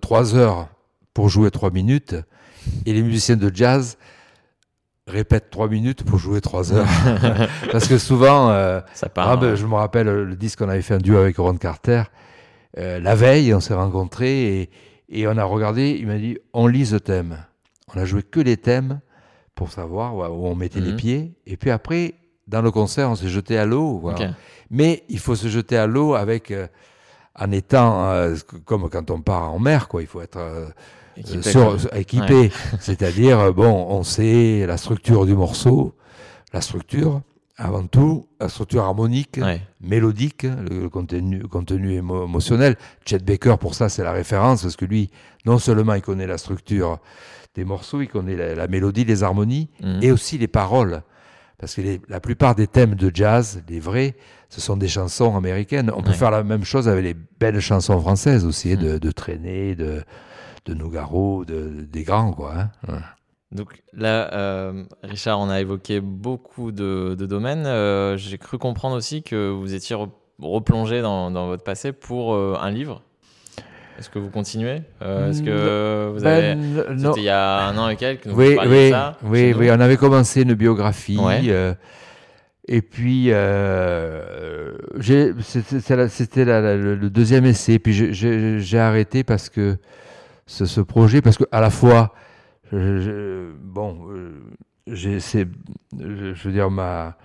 [0.00, 0.68] trois, heures
[1.14, 2.14] pour jouer trois minutes,
[2.86, 3.98] et les musiciens de jazz
[5.06, 6.86] répètent trois minutes pour jouer trois heures.
[7.72, 10.94] Parce que souvent, euh, Ça ah, ben, je me rappelle le disque qu'on avait fait
[10.94, 12.02] un duo avec Ron Carter.
[12.78, 14.70] euh, la veille, on s'est rencontrés et,
[15.08, 15.96] et on a regardé.
[15.98, 17.38] Il m'a dit on lit ce thème.
[17.92, 19.00] On a joué que les thèmes
[19.56, 20.96] pour savoir où on mettait les Mhm.
[20.96, 21.32] pieds.
[21.46, 22.14] Et puis après,
[22.50, 23.98] dans le concert, on s'est jeté à l'eau.
[23.98, 24.18] voilà.
[24.70, 26.66] Mais il faut se jeter à l'eau avec, euh,
[27.38, 30.02] en étant euh, comme quand on part en mer, quoi.
[30.02, 30.66] Il faut être euh,
[31.94, 32.50] Équipé.
[32.80, 35.94] C'est-à-dire, bon, on sait la structure du morceau,
[36.52, 37.20] la structure,
[37.56, 39.60] avant tout, la structure harmonique, Ouais.
[39.80, 42.76] mélodique, le contenu, contenu émo- émotionnel.
[43.04, 45.10] Chet Baker, pour ça, c'est la référence, parce que lui,
[45.46, 46.98] non seulement il connaît la structure
[47.54, 49.98] des morceaux, il connaît la, la mélodie, les harmonies, Mhm.
[50.02, 51.02] et aussi les paroles.
[51.60, 54.16] Parce que les- la plupart des thèmes de jazz, les vrais,
[54.48, 55.92] ce sont des chansons américaines.
[55.94, 56.14] On peut Ouais.
[56.16, 60.02] faire la même chose avec les belles chansons françaises aussi, hein, de, de Traîner, de,
[60.64, 62.54] de Nougaro, de, des grands, quoi.
[62.56, 62.70] hein.
[62.88, 62.98] Ouais.
[63.52, 67.66] Donc là, euh, Richard, on a évoqué beaucoup de, de domaines.
[67.66, 70.08] Euh, J'ai cru comprendre aussi que vous étiez re-
[70.40, 73.02] replongé dans, dans votre passé pour euh, un livre.
[74.00, 74.82] Est-ce que vous continuez?
[75.02, 76.54] Euh, Est-ce que vous avez...
[76.54, 76.98] Ben.
[76.98, 79.70] C'était il y a un an et quelques, Oui, parliez de oui, ça oui, oui,
[79.70, 81.18] on avait commencé une biographie.
[81.18, 81.42] Ouais.
[81.48, 81.74] euh,
[82.66, 87.78] et puis, euh, c'était le, deuxième essai.
[87.78, 89.76] Puis j'ai- arrêté parce que
[90.46, 92.14] ce, ce projet, parce que à la fois,
[92.72, 94.06] je- je- bon,
[94.86, 97.16] je veux dire, ma,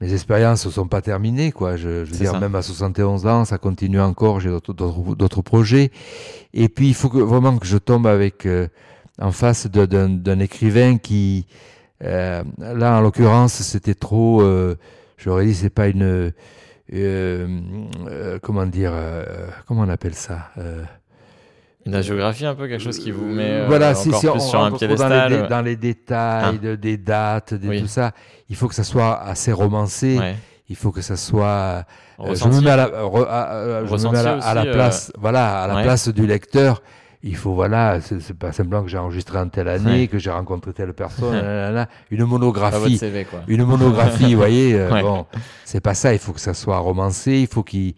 [0.00, 1.76] mes expériences ne sont pas terminées, quoi.
[1.76, 2.38] Je, je veux dire, ça.
[2.40, 4.38] même à 71 ans, ça continue encore.
[4.40, 5.90] J'ai d'autres- projets.
[6.54, 8.68] Et puis, il faut que, vraiment que je tombe avec euh,
[9.20, 11.46] en face d'un d'un écrivain qui,
[12.04, 14.40] euh, là, en l'occurrence, c'était trop.
[14.42, 14.76] Euh,
[15.16, 16.32] J'aurais dit, c'est pas une
[18.42, 18.92] comment dire,
[19.66, 20.50] comment on appelle ça
[21.86, 24.62] une géographie un peu quelque chose qui vous met euh, voilà, si, encore plus sur
[24.62, 25.30] un piédestal.
[25.30, 26.76] Dans les, dans les détails, ah.
[26.76, 28.12] des dates, de tout ça,
[28.48, 30.18] il faut que ça soit assez romancé.
[30.70, 31.86] Il faut que ça soit.
[32.20, 32.84] Euh, je me mets à la,
[34.42, 36.82] à la, place, voilà, à la place du lecteur.
[37.22, 40.72] Il faut voilà, c'est pas simplement que j'ai enregistré en telle année, que j'ai rencontré
[40.72, 43.00] telle personne, une monographie,
[43.48, 44.74] une monographie, vous voyez.
[44.74, 45.26] Euh, bon,
[45.64, 46.12] c'est pas ça.
[46.12, 47.38] Il faut que ça soit romancé.
[47.38, 47.94] Il faut qu'il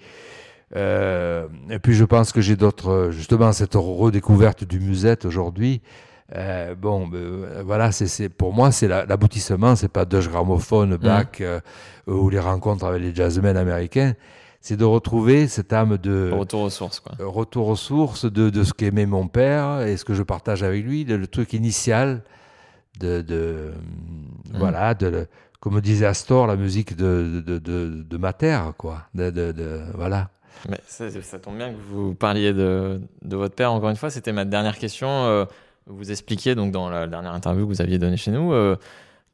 [0.76, 5.82] euh, et puis je pense que j'ai d'autres, justement, cette redécouverte du musette aujourd'hui.
[6.36, 9.74] Euh, bon, ben, voilà, c'est pour moi, c'est l'aboutissement.
[9.74, 11.42] c'est pas Dutch Gramophone, Bach mmh.
[11.42, 11.60] euh,
[12.06, 14.14] ou les rencontres avec les jazzmen américains.
[14.60, 17.14] C'est de retrouver cette âme de retour aux sources, quoi.
[17.18, 20.84] retour aux sources de, de ce qu'aimait mon père et ce que je partage avec
[20.84, 22.22] lui, le, truc initial
[23.00, 23.72] de, de
[24.52, 24.58] mmh.
[24.58, 25.26] voilà, de
[25.60, 29.02] comme disait Astor, la musique de, de, de, de ma terre, quoi.
[29.14, 30.30] De, voilà.
[30.68, 33.72] Mais ça, tombe bien que vous parliez de, de votre père.
[33.72, 35.08] Encore une fois, c'était ma dernière question.
[35.08, 35.44] Euh,
[35.86, 38.76] vous expliquiez donc dans la dernière interview que vous aviez donnée chez nous euh,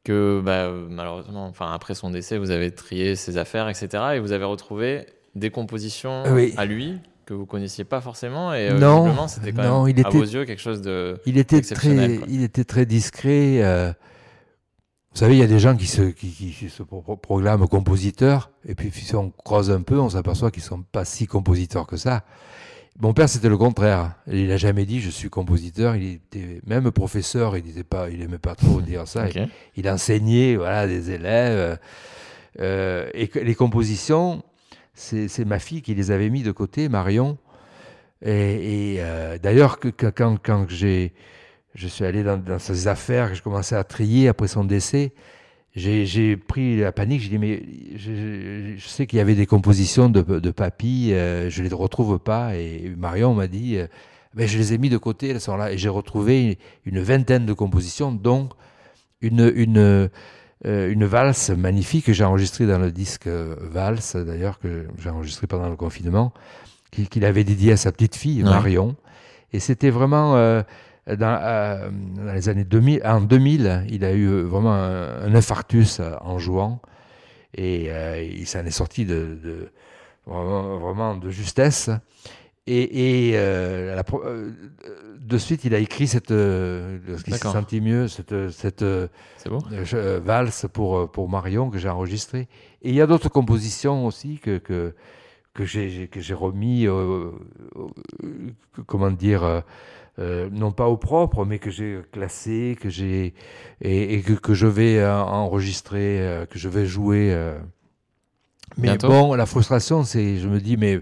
[0.03, 4.03] que bah, malheureusement, enfin après son décès, vous avez trié ses affaires, etc.
[4.15, 5.05] Et vous avez retrouvé
[5.35, 6.23] des compositions
[6.57, 10.05] à lui que vous connaissiez pas forcément et euh, non, c'était quand non, même il
[10.05, 13.61] à vos yeux quelque chose de il était très il était très discret
[15.17, 18.91] vous savez, il y a des gens qui se, qui, se proclament compositeurs, et puis
[18.91, 22.23] si on croise un peu, on s'aperçoit qu'ils sont pas si compositeurs que ça.
[22.99, 24.13] Mon père, c'était le contraire.
[24.27, 25.95] Il n'a jamais dit je suis compositeur.
[25.95, 27.57] Il était même professeur.
[27.57, 29.25] Il disait pas, il aimait pas trop dire ça.
[29.75, 31.79] Il, enseignait, voilà, des élèves.
[32.59, 34.43] Euh, et les compositions,
[34.93, 37.39] c'est ma fille qui les avait mis de côté, Marion.
[38.21, 41.11] Et, euh, d'ailleurs, quand, quand j'ai
[41.75, 45.13] je suis allé dans, dans ses affaires, je commençais à trier après son décès.
[45.77, 47.61] J'ai pris la panique, j'ai dit, mais
[47.95, 52.17] je, sais qu'il y avait des compositions de, de papy, euh, je ne les retrouve
[52.17, 52.55] pas.
[52.55, 53.85] Et Marion m'a dit, euh,
[54.33, 55.71] ben, je les ai mis de côté, elles sont là.
[55.71, 58.49] Et j'ai retrouvé une, vingtaine de compositions, dont
[59.21, 60.09] une, une, euh,
[60.63, 65.69] une valse magnifique que j'ai enregistrée dans le disque Valse, d'ailleurs, que j'ai enregistré pendant
[65.69, 66.33] le confinement,
[66.89, 68.95] qu'il avait dédié à sa petite fille, Marion.
[69.53, 70.63] Et c'était vraiment
[71.15, 76.37] dans, euh, dans, les années 2000, en 2000, il a eu vraiment un, infarctus en
[76.37, 76.81] jouant
[77.53, 79.71] et euh, il s'en est sorti de, de
[80.25, 81.89] vraiment, vraiment, de justesse.
[82.69, 84.51] Et, et euh, la, euh,
[85.21, 88.83] de suite, il a écrit cette, euh, ce s'est senti mieux, cette, cette
[90.25, 92.49] valse pour, pour Marion que j'ai enregistrée.
[92.81, 94.93] Et il y a d'autres compositions aussi que, que,
[95.53, 96.85] que j'ai remis,
[98.85, 99.63] comment dire,
[100.19, 103.35] euh, non pas au propre, mais que j'ai classé, que j'ai
[103.81, 107.37] et, que, que, je vais euh, enregistrer, euh, que je vais jouer.
[108.77, 111.01] Mais bon, la frustration, c'est, je me dis, mais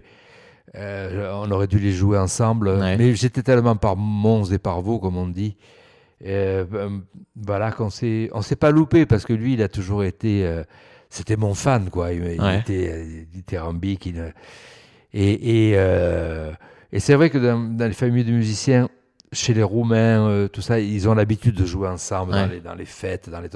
[0.76, 2.78] on aurait dû les jouer ensemble.
[2.98, 5.56] Mais j'étais tellement par mons et par vous, comme on dit.
[6.22, 10.46] Voilà, qu'on s'est, on s'est pas loupé parce que lui, il a toujours été,
[11.10, 12.12] c'était mon fan, quoi.
[12.12, 14.08] Il, était dithyrambique.
[14.08, 14.34] Il,
[15.14, 15.80] et, et,
[16.92, 18.90] et c'est vrai que dans, dans, les familles de musiciens,
[19.36, 22.74] chez les Roumains, euh, tout ça, ils ont l'habitude de jouer ensemble dans, les, dans,
[22.74, 23.30] les, fêtes.
[23.30, 23.50] Dans les...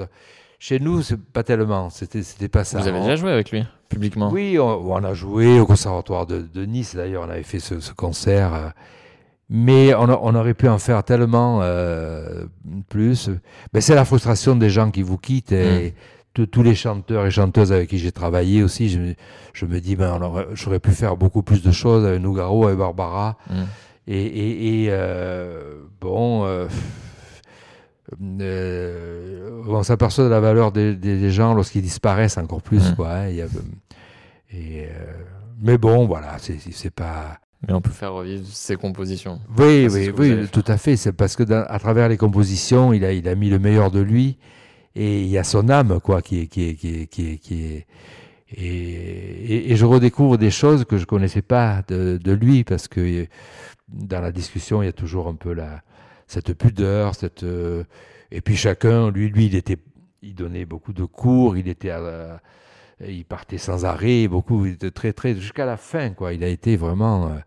[0.58, 1.90] Chez nous, c'est pas tellement.
[1.90, 2.80] C'était, c'était pas ça.
[2.80, 4.30] Vous avez déjà joué avec lui, publiquement?
[4.30, 8.54] Oui, on, a joué au Conservatoire de, Nice, d'ailleurs, on avait fait ce, concert.
[8.54, 8.68] Euh,
[9.48, 12.44] mais on, on, aurait pu en faire tellement euh,
[12.88, 13.30] plus.
[13.72, 15.94] Mais c'est la frustration des gens qui vous quittent et
[16.36, 16.46] de, hmm.
[16.46, 18.90] tous les chanteurs et chanteuses avec qui j'ai travaillé aussi.
[18.90, 19.14] Je,
[19.54, 20.20] je me dis, ben,
[20.52, 23.38] j'aurais pu faire beaucoup plus de choses avec Nougaro, avec Barbara.
[23.48, 23.64] Hmm.
[24.06, 26.66] Et, euh, bon, euh,
[28.40, 32.90] euh, on s'aperçoit de la valeur des, gens lorsqu'ils disparaissent encore plus.
[32.90, 32.94] Mmh.
[32.96, 33.28] Quoi, hein,
[34.52, 34.88] et,
[35.62, 37.38] mais bon, voilà, c'est pas.
[37.68, 39.38] Mais on peut faire revivre ses compositions.
[39.58, 40.96] Oui, oui, oui, tout à fait.
[40.96, 44.00] C'est parce que à travers les compositions, il a, il a mis le meilleur de
[44.00, 44.38] lui
[44.96, 47.86] et il y a son âme, quoi, qui est, qui est, qui est, qui est,
[48.56, 53.26] et, et, je redécouvre des choses que je connaissais pas de, de lui parce que
[53.92, 55.82] dans la discussion, il y a toujours un peu la,
[56.26, 57.84] cette pudeur, cette, euh,
[58.30, 59.78] et puis chacun, lui, lui, il était,
[60.22, 61.92] il donnait beaucoup de cours, il était,
[63.06, 66.32] il partait sans arrêt, beaucoup, il était très, très, jusqu'à la fin, quoi.
[66.32, 67.38] Il a été vraiment euh,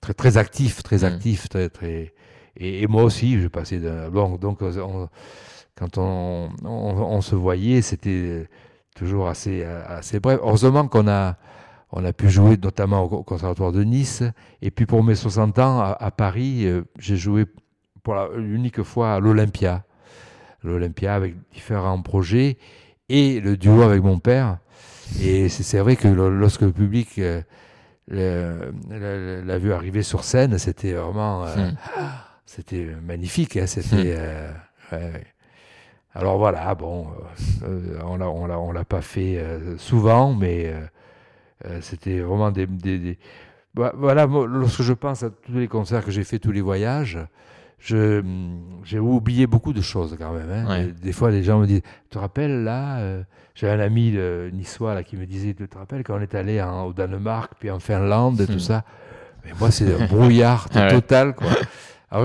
[0.00, 1.04] très, très actif, très mm.
[1.04, 2.14] actif, très, très,
[2.56, 4.60] et, moi aussi, je passais d'un, bon, donc,
[5.76, 8.48] quand on, on, on, se voyait, c'était
[8.96, 10.40] toujours assez, assez bref.
[10.42, 11.36] Heureusement qu'on a,
[11.92, 14.22] on a pu jouer notamment au Conservatoire de Nice.
[14.62, 17.46] Et puis pour mes 60 ans, à, Paris, euh, j'ai joué
[18.02, 19.84] pour l'unique fois à l'Olympia.
[20.62, 22.58] L'Olympia avec différents projets
[23.08, 24.58] et le duo avec mon père.
[25.20, 27.20] Et c'est vrai que lorsque le public
[28.08, 31.44] l'a vu arriver sur scène, c'était vraiment.
[31.44, 31.76] Hmm.
[32.48, 33.56] C'était magnifique.
[33.56, 34.16] Hein, c'était.
[34.92, 34.96] Hmm.
[36.14, 37.08] Alors voilà, bon,
[38.04, 39.44] on l'a, on l'a pas fait
[39.78, 40.72] souvent, mais
[41.80, 43.18] c'était vraiment des, des
[43.76, 47.18] bah, voilà, lorsque je pense à tous les concerts que j'ai fait, tous les voyages,
[47.78, 50.50] j'ai oublié beaucoup de choses quand même.
[50.50, 50.86] Hein.
[51.00, 53.22] Des fois, les gens me disent Tu te rappelles là euh,
[53.54, 56.34] J'ai un ami euh, niçois là, qui me disait Tu te rappelles quand on est
[56.34, 58.60] allé au Danemark, puis en Finlande, et tout hmm.
[58.60, 58.84] ça?
[59.44, 61.34] Mais moi, c'est un brouillard total.
[61.34, 61.50] Quoi.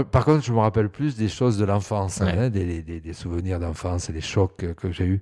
[0.06, 4.10] par contre, je me rappelle plus des choses de l'enfance, hein, des, des, souvenirs d'enfance
[4.10, 5.22] et des chocs que, j'ai eus.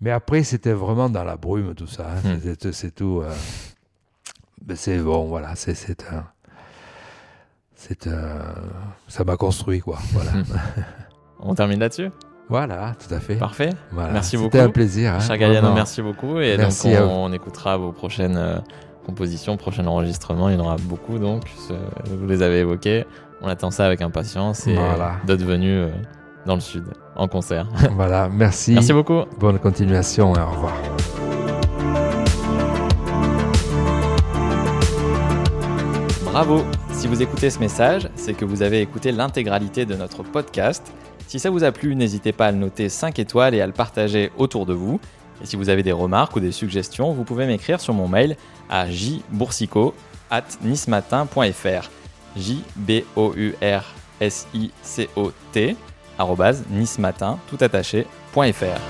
[0.00, 2.06] Mais après, c'était vraiment dans la brume, tout ça.
[2.24, 2.36] Hein.
[2.36, 2.72] Hmm.
[2.72, 3.22] C'est tout.
[3.24, 3.32] Euh,
[4.74, 6.24] c'est bon, voilà, c'est un.
[7.74, 8.38] C'est un.
[9.08, 9.98] Ça m'a construit, quoi.
[10.12, 10.32] Voilà.
[11.40, 12.10] On termine là-dessus?
[12.48, 13.36] Voilà, tout à fait.
[13.36, 13.70] Parfait.
[13.92, 14.48] Merci beaucoup.
[14.48, 15.14] C'était un plaisir.
[15.14, 16.40] Hein, merci beaucoup.
[16.40, 18.58] Et donc, on, écoutera vos prochaines euh,
[19.04, 20.48] compositions, prochains enregistrements.
[20.48, 21.44] Il y en aura beaucoup, donc.
[22.06, 23.04] Vous les avez évoqués.
[23.42, 24.76] On attend ça avec impatience et
[25.26, 25.90] d'autres venus euh,
[26.48, 26.84] dans le sud
[27.14, 27.68] en concert.
[27.92, 28.72] voilà, merci.
[28.72, 29.24] Merci beaucoup.
[29.38, 30.74] Bonne continuation et au revoir.
[36.24, 40.90] Bravo Si vous écoutez ce message, c'est que vous avez écouté l'intégralité de notre podcast.
[41.26, 43.74] Si ça vous a plu, n'hésitez pas à le noter 5 étoiles et à le
[43.74, 44.98] partager autour de vous.
[45.42, 48.36] Et si vous avez des remarques ou des suggestions, vous pouvez m'écrire sur mon mail
[48.70, 49.94] à jboursico
[50.30, 51.90] at nismatin.fr
[52.36, 53.84] j b o u r
[54.20, 55.76] s i c o t
[56.70, 58.80] nismatin tout attaché.fr.